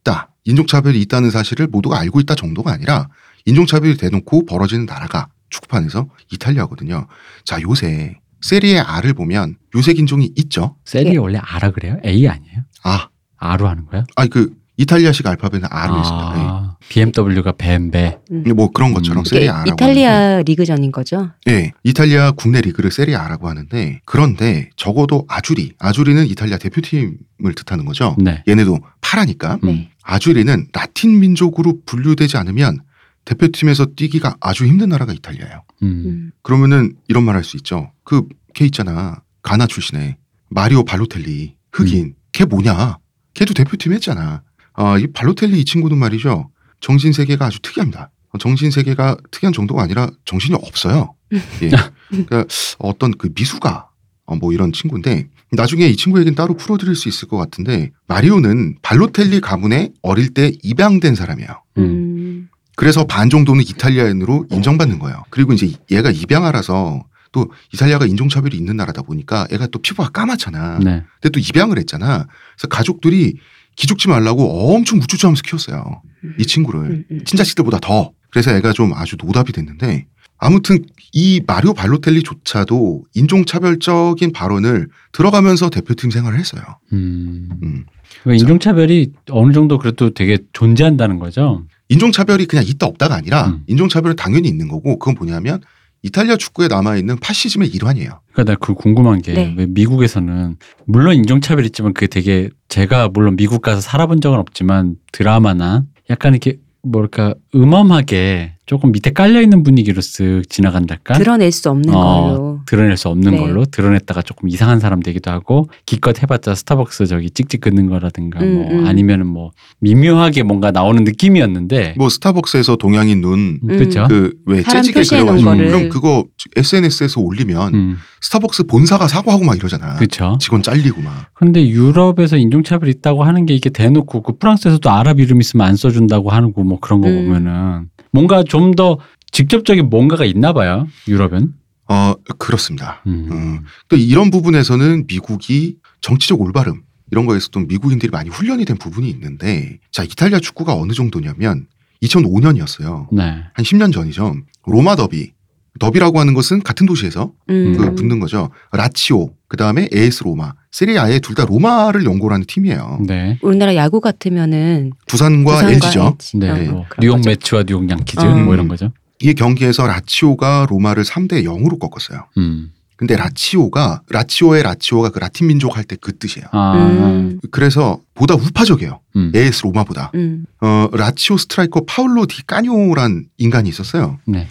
인종차별이 0.48 1.00
있다는 1.02 1.30
사실을 1.30 1.66
모두가 1.66 2.00
알고 2.00 2.20
있다 2.20 2.34
정도가 2.34 2.72
아니라 2.72 3.08
인종차별이 3.44 3.98
대놓고 3.98 4.46
벌어지는 4.46 4.86
나라가 4.86 5.28
축구판에서 5.50 6.08
이탈리아거든요. 6.32 7.06
자, 7.44 7.60
요새 7.60 8.16
세리에 8.40 8.78
R을 8.78 9.14
보면 9.14 9.56
요색 9.76 9.98
인종이 9.98 10.32
있죠. 10.36 10.76
셀이 10.84 11.10
예. 11.12 11.16
원래 11.16 11.38
R라 11.38 11.70
그래요? 11.72 11.98
A 12.04 12.26
아니에요? 12.28 12.60
아, 12.84 13.08
R로 13.36 13.68
하는 13.68 13.86
거야? 13.86 14.04
아니 14.16 14.30
그 14.30 14.54
이탈리아식 14.76 15.26
알파벳은 15.26 15.64
R로 15.68 15.98
있습니다. 15.98 16.26
아, 16.36 16.76
BMW가 16.88 17.52
뱀배. 17.58 18.18
예. 18.46 18.52
뭐 18.52 18.70
그런 18.70 18.94
것처럼 18.94 19.22
음. 19.22 19.24
세리에 19.24 19.44
이게 19.44 19.50
R라고 19.50 19.74
이탈리아 19.74 20.42
리그전인 20.42 20.92
거죠. 20.92 21.30
예, 21.48 21.72
이탈리아 21.82 22.30
국내 22.30 22.60
리그를 22.60 22.92
세리아라고 22.92 23.48
하는데 23.48 24.00
그런데 24.04 24.70
적어도 24.76 25.24
아주리, 25.28 25.72
아주리는 25.80 26.26
이탈리아 26.28 26.58
대표팀을 26.58 27.54
뜻하는 27.56 27.84
거죠. 27.86 28.16
네. 28.18 28.44
얘네도 28.46 28.78
파라니까 29.08 29.54
음. 29.64 29.66
네. 29.68 29.90
아주리는 30.02 30.68
라틴 30.72 31.18
민족으로 31.20 31.80
분류되지 31.86 32.36
않으면 32.36 32.80
대표팀에서 33.24 33.86
뛰기가 33.96 34.36
아주 34.40 34.66
힘든 34.66 34.88
나라가 34.90 35.12
이탈리아예요. 35.12 35.62
음. 35.82 35.86
음. 36.06 36.32
그러면은 36.42 36.94
이런 37.08 37.24
말 37.24 37.34
할 37.36 37.44
수 37.44 37.56
있죠. 37.56 37.92
그 38.04 38.22
걔 38.54 38.64
있잖아. 38.64 39.22
가나 39.42 39.66
출신의 39.68 40.16
마리오 40.48 40.82
발로텔리 40.84 41.54
흑인. 41.72 42.14
걔 42.32 42.44
뭐냐? 42.44 42.98
걔도 43.34 43.54
대표팀 43.54 43.92
했잖아. 43.92 44.42
아, 44.72 44.98
이 44.98 45.06
발로텔리 45.12 45.60
이 45.60 45.64
친구는 45.64 45.96
말이죠. 45.96 46.50
정신 46.80 47.12
세계가 47.12 47.46
아주 47.46 47.60
특이합니다. 47.62 48.10
어, 48.30 48.38
정신 48.38 48.70
세계가 48.72 49.16
특이한 49.30 49.52
정도가 49.52 49.82
아니라 49.82 50.10
정신이 50.24 50.56
없어요. 50.60 51.14
예. 51.62 51.70
그러니까 52.08 52.46
어떤 52.78 53.12
그 53.16 53.28
미수가 53.34 53.88
어, 54.28 54.36
뭐 54.36 54.52
이런 54.52 54.72
친구인데 54.72 55.26
나중에 55.52 55.86
이 55.86 55.96
친구 55.96 56.18
얘기는 56.18 56.34
따로 56.36 56.54
풀어드릴 56.54 56.94
수 56.94 57.08
있을 57.08 57.28
것 57.28 57.38
같은데 57.38 57.90
마리오는 58.06 58.76
발로텔리 58.82 59.40
가문에 59.40 59.92
어릴 60.02 60.34
때 60.34 60.52
입양된 60.62 61.14
사람이에요. 61.14 61.62
음. 61.78 61.82
음. 61.82 62.48
그래서 62.76 63.06
반 63.06 63.30
정도는 63.30 63.62
이탈리아인으로 63.62 64.46
인정받는 64.50 64.98
거예요. 64.98 65.24
그리고 65.30 65.54
이제 65.54 65.72
얘가 65.90 66.10
입양아라서 66.10 67.02
또 67.32 67.50
이탈리아가 67.72 68.06
인종차별이 68.06 68.56
있는 68.56 68.76
나라다 68.76 69.02
보니까 69.02 69.48
애가 69.50 69.68
또 69.68 69.80
피부가 69.80 70.10
까맣잖아. 70.10 70.78
네. 70.80 71.02
근데 71.20 71.30
또 71.32 71.40
입양을 71.40 71.78
했잖아. 71.78 72.26
그래서 72.56 72.68
가족들이 72.68 73.38
기죽지 73.76 74.08
말라고 74.08 74.74
엄청 74.74 74.98
우쭈쭈하면서 74.98 75.42
키웠어요. 75.42 76.02
이 76.38 76.44
친구를 76.44 76.80
음, 76.80 77.04
음. 77.10 77.24
친자식들보다 77.24 77.78
더. 77.80 78.12
그래서 78.30 78.52
애가 78.52 78.72
좀 78.74 78.92
아주 78.92 79.16
노답이 79.18 79.52
됐는데 79.52 80.06
아무튼 80.38 80.84
이 81.12 81.40
마리오 81.46 81.74
발로텔리조차도 81.74 83.04
인종차별적인 83.14 84.32
발언을 84.32 84.88
들어가면서 85.12 85.70
대표팀 85.70 86.10
생활을 86.10 86.38
했어요. 86.38 86.62
음. 86.92 87.48
음. 87.62 87.84
그러니까 88.22 88.42
인종차별이 88.42 89.12
어느 89.30 89.52
정도 89.52 89.78
그래도 89.78 90.10
되게 90.10 90.38
존재한다는 90.52 91.18
거죠. 91.18 91.64
인종차별이 91.88 92.46
그냥 92.46 92.64
있다 92.66 92.86
없다가 92.86 93.14
아니라 93.14 93.48
음. 93.48 93.62
인종차별은 93.66 94.16
당연히 94.16 94.48
있는 94.48 94.68
거고 94.68 94.98
그건 94.98 95.14
뭐냐면 95.14 95.60
이탈리아 96.02 96.36
축구에 96.36 96.68
남아있는 96.68 97.18
파시즘의 97.18 97.68
일환이에요. 97.70 98.20
그러니까 98.32 98.52
나 98.52 98.56
그 98.60 98.74
궁금한 98.74 99.20
게 99.20 99.32
네. 99.34 99.54
왜 99.56 99.66
미국에서는 99.66 100.56
물론 100.86 101.16
인종차별 101.16 101.64
있지만 101.66 101.92
그게 101.92 102.06
되게 102.06 102.50
제가 102.68 103.08
물론 103.08 103.36
미국 103.36 103.62
가서 103.62 103.80
살아본 103.80 104.20
적은 104.20 104.38
없지만 104.38 104.94
드라마나 105.12 105.84
약간 106.10 106.34
이렇게 106.34 106.58
뭐랄까 106.82 107.34
음험하게 107.54 108.54
조금 108.68 108.92
밑에 108.92 109.10
깔려 109.14 109.40
있는 109.40 109.62
분위기로 109.62 110.02
쓱 110.02 110.48
지나간달까 110.50 111.14
드러낼 111.14 111.50
수 111.50 111.70
없는 111.70 111.94
어, 111.94 112.00
걸로. 112.30 112.60
드러낼 112.66 112.98
수 112.98 113.08
없는 113.08 113.32
네. 113.32 113.38
걸로 113.38 113.64
드러냈다가 113.64 114.20
조금 114.20 114.50
이상한 114.50 114.78
사람 114.78 115.00
되기도 115.02 115.30
하고 115.30 115.68
기껏 115.86 116.22
해봤자 116.22 116.54
스타벅스 116.54 117.06
저기 117.06 117.30
찍찍 117.30 117.62
긋는 117.62 117.88
거라든가 117.88 118.40
음, 118.40 118.54
뭐 118.54 118.70
음. 118.70 118.86
아니면은 118.86 119.26
뭐 119.26 119.52
미묘하게 119.80 120.42
뭔가 120.42 120.70
나오는 120.70 121.02
느낌이었는데 121.02 121.94
뭐 121.96 122.10
스타벅스에서 122.10 122.76
동양인 122.76 123.22
눈 123.22 123.58
음. 123.62 123.66
그렇죠. 123.66 124.06
그왜 124.06 124.62
사람 124.62 124.82
재지게 124.82 125.02
그려가지고. 125.02 125.50
그럼 125.56 125.88
그거 125.88 126.26
SNS에서 126.54 127.22
올리면 127.22 127.74
음, 127.74 127.96
스타벅스 128.20 128.64
본사가 128.66 129.08
사과하고 129.08 129.44
막 129.44 129.56
이러잖아. 129.56 129.96
그렇죠. 129.96 130.36
직원 130.40 130.62
잘리고 130.62 131.00
막. 131.00 131.30
근데 131.32 131.66
유럽에서 131.66 132.36
인종차별 132.36 132.90
있다고 132.90 133.24
하는 133.24 133.46
게 133.46 133.54
이게 133.54 133.70
대놓고 133.70 134.22
그 134.22 134.36
프랑스에서도 134.38 134.90
아랍 134.90 135.20
이름 135.20 135.40
있으면 135.40 135.66
안 135.66 135.74
써준다고 135.76 136.28
하는 136.30 136.52
거 136.52 136.58
뭐 136.62 136.78
그런 136.80 137.00
거 137.00 137.08
음. 137.08 137.24
보면은 137.24 137.88
뭔가 138.12 138.42
좀 138.42 138.72
더 138.72 138.98
직접적인 139.32 139.90
뭔가가 139.90 140.24
있나 140.24 140.52
봐요. 140.52 140.86
유럽은. 141.06 141.52
어 141.88 142.14
그렇습니다. 142.38 143.02
음. 143.06 143.28
음. 143.30 143.60
또 143.88 143.96
이런 143.96 144.30
부분에서는 144.30 145.06
미국이 145.06 145.76
정치적 146.00 146.40
올바름 146.40 146.82
이런 147.10 147.26
거에서도 147.26 147.60
미국인들이 147.60 148.10
많이 148.10 148.28
훈련이 148.28 148.64
된 148.64 148.76
부분이 148.76 149.08
있는데 149.10 149.78
자 149.90 150.04
이탈리아 150.04 150.38
축구가 150.38 150.74
어느 150.74 150.92
정도냐면 150.92 151.66
2005년이었어요. 152.02 153.08
네. 153.12 153.22
한 153.22 153.64
10년 153.64 153.92
전이죠. 153.92 154.34
로마 154.66 154.96
더비. 154.96 155.32
더비라고 155.80 156.18
하는 156.20 156.34
것은 156.34 156.62
같은 156.62 156.86
도시에서 156.86 157.32
음. 157.50 157.76
그 157.76 157.94
붙는 157.94 158.20
거죠. 158.20 158.50
라치오, 158.72 159.30
그 159.48 159.56
다음에 159.56 159.88
에스 159.92 160.24
로마, 160.24 160.52
세리아에 160.72 161.20
둘 161.20 161.34
다 161.34 161.44
로마를 161.46 162.04
연고로 162.04 162.34
하는 162.34 162.44
팀이에요. 162.46 162.98
네. 163.06 163.38
우리나라 163.42 163.74
야구 163.76 164.00
같으면은 164.00 164.92
부산과, 165.06 165.52
부산과 165.52 165.72
LG죠. 165.72 166.16
LG. 166.18 166.36
네. 166.38 166.50
어, 166.50 166.72
뭐 166.72 166.84
그런 166.88 167.00
뉴욕. 167.00 167.20
매츠와 167.24 167.62
뉴욕 167.64 167.88
양키즈 167.88 168.20
음. 168.24 168.44
뭐 168.44 168.54
이런 168.54 168.68
거죠. 168.68 168.92
이 169.20 169.34
경기에서 169.34 169.86
라치오가 169.86 170.66
로마를 170.68 171.02
3대 171.04 171.44
0으로 171.44 171.78
꺾었어요. 171.78 172.26
음. 172.36 172.70
근데 172.96 173.16
라치오가 173.16 174.02
라치오의 174.10 174.62
라치오가 174.64 175.10
그 175.10 175.18
라틴 175.20 175.46
민족 175.46 175.76
할 175.76 175.84
때 175.84 175.96
그 176.00 176.18
뜻이에요. 176.18 176.48
아. 176.52 176.74
음. 176.76 177.40
그래서 177.52 178.00
보다 178.14 178.34
우파적이에요. 178.34 179.00
음. 179.16 179.32
AS 179.34 179.62
로마보다. 179.64 180.10
음. 180.16 180.44
어, 180.60 180.88
라치오 180.92 181.36
스트라이커 181.36 181.84
파울로 181.86 182.26
디 182.26 182.44
까뇨란 182.46 183.26
인간이 183.38 183.68
있었어요. 183.68 184.18
네. 184.26 184.46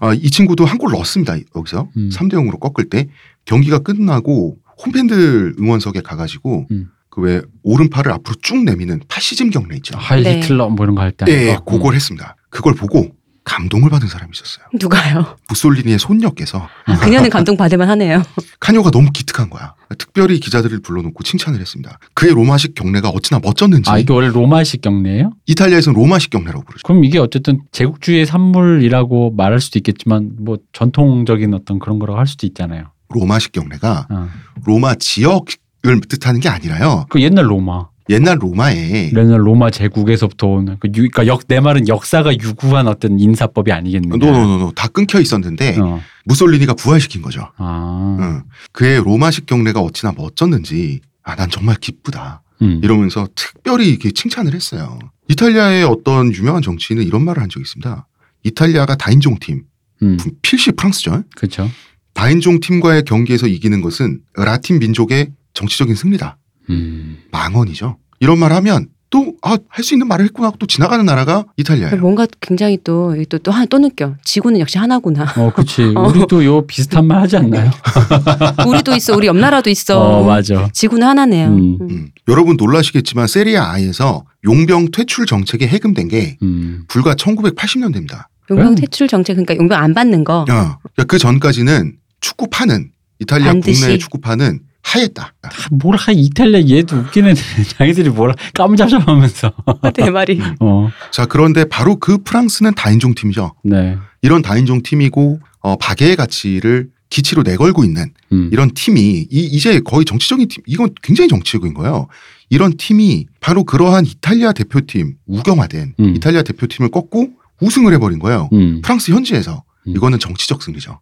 아, 0.00 0.12
이 0.14 0.30
친구도 0.30 0.64
한 0.64 0.78
골 0.78 0.90
넣었습니다. 0.92 1.36
여기서 1.54 1.88
음. 1.96 2.08
3대 2.12 2.32
0으로 2.32 2.58
꺾을 2.58 2.88
때 2.90 3.08
경기가 3.44 3.78
끝나고 3.80 4.56
홈팬들 4.84 5.54
응원석에 5.58 6.00
가가지고 6.00 6.66
음. 6.70 6.88
그왜 7.10 7.42
오른팔을 7.62 8.10
앞으로 8.12 8.36
쭉 8.42 8.64
내미는 8.64 9.00
파시즘 9.08 9.50
경례 9.50 9.76
있죠. 9.76 9.98
하일 9.98 10.22
네. 10.24 10.36
히틀러 10.38 10.70
뭐 10.70 10.84
이런 10.86 10.94
거 10.94 11.02
할 11.02 11.12
때. 11.12 11.26
예, 11.28 11.50
아니고. 11.50 11.64
그걸 11.64 11.94
했습니다. 11.94 12.36
그걸 12.48 12.74
보고 12.74 13.10
감동을 13.44 13.90
받은 13.90 14.06
사람이 14.06 14.30
있었어요. 14.32 14.64
누가요? 14.80 15.36
무솔리니의 15.48 15.98
손녀께서 15.98 16.68
아, 16.86 16.96
그녀는 17.00 17.28
감동 17.28 17.56
받을만 17.56 17.88
하네요. 17.90 18.22
카뇨가 18.60 18.90
너무 18.92 19.10
기특한 19.12 19.50
거야. 19.50 19.74
특별히 19.98 20.38
기자들을 20.38 20.80
불러놓고 20.80 21.22
칭찬을 21.24 21.60
했습니다. 21.60 21.98
그의 22.14 22.32
로마식 22.34 22.74
경례가 22.76 23.08
어찌나 23.10 23.40
멋졌는지 23.42 23.90
아 23.90 23.98
이게 23.98 24.12
원래 24.12 24.28
로마식 24.28 24.80
경례예요? 24.80 25.32
이탈리아에서는 25.46 25.98
로마식 26.00 26.30
경례라고 26.30 26.64
부르죠. 26.64 26.82
그럼 26.84 27.04
이게 27.04 27.18
어쨌든 27.18 27.60
제국주의의 27.72 28.26
산물이라고 28.26 29.32
말할 29.36 29.60
수도 29.60 29.78
있겠지만 29.80 30.30
뭐 30.38 30.56
전통적인 30.72 31.52
어떤 31.52 31.78
그런 31.80 31.98
거라고 31.98 32.18
할 32.20 32.26
수도 32.28 32.46
있잖아요. 32.46 32.91
로마식 33.12 33.52
경례가 33.52 34.06
어. 34.10 34.28
로마 34.64 34.94
지역을 34.94 36.00
뜻하는 36.08 36.40
게 36.40 36.48
아니라요. 36.48 37.06
그 37.08 37.20
옛날 37.22 37.50
로마, 37.50 37.86
옛날 38.10 38.38
로마에 38.40 39.12
옛날 39.14 39.46
로마 39.46 39.70
제국에서부터 39.70 40.46
온그 40.48 40.88
유- 40.88 40.92
그러니까 41.10 41.26
역 41.26 41.42
내 41.48 41.60
말은 41.60 41.88
역사가 41.88 42.32
유구한 42.34 42.86
어떤 42.88 43.18
인사법이 43.20 43.70
아니겠느냐. 43.72 44.16
no 44.16 44.30
no 44.30 44.44
no 44.44 44.58
no 44.58 44.72
다 44.72 44.88
끊겨 44.88 45.20
있었는데 45.20 45.78
어. 45.80 46.00
무솔리니가 46.24 46.74
부활시킨 46.74 47.22
거죠. 47.22 47.48
아. 47.56 48.16
응. 48.20 48.42
그의 48.72 49.02
로마식 49.02 49.46
경례가 49.46 49.80
어찌나 49.80 50.12
멋졌는지 50.16 51.00
아 51.24 51.36
난 51.36 51.48
정말 51.50 51.76
기쁘다 51.76 52.42
음. 52.62 52.80
이러면서 52.82 53.28
특별히 53.36 53.88
이렇게 53.88 54.10
칭찬을 54.10 54.54
했어요. 54.54 54.98
이탈리아의 55.28 55.84
어떤 55.84 56.32
유명한 56.34 56.62
정치인은 56.62 57.04
이런 57.04 57.24
말을 57.24 57.40
한 57.42 57.48
적이 57.48 57.62
있습니다. 57.62 58.06
이탈리아가 58.42 58.96
다인종 58.96 59.36
팀 59.40 59.62
음. 60.02 60.16
필시 60.42 60.72
프랑스죠. 60.72 61.22
그렇죠. 61.36 61.68
다인종 62.14 62.60
팀과의 62.60 63.04
경기에서 63.04 63.46
이기는 63.46 63.80
것은 63.80 64.20
라틴 64.34 64.78
민족의 64.78 65.30
정치적인 65.54 65.94
승리다. 65.94 66.38
음. 66.70 67.18
망언이죠. 67.30 67.98
이런 68.20 68.38
말 68.38 68.52
하면 68.52 68.88
또 69.10 69.34
아 69.42 69.58
할 69.68 69.84
수 69.84 69.94
있는 69.94 70.08
말을 70.08 70.24
했구나 70.24 70.48
하고 70.48 70.56
또 70.58 70.66
지나가는 70.66 71.04
나라가 71.04 71.44
이탈리아예요. 71.58 71.96
뭔가 72.00 72.26
굉장히 72.40 72.78
또 72.82 73.14
또또 73.28 73.50
하나 73.50 73.66
또 73.66 73.78
느껴. 73.78 74.14
지구는 74.24 74.58
역시 74.60 74.78
하나구나. 74.78 75.26
어, 75.36 75.52
그치. 75.54 75.82
어. 75.94 76.08
우리도 76.08 76.44
요 76.46 76.66
비슷한 76.66 77.06
말 77.06 77.20
하지 77.20 77.36
않나요? 77.36 77.70
우리도 78.66 78.94
있어. 78.96 79.14
우리 79.14 79.26
옆 79.26 79.36
나라도 79.36 79.68
있어. 79.68 80.00
어, 80.00 80.24
맞아. 80.24 80.70
지구는 80.72 81.06
하나네요. 81.06 81.48
음. 81.48 81.78
음. 81.80 81.88
음. 81.90 82.08
여러분 82.28 82.56
놀라시겠지만 82.56 83.26
세리아에서 83.26 84.24
용병 84.46 84.92
퇴출 84.92 85.26
정책에 85.26 85.66
해금된 85.66 86.08
게 86.08 86.38
음. 86.42 86.84
불과 86.88 87.14
1980년대입니다. 87.14 88.28
용병 88.50 88.68
음. 88.68 88.74
퇴출 88.76 89.08
정책 89.08 89.34
그러니까 89.34 89.56
용병 89.56 89.78
안 89.78 89.92
받는 89.92 90.24
거. 90.24 90.46
어. 90.48 90.78
그 91.06 91.18
전까지는 91.18 91.96
축구파는 92.22 92.90
이탈리아. 93.18 93.52
국내 93.52 93.98
축구파는 93.98 94.60
하였다. 94.82 95.34
아, 95.42 95.48
뭐라 95.70 95.98
이탈리아 96.12 96.60
얘도 96.68 96.96
웃기는 96.96 97.34
자기들이 97.78 98.10
뭐라 98.10 98.34
까무잡잡하면서 98.54 99.52
내 99.94 100.10
말이. 100.10 100.40
어. 100.60 100.90
자 101.10 101.26
그런데 101.26 101.64
바로 101.64 101.96
그 101.96 102.18
프랑스는 102.18 102.74
다인종 102.74 103.14
팀이죠. 103.14 103.54
네. 103.64 103.96
이런 104.22 104.42
다인종 104.42 104.82
팀이고 104.82 105.40
어, 105.60 105.76
박애의 105.76 106.16
가치를 106.16 106.88
기치로 107.10 107.42
내걸고 107.42 107.84
있는 107.84 108.12
음. 108.32 108.48
이런 108.52 108.72
팀이 108.72 109.00
이, 109.00 109.26
이제 109.30 109.80
거의 109.80 110.04
정치적인 110.04 110.48
팀 110.48 110.62
이건 110.66 110.90
굉장히 111.02 111.28
정치적인 111.28 111.74
거예요. 111.74 112.08
이런 112.50 112.76
팀이 112.76 113.26
바로 113.40 113.64
그러한 113.64 114.04
이탈리아 114.06 114.52
대표팀 114.52 115.14
우경화된 115.26 115.94
음. 116.00 116.16
이탈리아 116.16 116.42
대표팀을 116.42 116.90
꺾고 116.90 117.30
우승을 117.60 117.92
해버린 117.94 118.18
거예요. 118.18 118.48
음. 118.52 118.80
프랑스 118.82 119.12
현지에서 119.12 119.62
음. 119.86 119.96
이거는 119.96 120.18
정치적 120.18 120.62
승리죠. 120.62 120.98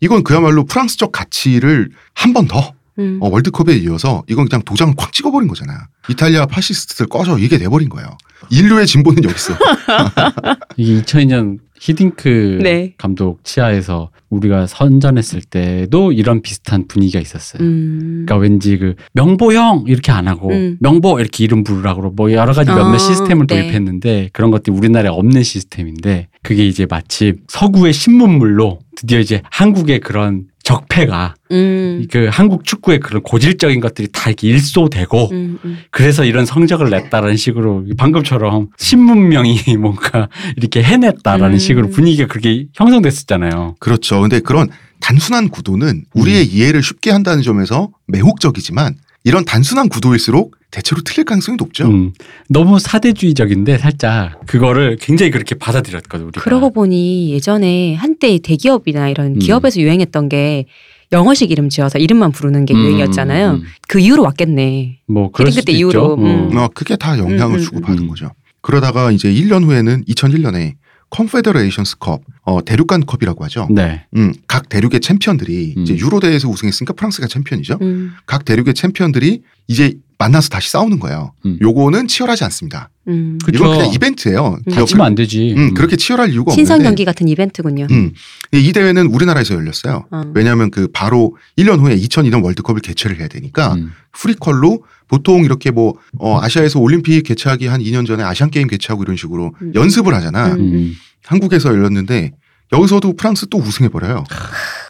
이건 0.00 0.22
그야말로 0.24 0.64
프랑스적 0.64 1.12
가치를 1.12 1.90
한 2.14 2.32
번 2.32 2.46
더 2.48 2.72
음. 2.98 3.18
어, 3.20 3.28
월드컵에 3.28 3.74
이어서 3.78 4.22
이건 4.28 4.48
그냥 4.48 4.62
도장을 4.62 4.94
콱 4.96 5.12
찍어버린 5.12 5.48
거잖아. 5.48 5.88
이탈리아 6.08 6.46
파시스트들 6.46 7.06
꺼져 7.06 7.38
이게 7.38 7.58
돼버린 7.58 7.88
거예요. 7.88 8.16
인류의 8.50 8.86
진보는 8.86 9.24
여기 9.24 9.34
있어. 9.34 9.54
이게 10.76 11.02
2002년 11.02 11.58
히딩크 11.84 12.60
네. 12.62 12.94
감독 12.96 13.44
치하에서 13.44 14.10
우리가 14.30 14.66
선전했을 14.66 15.42
때도 15.42 16.12
이런 16.12 16.40
비슷한 16.40 16.88
분위기가 16.88 17.20
있었어요. 17.20 17.62
음. 17.62 18.24
그러니까 18.26 18.36
왠지 18.36 18.78
그 18.78 18.94
명보형 19.12 19.84
이렇게 19.86 20.10
안 20.10 20.26
하고 20.26 20.48
음. 20.48 20.78
명보 20.80 21.20
이렇게 21.20 21.44
이름 21.44 21.62
부르라고 21.62 22.12
뭐 22.12 22.32
여러 22.32 22.54
가지 22.54 22.70
어, 22.70 22.74
몇몇 22.74 22.96
시스템을 22.96 23.46
네. 23.46 23.60
도입했는데 23.60 24.30
그런 24.32 24.50
것들이 24.50 24.74
우리나라에 24.74 25.10
없는 25.10 25.42
시스템인데 25.42 26.28
그게 26.42 26.66
이제 26.66 26.86
마치 26.88 27.34
서구의 27.48 27.92
신문물로 27.92 28.78
드디어 28.96 29.20
이제 29.20 29.42
한국의 29.50 30.00
그런 30.00 30.46
적폐가 30.64 31.34
음. 31.52 32.06
그 32.10 32.28
한국 32.32 32.64
축구의 32.64 32.98
그런 32.98 33.22
고질적인 33.22 33.80
것들이 33.80 34.08
다 34.10 34.30
이렇게 34.30 34.48
일소되고 34.48 35.30
음, 35.30 35.58
음. 35.64 35.78
그래서 35.90 36.24
이런 36.24 36.46
성적을 36.46 36.90
냈다라는 36.90 37.36
식으로 37.36 37.84
방금처럼 37.96 38.70
신문명이 38.78 39.60
뭔가 39.78 40.28
이렇게 40.56 40.82
해냈다라는 40.82 41.56
음. 41.56 41.58
식으로 41.58 41.90
분위기가 41.90 42.26
그렇게 42.26 42.66
형성됐었잖아요. 42.74 43.76
그렇죠. 43.78 44.22
근데 44.22 44.40
그런 44.40 44.68
단순한 45.00 45.50
구도는 45.50 45.88
음. 45.88 46.04
우리의 46.14 46.46
이해를 46.46 46.82
쉽게 46.82 47.10
한다는 47.10 47.42
점에서 47.42 47.90
매혹적이지만 48.06 48.96
이런 49.22 49.44
단순한 49.44 49.90
구도일수록 49.90 50.56
대체로 50.74 51.02
틀릴 51.02 51.24
가능성이 51.24 51.56
높죠. 51.56 51.86
음, 51.86 52.12
너무 52.48 52.80
사대주의적인데 52.80 53.78
살짝 53.78 54.44
그거를 54.46 54.96
굉장히 55.00 55.30
그렇게 55.30 55.54
받아들였거든 55.54 56.26
우리가. 56.26 56.42
그러고 56.42 56.72
보니 56.72 57.30
예전에 57.32 57.94
한때 57.94 58.38
대기업이나 58.38 59.08
이런 59.08 59.36
음. 59.36 59.38
기업에서 59.38 59.80
유행했던 59.80 60.28
게 60.28 60.66
영어식 61.12 61.52
이름 61.52 61.68
지어서 61.68 62.00
이름만 62.00 62.32
부르는 62.32 62.64
게 62.64 62.74
음, 62.74 62.80
유행이었잖아요. 62.80 63.50
음. 63.52 63.62
그 63.86 64.00
이후로 64.00 64.24
왔겠네. 64.24 64.98
뭐 65.06 65.30
그럴 65.30 65.50
그때 65.50 65.60
수도 65.60 65.72
이후로, 65.72 65.88
있죠. 65.88 66.14
음. 66.14 66.56
어, 66.56 66.68
그게 66.74 66.96
다 66.96 67.16
영향을 67.18 67.56
음, 67.56 67.60
음, 67.60 67.62
주고 67.62 67.76
음. 67.76 67.82
받은 67.82 68.08
거죠. 68.08 68.32
그러다가 68.60 69.12
이제 69.12 69.32
1년 69.32 69.62
후에는 69.62 70.04
2001년에 70.06 70.74
컨페더레이션스 71.10 71.98
컵, 71.98 72.22
어, 72.42 72.64
대륙간 72.64 73.06
컵이라고 73.06 73.44
하죠. 73.44 73.68
네. 73.70 74.04
음, 74.16 74.34
각 74.48 74.68
대륙의 74.68 74.98
챔피언들이 74.98 75.74
음. 75.76 75.82
이제 75.82 75.96
유로 75.96 76.18
대회에서 76.18 76.48
우승했으니까 76.48 76.94
프랑스가 76.94 77.28
챔피언이죠. 77.28 77.78
음, 77.80 78.14
각 78.26 78.44
대륙의 78.44 78.74
챔피언들이 78.74 79.42
이제 79.68 79.94
만나서 80.18 80.48
다시 80.48 80.70
싸우는 80.70 81.00
거예요. 81.00 81.32
음. 81.44 81.58
요거는 81.60 82.08
치열하지 82.08 82.44
않습니다. 82.44 82.90
음. 83.08 83.38
이건 83.52 83.76
그냥 83.76 83.92
이벤트예요. 83.92 84.58
음. 84.66 84.72
다치면 84.72 85.06
안 85.06 85.14
되지. 85.14 85.54
음, 85.56 85.74
그렇게 85.74 85.96
치열할 85.96 86.30
이유가 86.32 86.52
신선 86.52 86.76
없는데 86.76 86.88
경기 86.88 87.04
같은 87.04 87.28
이벤트군요. 87.28 87.86
음, 87.90 88.12
이 88.52 88.72
대회는 88.72 89.06
우리나라에서 89.06 89.54
열렸어요. 89.54 90.06
어. 90.10 90.22
왜냐하면 90.34 90.70
그 90.70 90.88
바로 90.92 91.36
1년 91.58 91.80
후에 91.80 91.96
2002년 91.96 92.44
월드컵을 92.44 92.80
개최를 92.80 93.18
해야 93.18 93.28
되니까 93.28 93.74
음. 93.74 93.92
prequel로 94.12 94.84
보통 95.08 95.44
이렇게 95.44 95.70
뭐 95.70 95.94
어, 96.18 96.40
아시아에서 96.40 96.80
올림픽 96.80 97.22
개최하기 97.22 97.66
한 97.66 97.80
2년 97.80 98.06
전에 98.06 98.22
아시안 98.22 98.50
게임 98.50 98.68
개최하고 98.68 99.02
이런 99.02 99.16
식으로 99.16 99.54
음. 99.60 99.72
연습을 99.74 100.14
하잖아. 100.14 100.54
음. 100.54 100.60
음. 100.60 100.94
한국에서 101.24 101.70
열렸는데 101.70 102.32
여기서도 102.72 103.14
프랑스 103.16 103.46
또 103.50 103.58
우승해 103.58 103.88
버려요. 103.88 104.24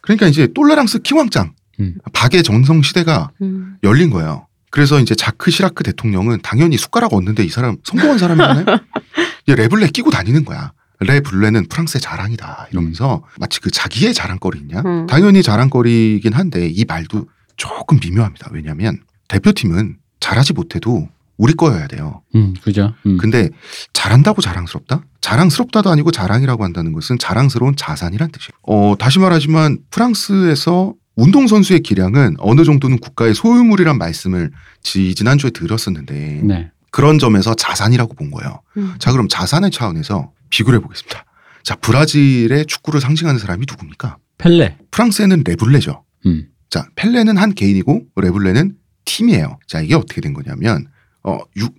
그러니까 0.03 0.27
이제 0.27 0.49
tolérance 0.55 1.01
킹왕짱 1.01 1.53
음. 1.81 1.95
바야흐로 2.13 2.43
전성 2.43 2.83
시대가 2.83 3.31
음. 3.43 3.77
열린 3.83 4.11
거예요. 4.11 4.47
그래서 4.75 4.99
이제 4.99 5.15
자크 5.15 5.53
시라크 5.53 5.85
대통령은 5.85 6.41
당연히 6.43 6.77
숟가락 6.77 7.15
얹는데 7.15 7.45
이 7.45 7.49
사람 7.49 7.77
성공한 7.85 8.19
사람이잖아요. 8.19 8.65
레블뢰 9.47 9.87
끼고 9.91 10.11
다니는 10.11 10.45
거야. 10.45 10.73
레 10.99 11.21
블레는 11.21 11.69
프랑스의 11.69 12.01
자랑이다 12.01 12.67
이러면서 12.73 13.23
마치 13.39 13.61
그 13.61 13.71
자기의 13.71 14.15
자랑거리 14.15 14.59
있냐? 14.59 14.83
음. 14.85 15.07
당연히 15.07 15.45
자랑거리긴 15.45 16.33
한데 16.33 16.67
이 16.67 16.85
말도 16.85 17.29
조금 17.57 18.01
미묘합니다. 18.03 18.49
왜냐하면 18.51 18.99
대표팀은 19.29 19.99
잘하지 20.19 20.55
못해도 20.55 21.09
우리 21.37 21.53
거여야 21.53 21.87
돼요. 21.87 22.23
음, 22.35 22.55
그죠. 22.61 22.95
음. 23.07 23.17
근데 23.19 23.51
잘한다고 23.93 24.43
자랑스럽다? 24.43 25.05
자랑스럽다도 25.21 25.89
아니고 25.89 26.11
자랑이라고 26.11 26.65
한다는 26.65 26.93
것은 26.93 27.21
자랑스러운 27.21 27.77
자산이란 27.77 28.33
뜻이에요. 28.33 28.51
어, 28.63 28.97
다시 28.99 29.21
말하지만 29.21 29.79
프랑스에서 29.91 30.95
운동선수의 31.17 31.81
기량은 31.81 32.37
어느 32.39 32.65
정도는 32.65 32.99
국가의 32.99 33.35
소유물이란 33.35 33.99
말씀을 33.99 34.51
지, 34.83 35.15
지난주에 35.15 35.51
들었었는데 35.51 36.41
네. 36.43 36.71
그런 36.91 37.19
점에서 37.19 37.55
자산이라고 37.55 38.15
본 38.15 38.31
거예요. 38.31 38.61
음. 38.77 38.95
자, 38.99 39.13
그럼 39.13 39.29
자산의 39.29 39.71
차원에서 39.71 40.33
비교를 40.51 40.79
해보겠습니다. 40.79 41.25
자, 41.63 41.75
브라질의 41.77 42.67
축구를 42.67 43.01
상징하는 43.01 43.39
사람이 43.39 43.67
누굽니까? 43.69 44.19
펠레. 44.39 44.77
프랑스에는 44.91 45.43
레블레죠. 45.47 46.05
음. 46.27 46.49
자, 46.71 46.87
펠레는 46.97 47.37
한 47.37 47.55
개인이고 47.55 48.03
레블레는 48.17 48.77
팀이에요. 49.05 49.59
자, 49.67 49.81
이게 49.81 49.95
어떻게 49.95 50.21
된 50.21 50.35
거냐면 50.35 50.87
어, 51.25 51.39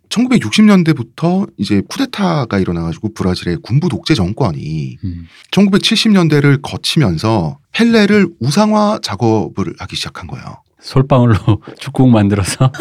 1960년대부터 0.09 1.47
이제 1.57 1.81
쿠데타가 1.87 2.57
일어나가지고 2.57 3.13
브라질의 3.13 3.57
군부 3.61 3.89
독재 3.89 4.15
정권이 4.15 4.97
음. 5.03 5.27
1970년대를 5.51 6.61
거치면서 6.63 7.59
펠레를 7.71 8.27
우상화 8.39 8.99
작업을 9.03 9.75
하기 9.77 9.95
시작한 9.95 10.25
거예요. 10.27 10.63
솔방울로 10.81 11.37
축구공 11.79 12.11
만들어서. 12.11 12.71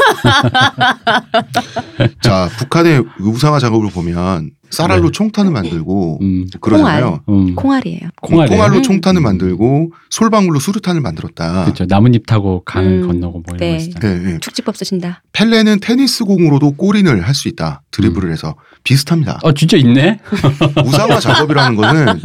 자, 2.22 2.48
북한의 2.58 3.04
우상화 3.20 3.58
작업을 3.58 3.90
보면 3.90 4.50
쌀알로 4.74 5.06
네. 5.06 5.12
총탄을 5.12 5.52
만들고 5.52 6.18
음. 6.22 6.46
그러잖아요. 6.60 7.20
음. 7.28 7.54
콩알이에요. 7.54 8.08
콩알이에요? 8.22 8.56
콩알로 8.56 8.76
음. 8.78 8.82
총탄을 8.82 9.20
만들고 9.20 9.92
솔방울로 10.10 10.58
수류탄을 10.60 11.00
만들었다. 11.00 11.64
그렇죠. 11.64 11.86
나뭇잎 11.86 12.26
타고 12.26 12.62
강을 12.64 13.02
음. 13.02 13.06
건너고 13.06 13.42
뭐 13.46 13.56
이런 13.56 13.58
네. 13.58 13.76
거 13.78 13.82
있잖아요. 13.84 14.22
네, 14.22 14.32
네. 14.32 14.38
축지법 14.40 14.76
쓰신다. 14.76 15.22
펠레는 15.32 15.80
테니스 15.80 16.24
공으로도 16.24 16.72
골인을 16.72 17.22
할 17.22 17.34
수 17.34 17.48
있다. 17.48 17.82
드리블을 17.90 18.30
해서 18.30 18.54
비슷합니다. 18.84 19.40
어 19.42 19.52
진짜 19.52 19.76
있네. 19.76 20.20
우상화 20.86 21.18
작업이라는 21.18 21.74
거는 21.76 22.20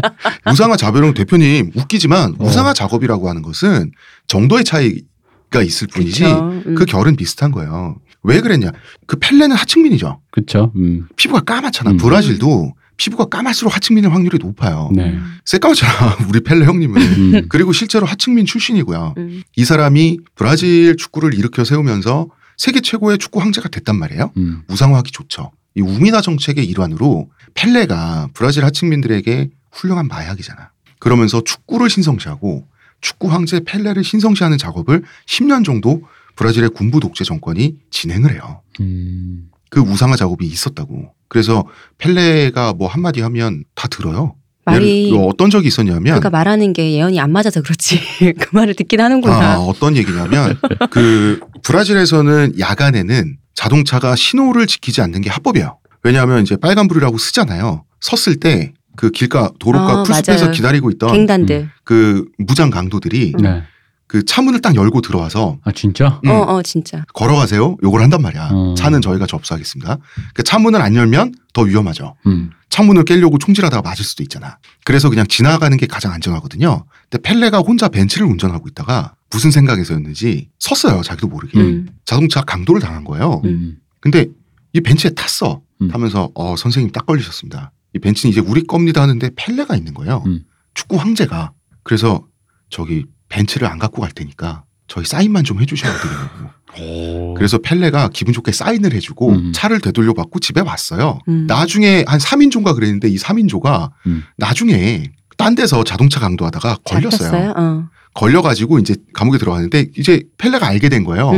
우상화 0.51 0.77
작업이라는 0.77 1.13
대표님 1.15 1.71
웃기지만 1.75 2.35
어. 2.37 2.45
우상화 2.45 2.73
작업이라고 2.73 3.27
하는 3.27 3.41
것은 3.41 3.91
정도의 4.27 4.63
차이 4.63 5.01
가 5.49 5.63
있을 5.63 5.87
뿐이지. 5.87 6.25
음. 6.25 6.75
그 6.75 6.85
결은 6.85 7.15
비슷한 7.15 7.51
거예요. 7.51 7.97
왜 8.23 8.41
그랬냐? 8.41 8.71
그 9.07 9.17
펠레는 9.19 9.55
하층민이죠. 9.55 10.21
그렇죠. 10.31 10.71
음. 10.75 11.07
피부가 11.15 11.41
까맣잖아. 11.41 11.91
음. 11.91 11.97
브라질도 11.97 12.73
피부가 12.97 13.25
까맣을수록 13.25 13.73
하층민의 13.75 14.11
확률이 14.11 14.37
높아요. 14.39 14.91
네. 14.93 15.11
음. 15.11 15.37
새까맣잖아. 15.45 16.17
우리 16.29 16.41
펠레 16.41 16.65
형님은. 16.65 17.01
음. 17.01 17.45
그리고 17.49 17.71
실제로 17.71 18.05
하층민 18.05 18.45
출신이고요. 18.45 19.15
음. 19.17 19.41
이 19.55 19.65
사람이 19.65 20.19
브라질 20.35 20.97
축구를 20.97 21.33
일으켜 21.33 21.63
세우면서 21.63 22.27
세계 22.57 22.81
최고의 22.81 23.17
축구 23.17 23.39
황제가 23.39 23.69
됐단 23.69 23.97
말이에요. 23.97 24.31
음. 24.37 24.63
우상화하기 24.67 25.11
좋죠. 25.11 25.51
이 25.75 25.81
우미나 25.81 26.21
정책의 26.21 26.65
일환으로 26.65 27.29
펠레가 27.53 28.29
브라질 28.33 28.65
하층민들에게 28.65 29.49
훌륭한 29.71 30.07
마약이잖아. 30.07 30.71
그러면서 30.99 31.41
축구를 31.41 31.89
신성시하고 31.89 32.67
축구 33.01 33.27
황제 33.27 33.59
펠레를 33.65 34.03
신성시하는 34.03 34.57
작업을 34.57 35.03
10년 35.27 35.63
정도 35.63 36.01
브라질의 36.35 36.69
군부 36.71 36.99
독재 36.99 37.23
정권이 37.23 37.75
진행을 37.91 38.31
해요. 38.33 38.61
음. 38.79 39.49
그 39.69 39.81
우상화 39.81 40.15
작업이 40.15 40.45
있었다고. 40.45 41.13
그래서 41.27 41.65
펠레가 41.97 42.73
뭐 42.73 42.87
한마디 42.87 43.21
하면 43.21 43.63
다 43.75 43.87
들어요. 43.87 44.35
말이 44.65 45.11
예를- 45.11 45.27
어떤 45.27 45.49
적이 45.49 45.67
있었냐면 45.67 46.03
그러니까 46.03 46.29
말하는 46.29 46.73
게 46.73 46.91
예언이 46.93 47.19
안 47.19 47.31
맞아서 47.31 47.61
그렇지. 47.61 47.99
그 48.39 48.49
말을 48.55 48.75
듣긴 48.75 49.01
하는구나. 49.01 49.53
아, 49.55 49.57
어떤 49.59 49.95
얘기냐면 49.97 50.57
그 50.91 51.39
브라질에서는 51.63 52.59
야간에는 52.59 53.37
자동차가 53.55 54.15
신호를 54.15 54.67
지키지 54.67 55.01
않는 55.01 55.21
게 55.21 55.29
합법이에요. 55.29 55.77
왜냐하면 56.03 56.43
이제 56.43 56.55
빨간불이라고 56.55 57.17
쓰잖아요. 57.17 57.83
섰을 57.99 58.37
때 58.39 58.73
그 58.99 59.11
길가 59.11 59.49
도로가 59.59 59.99
아, 59.99 60.03
풀숲에서 60.03 60.43
맞아요. 60.43 60.51
기다리고 60.51 60.89
있던 60.91 61.13
갱단들. 61.13 61.69
그 61.85 62.25
무장 62.37 62.69
강도들이 62.69 63.31
음. 63.37 63.41
네. 63.43 63.63
그 64.07 64.25
차문을 64.25 64.59
딱 64.59 64.75
열고 64.75 64.99
들어와서 64.99 65.57
아 65.63 65.71
진짜? 65.71 66.19
음, 66.25 66.29
어, 66.31 66.41
어, 66.41 66.61
진짜. 66.63 67.05
걸어가세요. 67.13 67.77
요걸 67.81 68.01
한단 68.01 68.21
말이야. 68.21 68.49
어. 68.51 68.75
차는 68.77 69.01
저희가 69.01 69.25
접수하겠습니다. 69.25 69.99
그 70.33 70.43
차문을 70.43 70.81
안 70.81 70.95
열면 70.95 71.33
더 71.53 71.61
위험하죠. 71.61 72.17
음. 72.27 72.49
창문을 72.69 73.05
깨려고 73.05 73.37
총질하다가 73.37 73.81
맞을 73.87 74.03
수도 74.03 74.21
있잖아. 74.21 74.57
그래서 74.83 75.09
그냥 75.09 75.25
지나가는 75.27 75.77
게 75.77 75.85
가장 75.85 76.11
안전하거든요. 76.11 76.83
근데 77.09 77.21
펠레가 77.21 77.59
혼자 77.59 77.87
벤츠를 77.87 78.27
운전하고 78.27 78.67
있다가 78.67 79.13
무슨 79.31 79.49
생각에서였는지 79.51 80.49
섰어요. 80.59 81.03
자기도 81.03 81.29
모르게. 81.29 81.57
음. 81.57 81.87
자동차 82.03 82.41
강도를 82.41 82.81
당한 82.81 83.05
거예요. 83.05 83.41
음. 83.45 83.77
근데 84.01 84.25
이 84.73 84.81
벤츠에 84.81 85.11
탔어. 85.11 85.61
음. 85.81 85.87
타면서 85.87 86.31
어 86.35 86.57
선생님 86.57 86.91
딱 86.91 87.05
걸리셨습니다. 87.05 87.71
이 87.95 87.99
벤츠는 87.99 88.31
이제 88.31 88.41
우리 88.41 88.63
겁니다 88.65 89.01
하는데 89.01 89.29
펠레가 89.35 89.75
있는 89.75 89.93
거예요. 89.93 90.23
음. 90.25 90.43
축구 90.73 90.97
황제가. 90.97 91.53
그래서 91.83 92.25
저기 92.69 93.05
벤츠를 93.29 93.67
안 93.67 93.79
갖고 93.79 94.01
갈 94.01 94.11
테니까 94.11 94.63
저희 94.87 95.05
사인만 95.05 95.43
좀 95.43 95.61
해주셔야 95.61 95.91
되겠냐고. 95.93 96.49
오. 96.79 97.33
그래서 97.33 97.57
펠레가 97.57 98.09
기분 98.09 98.33
좋게 98.33 98.51
사인을 98.51 98.93
해주고 98.93 99.29
음. 99.29 99.51
차를 99.53 99.79
되돌려 99.79 100.13
받고 100.13 100.39
집에 100.39 100.61
왔어요. 100.61 101.19
음. 101.27 101.45
나중에 101.47 102.03
한 102.07 102.19
3인조가 102.19 102.75
그랬는데 102.75 103.09
이 103.09 103.17
3인조가 103.17 103.91
음. 104.07 104.23
나중에 104.37 105.11
딴 105.37 105.55
데서 105.55 105.83
자동차 105.83 106.19
강도하다가 106.19 106.77
걸렸어요. 106.83 107.53
어. 107.55 107.89
걸려가지고 108.13 108.79
이제 108.79 108.95
감옥에 109.13 109.37
들어갔는데 109.37 109.87
이제 109.97 110.23
펠레가 110.37 110.67
알게 110.67 110.89
된 110.89 111.03
거예요. 111.03 111.31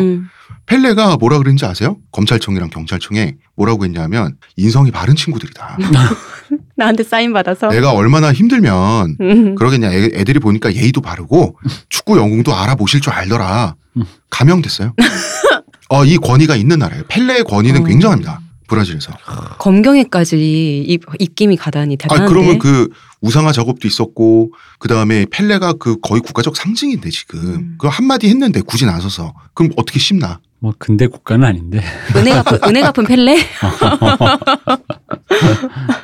음. 0.72 0.82
펠레가 0.82 1.18
뭐라 1.18 1.38
그랬는지 1.38 1.66
아세요? 1.66 1.98
검찰청이랑 2.12 2.70
경찰청에 2.70 3.36
뭐라고 3.56 3.86
했냐면 3.86 4.38
인성이 4.56 4.92
바른 4.92 5.16
친구들이다. 5.16 5.78
나한테 6.76 7.04
사인 7.04 7.34
받아서. 7.34 7.70
내가 7.70 7.92
얼마나 7.92 8.34
힘들면 8.34 9.18
음. 9.22 9.56
그러겠냐. 9.56 9.92
애, 9.92 10.10
애들이 10.14 10.40
보니까 10.40 10.74
예의도 10.74 11.02
바르고 11.02 11.58
축구 11.90 12.18
영웅도 12.18 12.56
알아보실 12.56 13.02
줄 13.02 13.14
알더라. 13.14 13.76
음. 13.98 14.04
감형됐어요. 14.30 14.94
어, 15.90 16.06
이 16.06 16.18
권위가 16.18 16.56
있는 16.56 16.80
나라예요. 16.80 17.04
펠레의 17.08 17.44
권위는 17.44 17.82
어. 17.82 17.84
굉장합니다. 17.84 18.40
브라질에서. 18.72 19.12
검경에까지 19.60 20.86
입, 20.88 21.04
입김이 21.20 21.58
가다니 21.58 21.96
아 21.96 21.98
대단한데. 21.98 22.34
그러면 22.34 22.58
그 22.58 22.88
우상화 23.20 23.52
작업도 23.52 23.88
있었고 23.88 24.54
그 24.80 24.88
다음에 24.88 25.26
펠레가 25.30 25.74
그 25.74 26.00
거의 26.00 26.22
국가적 26.22 26.56
상징인데 26.56 27.10
지금 27.10 27.40
음. 27.40 27.76
그 27.78 27.88
한마디 27.88 28.30
했는데 28.30 28.62
굳이 28.62 28.86
나서서 28.86 29.34
그럼 29.54 29.74
어떻게 29.76 30.00
씹나? 30.00 30.40
뭐 30.60 30.74
근대 30.78 31.08
국가는 31.08 31.46
아닌데. 31.46 31.84
은혜 32.16 32.32
갚은 32.32 32.60
은혜 32.66 32.82
갚은 32.82 33.06
펠레? 33.06 33.38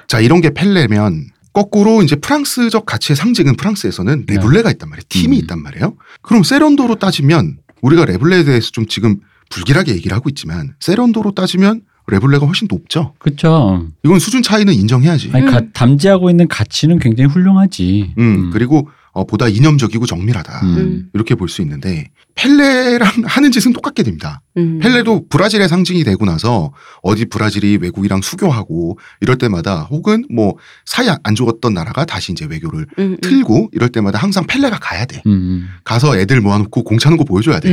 자 0.08 0.20
이런 0.20 0.42
게 0.42 0.50
펠레면 0.50 1.28
거꾸로 1.54 2.04
이제 2.04 2.16
프랑스적 2.18 2.86
가치의 2.86 3.16
상징은 3.16 3.56
프랑스에서는 3.56 4.26
네. 4.26 4.36
레블레가 4.36 4.70
있단 4.72 4.90
말이에요. 4.90 5.04
팀이 5.10 5.38
음. 5.38 5.42
있단 5.44 5.64
말이에요. 5.64 5.96
그럼 6.22 6.44
세런도로 6.44 6.96
따지면 6.96 7.58
우리가 7.82 8.06
레블레에 8.06 8.44
대해서 8.44 8.72
좀 8.72 8.86
지금 8.88 9.18
불길하게 9.50 9.94
얘기를 9.94 10.16
하고 10.16 10.30
있지만 10.30 10.76
세런도로 10.80 11.32
따지면 11.32 11.82
레블레가 12.08 12.46
훨씬 12.46 12.67
높죠. 12.72 13.13
그렇죠. 13.20 13.86
이건 14.04 14.20
수준 14.20 14.41
차이는 14.41 14.74
인정해야지. 14.74 15.30
아니 15.34 15.46
가- 15.46 15.60
음. 15.60 15.70
담지하고 15.74 16.30
있는 16.30 16.48
가치는 16.48 17.00
굉장히 17.00 17.30
훌륭하지. 17.30 18.13
음, 18.17 18.50
그리고 18.52 18.89
어, 19.12 19.26
보다 19.26 19.48
이념적이고 19.48 20.06
정밀하다. 20.06 20.60
음. 20.63 20.78
음. 20.78 21.10
이렇게 21.13 21.34
볼 21.36 21.50
수 21.50 21.62
있는데 21.63 22.12
펠레랑 22.36 23.24
하는 23.26 23.52
짓은 23.52 23.74
똑같게 23.74 24.04
됩니다. 24.04 24.41
음. 24.58 24.78
펠레도 24.80 25.28
브라질의 25.28 25.67
상징이 25.67 26.04
되고 26.04 26.24
나서 26.24 26.72
어디 27.02 27.26
브라질이 27.26 27.80
외국이랑 27.82 28.22
수교하고 28.22 29.00
이럴 29.22 29.38
때마다 29.39 29.82
혹은 29.89 30.24
뭐 30.32 30.54
사이 30.86 31.08
안 31.24 31.34
좋았던 31.34 31.74
나라가 31.74 32.06
다시 32.06 32.32
이제 32.32 32.46
외교를 32.46 32.86
음, 33.00 33.04
음. 33.13 33.17
틀고 33.22 33.70
이럴 33.74 33.89
때마다 33.89 34.20
항상 34.20 34.46
펠레가 34.46 34.78
가야 34.80 35.06
돼. 35.06 35.24
음. 35.26 35.67
가서 35.84 36.15
애들 36.17 36.39
모아놓고 36.41 36.84
공 36.84 37.00
차는 37.00 37.17
거 37.17 37.24
보여줘야 37.24 37.60
돼. 37.60 37.70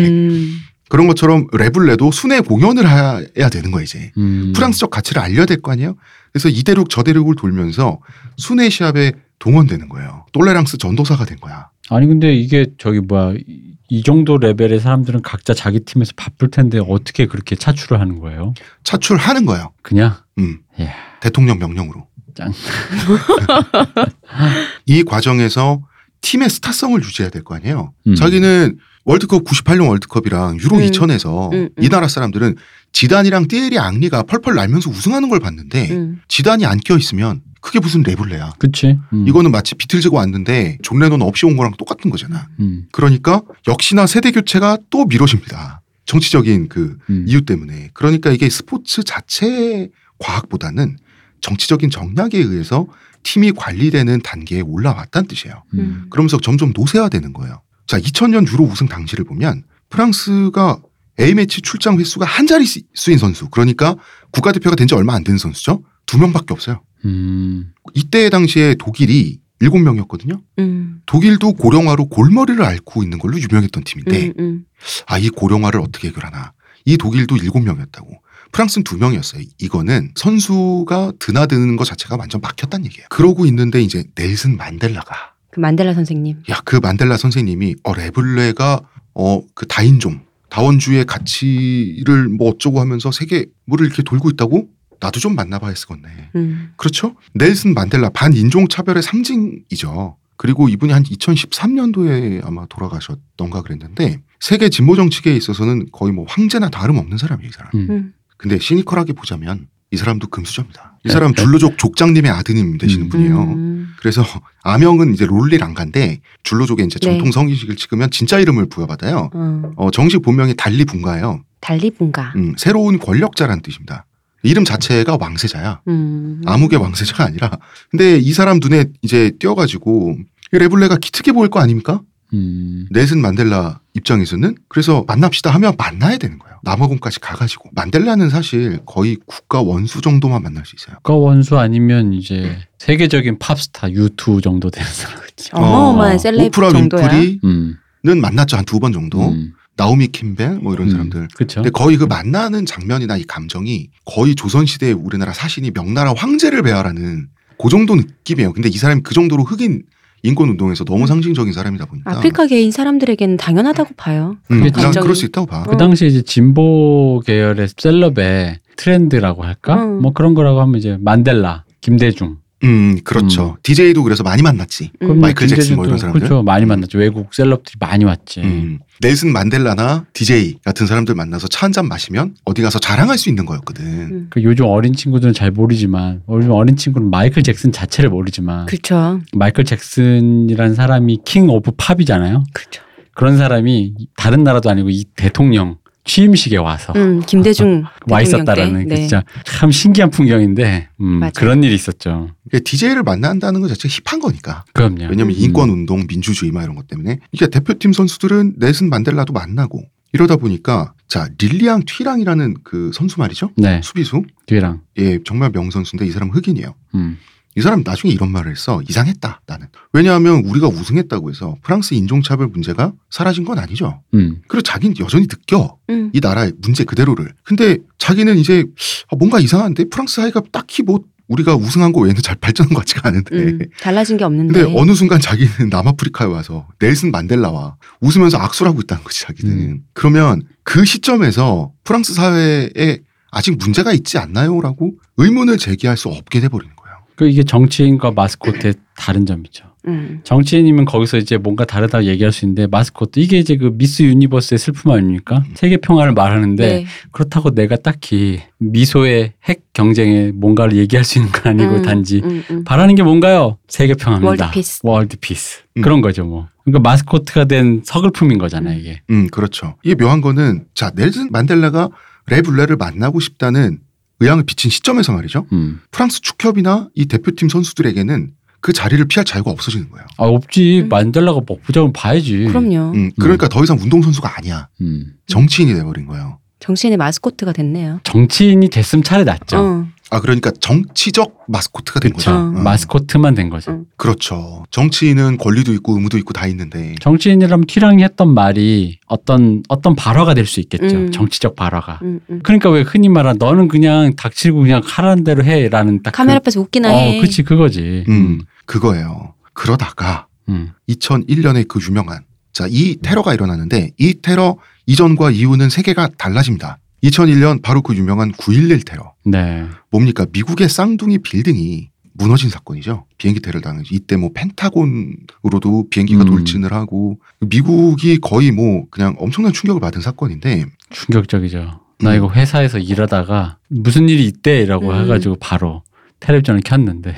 음. 0.85 0.89
그런 0.91 1.07
것처럼 1.07 1.47
레블레도 1.53 2.11
순회 2.11 2.41
공연을 2.41 2.89
해야 2.89 3.49
되는 3.51 3.71
거야 3.71 3.83
이제. 3.83 4.13
음. 4.17 4.53
프랑스적 4.55 4.91
가치를 4.91 5.23
알려야 5.23 5.47
될 5.47 5.61
거 5.63 5.73
아니에요. 5.73 5.97
그래서 6.33 6.49
이 6.49 6.63
대륙 6.63 6.91
저 6.91 7.03
대륙을 7.03 7.37
돌면서 7.37 8.01
순회 8.37 8.69
시합에 8.69 9.13
동원되는 9.39 9.89
거예요. 9.89 10.27
똘레랑스 10.33 10.79
전도사가 10.79 11.25
된 11.25 11.39
거야. 11.39 11.69
아니 11.91 12.07
근데 12.07 12.35
이게 12.35 12.67
저기 12.79 13.01
뭐야 13.01 13.35
이- 13.47 13.75
이 13.91 14.03
정도 14.03 14.39
레벨의 14.39 14.81
사람들은 14.81 15.23
각자 15.23 15.55
자기 15.55 15.81
팀에서 15.81 16.13
바쁠 16.17 16.51
텐데 16.51 16.81
어떻게 16.87 17.27
그렇게 17.27 17.55
차출을 17.55 18.01
하는 18.01 18.19
거예요? 18.19 18.55
차출하는 18.83 19.47
거예요. 19.47 19.73
그냥 19.83 20.15
음. 20.39 20.59
예. 20.81 20.91
대통령 21.21 21.59
명령으로. 21.59 22.07
짱. 22.35 22.53
이 24.87 25.05
과정에서 25.05 25.83
팀의 26.23 26.49
스타성을 26.51 27.01
유지해야 27.03 27.31
될 27.31 27.45
거 27.45 27.55
아니에요. 27.55 27.93
음. 28.07 28.15
자기는 28.15 28.79
월드컵 29.05 29.45
98년 29.45 29.89
월드컵이랑 29.89 30.59
유로 30.61 30.77
음. 30.79 30.83
2000에서 30.83 31.53
음, 31.53 31.59
음. 31.77 31.85
이 31.85 31.89
나라 31.89 32.09
사람들은 32.09 32.57
지단이랑 32.93 33.49
띠에리 33.49 33.79
앙리가 33.79 34.23
펄펄 34.23 34.55
날면서 34.55 34.89
우승하는 34.91 35.29
걸 35.29 35.41
봤는데 35.41 35.91
음. 35.93 36.21
지단이 36.29 36.65
안 36.65 36.79
껴 36.85 36.97
있으면 36.97 37.43
그게 37.61 37.81
무슨 37.81 38.03
레블뢰야. 38.03 38.53
그치? 38.59 38.99
음. 39.13 39.27
이거는 39.27 39.51
마치 39.51 39.75
비틀즈가 39.75 40.17
왔는데 40.19 40.79
존 40.83 40.99
레논 40.99 41.23
없이 41.23 41.47
온 41.47 41.57
거랑 41.57 41.73
똑같은 41.79 42.11
거잖아. 42.11 42.47
음. 42.61 42.87
그러니까 42.93 43.41
역시나 43.67 44.07
세대 44.07 44.33
교체가 44.33 44.79
또 44.91 45.07
미뤄집니다. 45.07 45.81
정치적인 46.07 46.69
그 46.69 46.99
음. 47.09 47.25
이유 47.27 47.45
때문에. 47.47 47.89
그러니까 47.95 48.31
이게 48.31 48.51
스포츠 48.51 49.03
자체 49.03 49.89
과학보다는 50.19 50.99
정치적인 51.41 51.89
정략에 51.91 52.37
의해서 52.39 52.87
팀이 53.23 53.53
관리되는 53.53 54.21
단계에 54.23 54.61
올라왔다는 54.61 55.27
뜻이에요. 55.29 55.63
음. 55.75 56.07
그러면서 56.11 56.39
점점 56.39 56.73
노쇠화되는 56.77 57.33
거예요. 57.33 57.63
자, 57.87 57.99
2000년 57.99 58.51
유로 58.53 58.65
우승 58.65 58.87
당시를 58.89 59.25
보면 59.25 59.65
프랑스가 59.91 60.81
A매치 61.21 61.63
출장 61.63 61.99
횟수가 61.99 62.25
한 62.27 62.47
자릿수인 62.47 63.19
선수. 63.19 63.49
그러니까 63.49 63.97
국가대표가 64.33 64.75
된 64.77 64.87
지 64.89 64.95
얼마 64.95 65.15
안 65.15 65.23
된 65.25 65.39
선수죠. 65.39 65.83
두 66.07 66.19
명밖에 66.19 66.53
없어요. 66.53 66.83
음. 67.05 67.73
이때 67.95 68.29
당시에 68.31 68.75
독일이 68.79 69.41
일곱 69.61 69.79
명이었거든요. 69.79 70.43
음. 70.59 71.01
독일도 71.07 71.53
고령화로 71.55 72.09
골머리를 72.09 72.63
앓고 72.63 73.03
있는 73.03 73.19
걸로 73.19 73.39
유명했던 73.41 73.85
팀인데 73.85 74.27
음, 74.27 74.33
음. 74.39 74.65
아, 75.07 75.19
이 75.19 75.29
고령화를 75.31 75.81
어떻게 75.81 76.09
해결하나. 76.09 76.53
이 76.85 76.97
독일도 76.99 77.37
일곱 77.37 77.61
명이었다고. 77.61 78.11
프랑스는 78.53 78.85
두 78.85 78.99
명이었어요. 78.99 79.43
이거는 79.59 80.13
선수가 80.17 81.13
드나드는 81.19 81.77
것 81.77 81.85
자체가 81.85 82.17
완전 82.17 82.41
막혔다는 82.41 82.87
얘기예요. 82.87 83.07
그러고 83.11 83.47
있는데 83.47 83.81
이제 83.81 84.05
넬슨 84.15 84.57
만델라가 84.57 85.34
그 85.55 85.61
만델라 85.61 85.95
선생님. 85.95 86.43
야, 86.51 86.61
그 86.65 86.77
만델라 86.77 87.17
선생님이 87.17 87.77
어 87.85 87.95
레블레가 87.95 88.81
어 89.15 89.43
그 89.55 89.67
다인종 89.67 90.21
다원주의 90.51 91.05
가치를 91.05 92.29
뭐 92.29 92.51
어쩌고 92.51 92.81
하면서 92.81 93.13
세계 93.13 93.47
물을 93.65 93.87
이렇게 93.87 94.03
돌고 94.03 94.31
있다고 94.31 94.69
나도 95.01 95.21
좀 95.21 95.37
만나봐야겠었네. 95.37 96.31
음. 96.35 96.73
그렇죠? 96.77 97.15
넬슨 97.35 97.75
만델라 97.75 98.11
반인종 98.11 98.67
차별의 98.69 99.03
상징이죠. 99.05 100.17
그리고 100.37 100.69
이분이 100.69 100.93
한 100.93 101.05
2013년도에 101.05 102.45
아마 102.45 102.67
돌아가셨던가 102.67 103.63
그랬는데 103.63 104.21
세계 104.41 104.69
진보 104.69 104.97
정치계에 104.97 105.37
있어서는 105.37 105.87
거의 105.93 106.13
뭐 106.13 106.25
황제나 106.29 106.69
다름없는 106.71 107.17
사람이에요, 107.17 107.49
이 107.49 107.53
사람. 107.53 107.71
음. 107.75 107.87
음. 107.91 108.15
근데 108.37 108.59
시니컬하게 108.59 109.13
보자면 109.13 109.69
이 109.93 109.97
사람도 109.97 110.29
금수저입니다. 110.29 110.94
이 111.05 111.11
사람 111.11 111.35
줄로족 111.35 111.77
족장님의 111.77 112.31
아드님 112.31 112.79
되시는 112.79 113.07
음. 113.07 113.09
분이에요. 113.11 113.43
음. 113.43 113.95
그래서 113.99 114.25
아명은 114.63 115.13
이제 115.13 115.27
롤리 115.27 115.59
랑가인데 115.59 116.21
줄로족의 116.43 116.87
이제 116.87 116.99
네. 117.01 117.11
정통 117.11 117.31
성기식을 117.31 117.77
찍으면 117.77 118.11
진짜 118.11 118.39
이름을 118.39 118.69
부여받아요. 118.69 119.31
어. 119.33 119.73
어, 119.77 119.91
정식 119.91 120.23
본명이 120.23 120.55
달리 120.57 120.85
분가예요. 120.85 121.43
달리 121.61 121.91
분가. 121.91 122.33
음, 122.37 122.55
새로운 122.57 122.99
권력자라는 122.99 123.63
뜻입니다. 123.63 124.07
이름 124.43 124.65
자체가 124.65 125.19
왕세자야. 125.21 125.81
음. 125.89 126.43
아무개 126.47 126.77
왕세자가 126.77 127.25
아니라. 127.25 127.51
근데 127.91 128.17
이 128.19 128.33
사람 128.33 128.59
눈에 128.61 128.87
이제 129.03 129.33
띄어가지고 129.39 130.19
이 130.53 130.59
레블레가 130.59 130.97
기특해 130.97 131.33
보일 131.33 131.51
거 131.51 131.61
아닙니까? 131.61 132.01
음. 132.35 132.87
넷은 132.91 133.21
만델라 133.21 133.81
입장에서는 133.95 134.57
그래서 134.69 135.05
만납시다 135.07 135.51
하면 135.51 135.75
만나야 135.79 136.19
되는 136.19 136.39
거예요. 136.39 136.57
남아공까지 136.65 137.21
가가지고 137.21 137.71
만델라는 137.75 138.29
사실 138.31 138.81
거의 138.87 139.17
국가 139.27 139.61
원수 139.63 140.01
정도만 140.01 140.43
만날 140.43 140.65
수 140.67 140.75
있어요. 140.77 140.97
국가 140.97 141.15
원수 141.15 141.59
아니면 141.59 142.13
이제 142.13 142.59
세계적인 142.79 143.39
팝스타 143.39 143.89
U2 143.89 144.43
정도 144.43 144.71
되는 144.71 144.89
사람이지. 144.91 145.51
어마어마한 145.55 146.15
어. 146.15 146.19
셀럽 146.19 146.47
오프라 146.47 146.71
정도야. 146.71 147.03
윈프리는 147.13 147.39
음. 147.45 148.21
만났죠 148.21 148.57
한 148.57 148.65
두 148.65 148.81
번 148.81 148.93
정도. 148.93 149.29
음. 149.31 149.53
나오미 149.77 150.09
킴벨 150.09 150.61
뭐 150.61 150.73
이런 150.73 150.87
음. 150.87 150.93
사람들. 150.93 151.29
그렇죠. 151.35 151.57
근데 151.63 151.71
거의 151.71 151.97
그 151.97 152.05
만나는 152.05 152.65
장면이나 152.65 153.17
이 153.17 153.25
감정이 153.25 153.89
거의 154.05 154.35
조선 154.37 154.67
시대 154.67 154.93
우리나라 154.93 155.33
사신이 155.33 155.73
명나라 155.73 156.15
황제를 156.17 156.63
배하라는 156.63 157.27
그 157.61 157.69
정도 157.69 157.95
느낌이에요. 157.97 158.53
근데 158.53 158.69
이 158.69 158.73
사람이 158.77 159.01
그 159.03 159.15
정도로 159.15 159.43
흑인 159.45 159.83
인권 160.25 160.49
운동에서 160.49 160.85
너무 160.85 161.07
상징적인 161.07 161.53
사람이다 161.53 161.85
보니까 161.85 162.11
아프리카계인 162.17 162.71
사람들에게는 162.73 163.37
당연하다고 163.37 163.91
봐요. 163.97 164.37
음, 164.51 164.59
그게 164.59 164.71
난 164.73 164.91
감정이- 164.91 165.03
그럴 165.03 165.15
수 165.15 165.27
있다고 165.27 165.47
봐. 165.47 165.63
그 165.65 165.77
당시 165.77 166.07
이제 166.07 166.23
진보 166.23 167.23
계열의 167.27 167.69
셀럽의 167.77 168.59
트렌드라고 168.77 169.45
할까? 169.45 169.85
음. 169.85 170.01
뭐 170.01 170.13
그런 170.13 170.35
거라고 170.35 170.61
하면 170.63 170.77
이제 170.77 170.97
만델라, 171.01 171.65
김대중, 171.83 172.39
음, 172.65 172.99
그렇죠. 173.05 173.57
DJ도 173.63 174.03
그래서 174.03 174.23
많이 174.23 174.43
만났지. 174.43 174.91
음. 175.03 175.21
마이클 175.21 175.47
잭슨 175.47 175.77
뭐 175.77 175.85
이런 175.87 175.99
사람들? 175.99 176.21
그렇죠. 176.21 176.43
많이 176.43 176.65
만났죠. 176.67 176.99
외국 176.99 177.33
celeb들이 177.35 177.77
많이 177.79 178.05
왔지. 178.05 178.41
음. 178.41 178.79
넬슨 179.01 179.33
만델라나 179.33 180.07
DJ 180.13 180.59
같은 180.65 180.87
사람들 180.87 181.15
만나서 181.15 181.49
차 181.49 181.65
한 181.67 181.73
잔 181.73 181.89
마시면 181.89 182.37
어디 182.45 182.63
가서 182.63 182.79
자랑할 182.79 183.19
수 183.19 183.29
있는 183.29 183.45
거였거든. 183.47 183.85
음. 183.85 184.27
그 184.31 184.43
요즘 184.43 184.67
어린 184.67 184.93
친구들은 184.95 185.33
잘 185.35 185.51
모르지만 185.51 186.23
요즘 186.31 186.51
어린 186.53 186.77
친구는 186.77 187.11
마이클 187.11 187.43
잭슨 187.43 187.73
자체를 187.73 188.11
모르지만 188.11 188.67
그렇죠. 188.67 189.21
마이클 189.35 189.65
잭슨이라는 189.65 190.75
사람이 190.75 191.21
King 191.25 191.49
of 191.49 191.73
Pop이잖아요. 191.77 192.45
그렇죠. 192.53 192.83
그런 193.15 193.37
사람이 193.39 193.95
다른 194.17 194.43
나라도 194.45 194.71
아니고 194.71 194.91
이 194.91 195.05
대통령 195.17 195.77
취임식에 196.05 196.59
와서 196.59 196.93
음, 196.97 197.21
김대중 197.27 197.85
와 198.11 198.21
있었다라는 198.21 198.81
때. 198.81 198.89
게 198.89 198.95
네. 198.95 199.01
진짜 199.01 199.23
참 199.45 199.71
신기한 199.71 200.11
풍경인데 200.11 200.89
음. 201.01 201.21
그런 201.35 201.65
일이 201.65 201.75
있었죠. 201.75 202.31
DJ를 202.53 203.03
만난다는 203.03 203.61
것 203.61 203.69
자체가 203.69 203.93
힙한 204.05 204.21
거니까. 204.21 204.65
그럼요. 204.75 205.07
왜냐면 205.09 205.31
음. 205.31 205.35
인권 205.37 205.71
운동, 205.71 206.07
민주주의 206.07 206.53
막 206.53 206.63
이런 206.63 206.77
것 206.77 206.87
때문에. 206.87 207.19
그러니까 207.33 207.59
대표팀 207.59 207.93
선수들은 207.93 208.55
넬슨 208.59 208.91
만델라도 208.91 209.33
만나고 209.33 209.83
이러다 210.13 210.37
보니까 210.37 210.93
자 211.09 211.29
릴리앙 211.39 211.83
튀랑이라는 211.87 212.55
그 212.63 212.91
선수 212.95 213.19
말이죠. 213.19 213.51
네, 213.57 213.81
수비수. 213.83 214.23
뒤랑. 214.47 214.83
예, 214.99 215.19
정말 215.25 215.51
명선수인데 215.53 216.07
이 216.07 216.11
사람 216.11 216.31
흑인이에요. 216.31 216.75
음. 216.95 217.19
이 217.57 217.61
사람 217.61 217.83
나중에 217.85 218.13
이런 218.13 218.31
말을 218.33 218.51
했어. 218.51 218.83
이상했다, 218.89 219.43
나는. 219.47 219.69
왜냐하면 219.93 220.45
우리가 220.45 220.67
우승했다고 220.69 221.31
해서 221.31 221.57
프랑스 221.63 221.95
인종차별 221.95 222.49
문제가 222.49 222.93
사라진 223.11 223.45
건 223.45 223.59
아니죠. 223.59 224.03
음. 224.15 224.43
그리고 224.49 224.63
자기는 224.63 224.97
여전히 224.99 225.27
느껴. 225.27 225.77
음. 225.89 226.11
이 226.13 226.21
나라의 226.21 226.53
문제 226.61 226.85
그대로를. 226.85 227.33
근데 227.45 227.79
자기는 227.99 228.37
이제 228.39 228.65
아, 229.11 229.17
뭔가 229.17 229.39
이상한데 229.39 229.85
프랑스 229.89 230.17
사회가 230.17 230.43
딱히 230.51 230.83
뭐 230.83 231.05
우리가 231.29 231.55
우승한 231.57 231.93
거 231.93 232.01
외에는 232.01 232.21
잘 232.23 232.37
발전한 232.37 232.75
것 232.75 232.81
같지가 232.81 233.09
않은데. 233.09 233.37
음, 233.37 233.59
달라진 233.81 234.17
게 234.17 234.25
없는데. 234.25 234.53
근데 234.63 234.79
어느 234.79 234.93
순간 234.95 235.21
자기는 235.21 235.71
남아프리카에 235.71 236.27
와서 236.29 236.69
넬슨 236.81 237.11
만델라와 237.13 237.77
웃으면서 238.01 238.37
악수를 238.39 238.71
하고 238.71 238.81
있다는 238.83 239.05
거지 239.05 239.23
자기는. 239.23 239.53
음. 239.53 239.81
그러면 239.95 240.43
그 240.65 240.85
시점에서 240.85 241.73
프랑스 241.85 242.13
사회에 242.15 242.99
아직 243.31 243.57
문제가 243.57 243.93
있지 243.93 244.19
않나요?라고 244.19 244.93
의문을 245.17 245.57
제기할 245.59 245.97
수 245.97 246.09
없게 246.09 246.41
돼버리는 246.41 246.75
거예요. 246.77 246.84
그 247.17 247.29
이게 247.29 247.43
정치인과 247.43 248.13
마스코트의 248.13 248.75
다른 248.97 249.27
점이죠. 249.27 249.65
음. 249.87 250.21
정치인이면 250.25 250.87
거기서 250.87 251.19
이제 251.19 251.37
뭔가 251.37 251.65
다르다고 251.65 252.05
얘기할 252.05 252.33
수 252.33 252.45
있는데 252.45 252.67
마스코트 252.67 253.21
이게 253.21 253.39
이제 253.39 253.57
그 253.57 253.71
미스 253.75 254.03
유니버스의 254.03 254.59
슬픔 254.59 254.91
아닙니까? 254.93 255.45
세계 255.55 255.77
평화를 255.77 256.15
말하는데 256.15 256.67
네. 256.67 256.87
그렇다고 257.11 257.51
내가 257.51 257.77
딱히 257.77 258.41
미소의 258.59 259.35
핵 259.45 259.73
경쟁에 259.75 260.33
뭔가를 260.35 260.77
얘기할 260.77 261.05
수 261.05 261.19
있는 261.19 261.31
건 261.33 261.53
아니고 261.53 261.77
음, 261.77 261.83
단지 261.83 262.23
음, 262.25 262.43
음. 262.51 262.65
바라는 262.65 262.95
게 262.95 263.03
뭔가요? 263.03 263.59
세계 263.69 263.95
평화입니다. 263.95 264.29
World 264.29 264.51
peace. 264.55 264.81
World 264.83 265.17
peace. 265.19 265.63
음. 265.77 265.83
그런 265.83 266.01
거죠 266.01 266.25
뭐. 266.25 266.49
그러니까 266.65 266.89
마스코트가 266.89 267.45
된 267.45 267.83
서글픔인 267.85 268.39
거잖아요 268.39 268.79
이게. 268.79 269.03
음, 269.11 269.29
그렇죠. 269.29 269.77
이게 269.85 269.95
묘한 269.95 270.23
거는 270.23 270.65
자 270.75 270.93
넬슨 270.95 271.31
만델라가 271.31 271.91
레블뢰를 272.29 272.77
만나고 272.77 273.21
싶다는 273.21 273.81
의향을 274.25 274.45
비친 274.45 274.71
시점에서 274.71 275.13
말이죠. 275.13 275.47
음. 275.53 275.81
프랑스 275.91 276.21
축협이나 276.21 276.89
이 276.95 277.07
대표팀 277.07 277.49
선수들에게는 277.49 278.33
그 278.61 278.73
자리를 278.73 279.05
피할 279.07 279.25
자유가 279.27 279.51
없어지는 279.51 279.91
거예요. 279.91 280.07
아 280.17 280.25
없지 280.25 280.83
음. 280.85 280.89
만델라가 280.89 281.41
보자면 281.47 281.93
봐야지. 281.93 282.45
그럼요. 282.47 282.93
음, 282.95 283.11
그러니까 283.21 283.49
더 283.49 283.63
이상 283.63 283.79
운동 283.79 284.01
선수가 284.01 284.39
아니야. 284.39 284.69
음. 284.81 285.13
정치인이 285.27 285.75
돼버린 285.75 286.07
거예요. 286.07 286.39
정치인의 286.61 286.97
마스코트가 286.97 287.53
됐네요. 287.53 288.01
정치인이 288.05 288.67
됐으면 288.71 289.03
차라리 289.03 289.27
낫죠. 289.27 289.59
어. 289.59 289.87
아, 290.15 290.21
그러니까 290.21 290.53
정치적 290.53 291.45
마스코트가 291.49 291.99
된 291.99 292.13
그렇죠. 292.13 292.31
거죠. 292.31 292.41
어. 292.41 292.49
어. 292.61 292.63
마스코트만 292.63 293.35
된 293.35 293.51
거죠. 293.51 293.73
음. 293.73 293.85
그렇죠. 293.97 294.65
정치인은 294.71 295.39
권리도 295.39 295.73
있고 295.75 295.95
의무도 295.97 296.19
있고 296.19 296.33
다 296.33 296.47
있는데. 296.47 296.95
정치인이라면 297.01 297.67
티랑이 297.67 298.05
했던 298.05 298.33
말이 298.33 298.99
어떤 299.07 299.63
어떤 299.69 299.97
발화가 299.97 300.35
될 300.35 300.45
수 300.47 300.61
있겠죠. 300.61 300.97
음. 300.97 301.11
정치적 301.11 301.57
발화가. 301.57 301.99
음, 302.03 302.21
음. 302.31 302.41
그러니까 302.43 302.71
왜 302.71 302.83
흔히 302.83 303.09
말한 303.09 303.37
너는 303.39 303.67
그냥 303.67 304.15
닥치고 304.15 304.61
그냥 304.61 304.83
하라는 304.85 305.25
대로 305.25 305.43
해라는 305.43 306.03
딱 306.03 306.13
카메라 306.13 306.39
그, 306.39 306.43
앞에서 306.43 306.61
웃기나 306.61 306.91
어, 306.91 306.93
해. 306.93 307.21
그치 307.21 307.43
그거지. 307.43 308.05
음, 308.09 308.41
그거예요. 308.67 309.35
그러다가 309.55 310.27
음. 310.49 310.71
2001년에 310.89 311.67
그 311.67 311.81
유명한 311.81 312.21
자, 312.53 312.67
이 312.69 312.97
테러가 313.03 313.35
일어나는데 313.35 313.91
이 313.99 314.15
테러 314.23 314.57
이전과 314.87 315.33
이후는 315.33 315.71
세계가 315.71 316.11
달라집니다. 316.19 316.79
2001년 317.05 317.63
바로 317.63 317.83
그 317.83 317.95
유명한 317.95 318.33
9.11 318.33 318.87
테러. 318.87 319.13
네. 319.25 319.67
뭡니까? 319.91 320.27
미국의 320.33 320.69
쌍둥이 320.69 321.19
빌딩이 321.19 321.91
무너진 322.15 322.49
사건이죠. 322.49 323.07
비행기 323.19 323.41
테러를 323.41 323.61
당했죠. 323.61 323.95
이때 323.95 324.17
뭐 324.17 324.31
펜타곤으로도 324.33 325.89
비행기가 325.91 326.23
음. 326.23 326.27
돌진을 326.27 326.73
하고 326.73 327.19
미국이 327.41 328.19
거의 328.19 328.53
뭐 328.53 328.85
그냥 328.91 329.17
엄청난 329.19 329.53
충격을 329.53 329.81
받은 329.81 330.01
사건인데 330.01 330.65
충격적이죠. 330.91 331.81
나 332.01 332.11
음. 332.13 332.17
이거 332.17 332.31
회사에서 332.33 332.79
일하다가 332.79 333.59
무슨 333.69 334.09
일이 334.09 334.27
있대라고 334.27 334.91
음. 334.91 335.03
해가지고 335.03 335.37
바로 335.41 335.83
텔레비전을 336.21 336.63
켰는데 336.65 337.15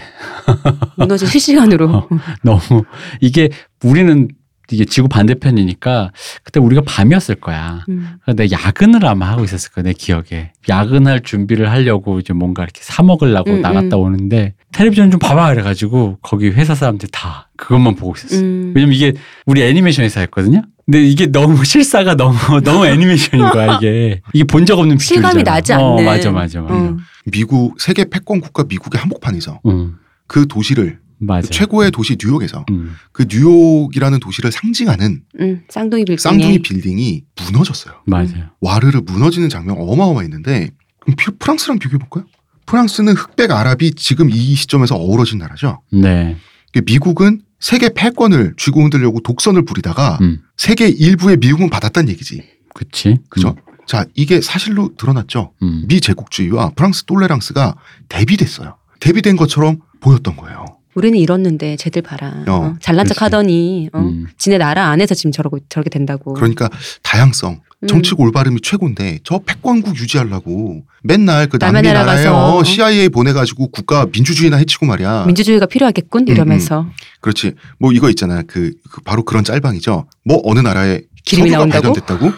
무너진 0.96 1.28
실시간으로. 1.28 1.90
어. 1.94 2.08
너무 2.42 2.84
이게 3.20 3.50
우리는 3.84 4.28
이게 4.70 4.84
지구 4.84 5.08
반대편이니까 5.08 6.10
그때 6.42 6.60
우리가 6.60 6.82
밤이었을 6.86 7.36
거야. 7.36 7.84
음. 7.88 8.16
내 8.34 8.48
야근을 8.50 9.04
아마 9.06 9.28
하고 9.30 9.44
있었을 9.44 9.70
거야 9.72 9.84
내 9.84 9.92
기억에 9.92 10.52
야근할 10.68 11.20
준비를 11.22 11.70
하려고 11.70 12.18
이제 12.18 12.32
뭔가 12.32 12.62
이렇게 12.64 12.80
사 12.82 13.02
먹으려고 13.02 13.50
음, 13.52 13.60
나갔다 13.60 13.96
오는데 13.96 14.54
텔레비전 14.72 15.10
좀 15.10 15.18
봐봐 15.20 15.50
그래가지고 15.54 16.18
거기 16.22 16.48
회사 16.48 16.74
사람들 16.74 17.08
다 17.12 17.48
그것만 17.56 17.94
보고 17.96 18.14
있었어. 18.16 18.36
음. 18.42 18.72
왜냐면 18.74 18.94
이게 18.94 19.12
우리 19.46 19.62
애니메이션 19.62 20.04
회사였거든요. 20.04 20.62
근데 20.84 21.02
이게 21.02 21.26
너무 21.26 21.62
실사가 21.64 22.14
너무 22.16 22.36
너무 22.62 22.86
애니메이션인 22.86 23.48
거야 23.50 23.76
이게 23.76 24.20
이게 24.32 24.44
본 24.44 24.64
적 24.66 24.78
없는 24.78 24.98
실감이 24.98 25.38
비주얼이잖아. 25.44 25.54
나지 25.56 25.72
어, 25.74 25.92
않는. 25.92 26.04
맞아 26.04 26.30
맞아 26.32 26.60
맞아. 26.60 26.74
음. 26.74 26.98
미국 27.32 27.80
세계 27.80 28.08
패권 28.08 28.40
국가 28.40 28.64
미국의 28.68 29.00
한복판에서 29.00 29.60
응그 29.66 30.46
도시를 30.48 30.98
맞아. 31.18 31.48
최고의 31.48 31.90
도시 31.90 32.16
뉴욕에서 32.22 32.64
음. 32.70 32.94
그 33.12 33.26
뉴욕이라는 33.30 34.20
도시를 34.20 34.52
상징하는 34.52 35.22
음. 35.40 35.62
쌍둥이 35.68 36.04
빌딩에. 36.04 36.16
쌍둥이 36.22 36.58
빌딩이 36.62 37.22
무너졌어요. 37.46 37.94
맞아요. 38.06 38.50
와르르 38.60 39.00
무너지는 39.06 39.48
장면 39.48 39.76
어마어마했는데 39.78 40.70
그럼 41.00 41.16
피- 41.16 41.30
프랑스랑 41.38 41.78
비교해 41.78 41.98
볼까요? 41.98 42.26
프랑스는 42.66 43.14
흑백 43.14 43.50
아랍이 43.52 43.92
지금 43.96 44.28
이 44.30 44.54
시점에서 44.54 44.96
어우러진 44.96 45.38
나라죠. 45.38 45.82
네. 45.92 46.36
미국은 46.84 47.40
세계 47.60 47.88
패권을 47.88 48.54
쥐고 48.58 48.82
흔들려고 48.82 49.20
독선을 49.20 49.64
부리다가 49.64 50.18
음. 50.20 50.40
세계 50.56 50.88
일부의 50.88 51.38
미움은 51.38 51.70
받았다는 51.70 52.10
얘기지. 52.10 52.42
그치. 52.74 53.16
그죠? 53.30 53.56
자, 53.86 54.04
이게 54.14 54.40
사실로 54.40 54.90
드러났죠. 54.98 55.52
음. 55.62 55.84
미 55.88 56.00
제국주의와 56.00 56.70
프랑스 56.76 57.04
톨레랑스가 57.04 57.76
대비됐어요. 58.08 58.76
대비된 59.00 59.36
것처럼 59.36 59.78
보였던 60.00 60.36
거예요. 60.36 60.64
우리는 60.96 61.18
이뤘는데 61.18 61.76
쟤들 61.76 62.00
봐라. 62.02 62.42
어, 62.48 62.52
어, 62.52 62.76
잘난 62.80 63.06
척 63.06 63.16
그렇지. 63.16 63.24
하더니 63.24 63.90
어, 63.92 63.98
음. 63.98 64.26
지네 64.38 64.56
나라 64.56 64.88
안에서 64.88 65.14
지금 65.14 65.30
저러고 65.30 65.58
저렇게 65.68 65.90
된다고. 65.90 66.32
그러니까 66.32 66.70
다양성, 67.02 67.60
음. 67.80 67.86
정치고 67.86 68.22
올바름이 68.24 68.62
최고인데 68.62 69.18
저 69.22 69.38
패권국 69.44 69.94
유지하려고 69.98 70.84
맨날 71.02 71.48
그 71.48 71.58
남미 71.58 71.82
나라 71.82 72.04
나라에 72.04 72.26
어, 72.26 72.56
어. 72.56 72.64
CIA 72.64 73.10
보내가지고 73.10 73.68
국가 73.68 74.06
민주주의나 74.06 74.56
해치고 74.56 74.86
말이야. 74.86 75.26
민주주의가 75.26 75.66
필요하겠군 75.66 76.22
음, 76.22 76.28
이러면서 76.28 76.86
그렇지. 77.20 77.52
뭐 77.78 77.92
이거 77.92 78.08
있잖아. 78.08 78.42
그, 78.46 78.72
그 78.90 79.02
바로 79.02 79.22
그런 79.22 79.44
짤방이죠. 79.44 80.06
뭐 80.24 80.40
어느 80.44 80.60
나라에 80.60 81.02
기름이 81.26 81.50
석유가 81.50 81.66
나온다고? 81.66 81.92
발견됐다고? 81.92 82.32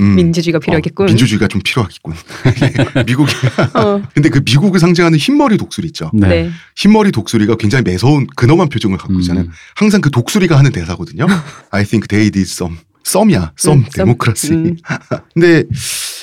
음. 0.00 0.14
민주주의가 0.16 0.58
필요하겠군. 0.58 1.06
어, 1.06 1.06
민주주의가 1.06 1.48
좀 1.48 1.62
필요하겠군. 1.64 2.12
미국이. 3.06 3.32
어, 3.74 4.02
근데 4.12 4.28
그 4.28 4.42
미국을 4.44 4.80
상징하는 4.80 5.16
흰머리 5.18 5.56
독수리 5.56 5.86
있죠. 5.86 6.10
네. 6.12 6.28
네. 6.28 6.50
흰머리 6.76 7.12
독수리가 7.12 7.56
굉장히 7.56 7.84
매서운 7.84 8.26
근엄한 8.36 8.68
표정을 8.68 8.98
갖고 8.98 9.14
음. 9.14 9.20
있잖아요. 9.20 9.46
항상 9.76 10.00
그 10.00 10.10
독수리가 10.10 10.58
하는 10.58 10.72
대사거든요. 10.72 11.26
I 11.70 11.84
think 11.84 12.08
they 12.08 12.30
did 12.30 12.50
some. 12.50 12.76
썸이야. 13.04 13.52
썸 13.56 13.78
음, 13.78 13.84
썸. 13.84 13.90
데모크라시. 13.92 14.52
음. 14.52 14.76
근데 15.34 15.64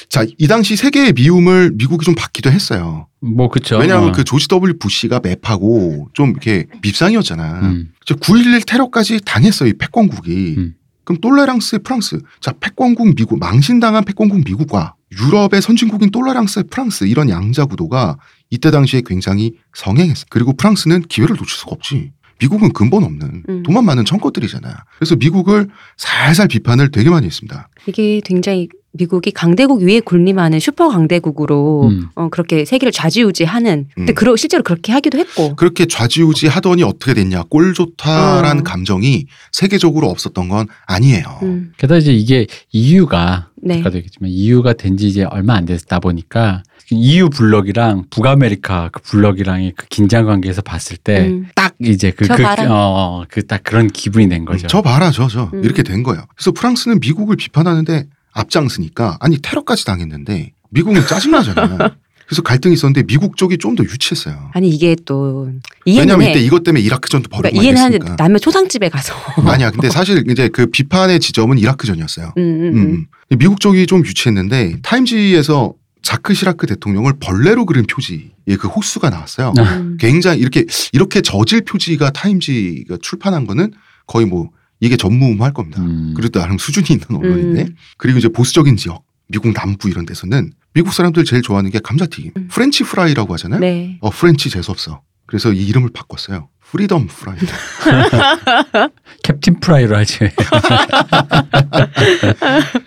자, 0.10 0.26
이 0.38 0.48
당시 0.48 0.76
세계의 0.76 1.14
미움을 1.14 1.72
미국이 1.76 2.04
좀 2.04 2.16
받기도 2.16 2.52
했어요. 2.52 3.08
뭐 3.22 3.50
그쵸. 3.50 3.78
왜냐하면 3.78 4.10
어. 4.10 4.12
그 4.12 4.24
조지 4.24 4.48
W 4.48 4.78
부시가 4.80 5.22
맵하고 5.24 6.10
좀 6.14 6.32
이렇게 6.32 6.66
밉상이었잖아. 6.82 7.60
음. 7.62 7.92
9.11 8.06 8.66
테러까지 8.66 9.22
당했어요, 9.26 9.70
이 9.70 9.74
패권국이. 9.74 10.56
음. 10.58 10.74
그럼 11.10 11.20
똘레랑스의 11.22 11.80
프랑스. 11.80 12.20
자, 12.40 12.54
패권국 12.60 13.16
미국, 13.16 13.40
망신당한 13.40 14.06
패권국 14.06 14.44
미국과 14.46 14.94
유럽의 15.20 15.60
선진국인 15.60 16.12
똘레랑스의 16.12 16.66
프랑스 16.70 17.06
이런 17.06 17.32
양자 17.32 17.66
구도가 17.66 18.18
이때 18.52 18.70
당시에 18.70 19.02
굉장히 19.04 19.56
성행했어. 19.74 20.28
그리고 20.30 20.54
프랑스는 20.54 21.02
기회를 21.02 21.36
놓칠 21.36 21.50
수가 21.58 21.72
없지. 21.72 22.12
미국은 22.40 22.74
근본 22.74 23.04
없는 23.04 23.44
음. 23.50 23.64
돈만 23.64 23.86
많은 23.86 24.06
청것들이잖아. 24.06 24.86
그래서 25.00 25.16
미국을 25.16 25.68
살살 25.98 26.48
비판을 26.48 26.92
되게 26.92 27.10
많이 27.10 27.26
했습니다. 27.26 27.69
이게 27.86 28.22
굉장히 28.24 28.70
미국이 28.92 29.30
강대국 29.32 29.84
위에 29.84 30.00
군림하는 30.00 30.60
슈퍼 30.60 30.90
강대국으로 30.90 31.90
음. 31.90 32.08
어, 32.16 32.28
그렇게 32.30 32.66
세계를 32.66 32.92
좌지우지하는. 32.92 33.88
근데 33.94 34.14
음. 34.14 34.16
그러 34.16 34.36
실제로 34.36 34.64
그렇게 34.64 34.92
하기도 34.92 35.20
했고. 35.20 35.56
그렇게 35.56 35.86
좌지우지 35.86 36.48
하더니 36.48 36.82
어떻게 36.82 37.14
됐냐. 37.14 37.44
꼴 37.50 37.74
좋다란 37.76 38.60
어. 38.60 38.64
감정이 38.64 39.28
세계적으로 39.52 40.10
없었던 40.10 40.50
건 40.50 40.68
아니에요. 40.88 41.40
음, 41.44 41.72
게다가 41.78 42.00
이제 42.00 42.12
이게 42.14 42.48
EU가 42.72 43.50
네. 43.62 43.80
아까도 43.80 43.98
얘기했지만 43.98 44.30
EU가 44.32 44.74
된 44.74 44.98
지 44.98 45.08
이제 45.08 45.24
얼마 45.24 45.54
안 45.54 45.66
됐다 45.66 46.00
보니까 46.00 46.64
EU 46.92 47.30
블럭이랑 47.30 48.06
북아메리카 48.10 48.90
그 48.92 49.02
블럭이랑의 49.04 49.74
그 49.78 49.86
긴장 49.90 50.26
관계에서 50.26 50.62
봤을 50.64 50.98
때 50.98 51.28
음. 51.28 51.48
딱 51.54 51.76
이제 51.80 52.10
그저그 52.12 52.42
봐라. 52.42 52.66
어그딱 52.70 53.62
그런 53.64 53.88
기분이 53.88 54.26
낸 54.28 54.44
거죠. 54.44 54.68
저 54.68 54.82
봐라, 54.82 55.12
저, 55.12 55.28
저. 55.28 55.50
음. 55.54 55.64
이렇게 55.64 55.84
된 55.84 56.02
거예요. 56.04 56.24
그래서 56.36 56.52
프랑스는 56.52 57.00
미국을 57.00 57.36
비판하 57.36 57.69
는데 57.74 58.06
앞장서니까, 58.34 59.18
아니, 59.20 59.38
테러까지 59.42 59.86
당했는데, 59.86 60.54
미국은 60.72 61.06
짜증나잖아요. 61.08 61.78
그래서 62.28 62.42
갈등이 62.44 62.74
있었는데, 62.76 63.04
미국 63.04 63.38
쪽이 63.38 63.58
좀 63.58 63.76
더 63.76 63.84
유치했어요. 63.84 64.52
아니 64.54 64.70
이게 64.70 64.96
또 65.06 65.52
왜냐면 65.86 66.28
해. 66.28 66.32
이때 66.32 66.40
이것 66.42 66.64
때문에 66.64 66.84
이라크전도 66.84 67.30
벌어지고 67.30 67.60
그러니까 67.60 67.64
이해는 67.64 67.82
하는데. 67.82 68.24
남의 68.24 68.40
초상집에 68.40 68.90
가서. 68.90 69.16
아니야. 69.46 69.72
근데 69.72 69.90
사실 69.90 70.24
이제 70.30 70.48
그 70.50 70.68
비판의 70.68 71.20
지점은 71.20 71.58
이라크전이었어요. 71.58 72.34
음, 72.38 72.42
음, 72.42 72.62
음, 72.62 72.76
음. 72.78 73.08
음. 73.32 73.38
미국 73.38 73.60
쪽이 73.60 73.88
좀 73.88 74.06
유치했는데, 74.06 74.78
타임지에서 74.84 75.74
자크 76.02 76.34
시라크 76.34 76.68
대통령을 76.68 77.14
벌레로 77.20 77.66
그린 77.66 77.86
표지의 77.86 78.58
그 78.60 78.68
호수가 78.68 79.10
나왔어요. 79.10 79.54
아. 79.58 79.62
음. 79.78 79.98
굉장히 80.00 80.40
이렇게 80.40 80.66
이렇게 80.94 81.22
저질 81.22 81.62
표지가 81.62 82.12
타임지가 82.12 82.98
출판한 83.02 83.46
거는 83.46 83.74
거의 84.08 84.26
뭐 84.26 84.50
이게 84.80 84.98
전무후무할 84.98 85.54
겁니다. 85.54 85.82
음. 85.82 86.14
그래도 86.16 86.40
나름 86.40 86.58
수준이 86.58 86.88
있는 86.90 87.06
언론인데 87.16 87.62
음. 87.64 87.76
그리고 87.98 88.20
이제 88.20 88.30
보수적인 88.30 88.78
지역 88.78 89.04
미국 89.28 89.54
남부 89.54 89.90
이런 89.90 90.06
데서는 90.06 90.52
미국 90.74 90.94
사람들 90.94 91.26
제일 91.26 91.42
좋아하는 91.42 91.72
게 91.72 91.80
감자튀김 91.80 92.32
음. 92.38 92.48
French 92.50 92.84
fry라고 92.84 93.34
하잖아요. 93.34 93.60
네. 93.60 93.98
어 94.02 94.10
French 94.10 94.50
재수 94.50 94.72
없어. 94.72 95.02
그래서 95.26 95.52
이 95.54 95.68
이름을 95.68 95.90
바꿨어요. 95.94 96.50
Freedom 96.72 97.08
fry. 97.08 97.38
Captain 99.24 99.60
fry로 99.60 99.98
하지. 99.98 100.20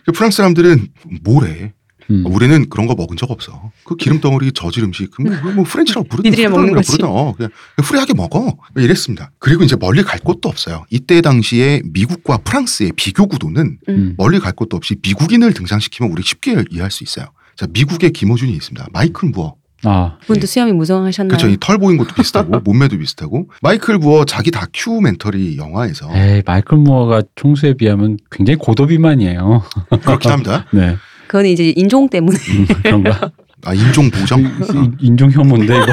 그 0.05 0.13
프랑스 0.13 0.37
사람들은 0.39 0.89
뭐래? 1.23 1.73
음. 2.13 2.25
우리는 2.27 2.69
그런 2.69 2.87
거 2.87 2.95
먹은 2.95 3.17
적 3.17 3.31
없어. 3.31 3.71
그 3.85 3.97
기름 3.97 4.21
덩어리 4.21 4.53
저질 4.53 4.85
음식, 4.85 5.11
그럼 5.11 5.41
뭐, 5.43 5.53
뭐 5.53 5.65
French라고 5.65 6.07
부르든 6.09 6.31
거지. 6.75 6.93
부르든 6.99 7.09
어, 7.09 7.33
그냥 7.37 7.51
free하게 7.83 8.15
먹어. 8.15 8.57
이랬습니다. 8.77 9.31
그리고 9.39 9.65
이제 9.65 9.77
멀리 9.77 10.03
갈 10.03 10.19
곳도 10.21 10.49
없어요. 10.49 10.85
이때 10.91 11.21
당시에 11.21 11.83
미국과 11.85 12.39
프랑스의 12.39 12.93
비교 12.97 13.27
구도는 13.27 13.79
음. 13.89 14.15
멀리 14.19 14.39
갈 14.39 14.53
곳도 14.53 14.77
없이 14.77 14.97
미국인을 15.03 15.53
등장시키면 15.55 16.13
우리 16.13 16.23
쉽게 16.23 16.65
이해할 16.71 16.91
수 16.91 17.03
있어요. 17.05 17.27
자, 17.57 17.67
미국의 17.73 18.11
김어준이 18.13 18.53
있습니다. 18.53 18.89
마이클 18.93 19.29
무어. 19.31 19.55
아, 19.85 20.17
그분도 20.21 20.47
수염이 20.47 20.73
무성하셨나요? 20.75 21.37
그렇죠. 21.37 21.49
이 21.49 21.57
털보인 21.59 21.97
것도 21.99 22.15
비슷하고 22.15 22.61
몸매도 22.65 22.97
비슷하고 22.99 23.51
마이클 23.63 23.99
무어 23.99 24.25
자기 24.25 24.53
다큐멘터리 24.53 25.57
영화에서 25.57 26.09
에이 26.15 26.43
마이클 26.47 26.79
무어가 26.79 27.23
총수에 27.35 27.75
비하면 27.75 28.17
굉장히 28.31 28.59
고도비만이에요. 28.59 29.63
그렇긴 30.03 30.31
합니다. 30.31 30.67
네, 30.73 30.97
그거는 31.33 31.49
이제 31.49 31.73
인종 31.77 32.11
때문에 32.11 32.37
음, 32.37 32.67
그런가? 32.83 33.31
아, 33.65 33.73
인종 33.73 34.11
보정. 34.11 34.41
인- 34.41 34.97
인종 35.01 35.31
혐오인데 35.31 35.75
이거. 35.75 35.87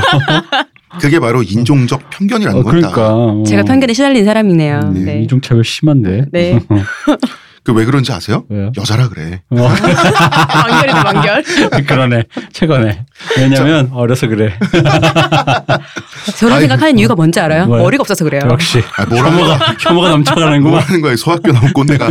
그게 0.99 1.17
바로 1.17 1.41
인종적 1.43 2.09
편견이라는 2.09 2.59
어, 2.59 2.63
겁니다. 2.63 2.89
그러니까 2.91 3.15
어. 3.15 3.43
제가 3.47 3.63
편견에 3.63 3.93
시달린 3.93 4.25
사람이네요. 4.25 4.79
음, 4.83 5.05
네. 5.05 5.21
인종차별 5.21 5.63
심한데. 5.63 6.25
네. 6.33 6.59
그 7.73 7.79
왜 7.79 7.85
그런지 7.85 8.11
아세요? 8.11 8.45
왜요? 8.49 8.71
여자라 8.77 9.09
그래. 9.09 9.41
어, 9.51 9.55
완결이다 9.61 11.03
완결. 11.05 11.43
그러네. 11.85 12.23
최근에. 12.51 13.05
왜냐면 13.37 13.89
어려서 13.93 14.27
그래. 14.27 14.57
저런 16.37 16.55
아이, 16.55 16.61
생각하는 16.61 16.97
이유가 16.97 17.15
뭔지 17.15 17.39
알아요? 17.39 17.67
뭐요? 17.67 17.83
머리가 17.83 18.01
없어서 18.01 18.23
그래요. 18.23 18.41
역시 18.49 18.81
아, 18.97 19.05
뭐라고 19.05 19.37
혐오가 19.37 19.75
혐오가 19.79 20.09
넘쳐가는구만. 20.09 20.71
뭐라는 20.71 21.01
거예요? 21.01 21.15
소학교 21.15 21.51
나온 21.51 21.71
꼰대가. 21.73 22.09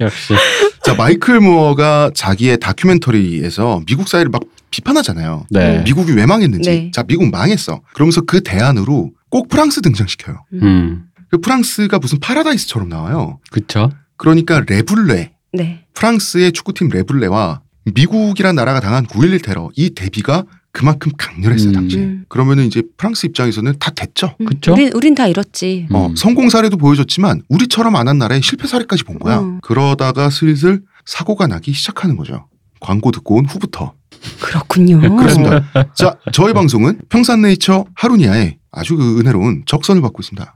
역시. 0.00 0.34
자, 0.82 0.94
마이클 0.94 1.40
무어가 1.40 2.10
자기의 2.14 2.58
다큐멘터리에서 2.60 3.80
미국 3.86 4.08
사회를 4.08 4.30
막 4.30 4.42
비판하잖아요. 4.70 5.46
네. 5.50 5.82
미국이 5.84 6.12
왜 6.12 6.26
망했는지. 6.26 6.68
네. 6.70 6.90
자, 6.92 7.02
미국 7.02 7.30
망했어. 7.30 7.80
그러면서 7.94 8.20
그 8.22 8.42
대안으로 8.42 9.10
꼭 9.30 9.48
프랑스 9.48 9.80
등장시켜요. 9.80 10.44
음, 10.62 11.04
그 11.30 11.38
프랑스가 11.38 11.98
무슨 11.98 12.20
파라다이스처럼 12.20 12.88
나와요. 12.88 13.38
그쵸. 13.50 13.90
그러니까 14.16 14.60
레블레, 14.66 15.32
네. 15.52 15.84
프랑스의 15.94 16.52
축구팀 16.52 16.88
레블레와 16.88 17.60
미국이란 17.94 18.54
나라가 18.56 18.80
당한 18.80 19.06
9.11 19.06 19.44
테러 19.44 19.70
이 19.76 19.90
대비가 19.90 20.44
그만큼 20.72 21.10
강렬했어요, 21.16 21.70
음. 21.70 21.72
당시에. 21.72 22.02
음. 22.02 22.24
그러면은 22.28 22.66
이제 22.66 22.82
프랑스 22.98 23.24
입장에서는 23.26 23.76
다 23.78 23.90
됐죠. 23.92 24.34
음, 24.40 24.46
그쵸? 24.46 24.72
우린 24.72 24.90
우린 24.92 25.14
다 25.14 25.26
이렇지. 25.26 25.86
어, 25.90 26.08
음. 26.08 26.16
성공 26.16 26.50
사례도 26.50 26.76
보여줬지만 26.76 27.42
우리처럼 27.48 27.96
안 27.96 28.08
한 28.08 28.18
나라의 28.18 28.42
실패 28.42 28.66
사례까지 28.66 29.04
본 29.04 29.18
거야. 29.18 29.40
음. 29.40 29.60
그러다가 29.62 30.28
슬슬 30.28 30.82
사고가 31.06 31.46
나기 31.46 31.72
시작하는 31.72 32.16
거죠. 32.16 32.46
광고 32.80 33.10
듣고 33.10 33.36
온 33.36 33.46
후부터. 33.46 33.94
그렇군요. 34.40 35.00
네, 35.00 35.08
그렇습니다. 35.08 35.64
자, 35.94 36.16
저희 36.32 36.52
방송은 36.52 37.00
평산네이처 37.08 37.86
하루니아의 37.94 38.58
아주 38.72 38.96
그 38.96 39.18
은혜로운 39.20 39.62
적선을 39.66 40.02
받고 40.02 40.20
있습니다. 40.20 40.55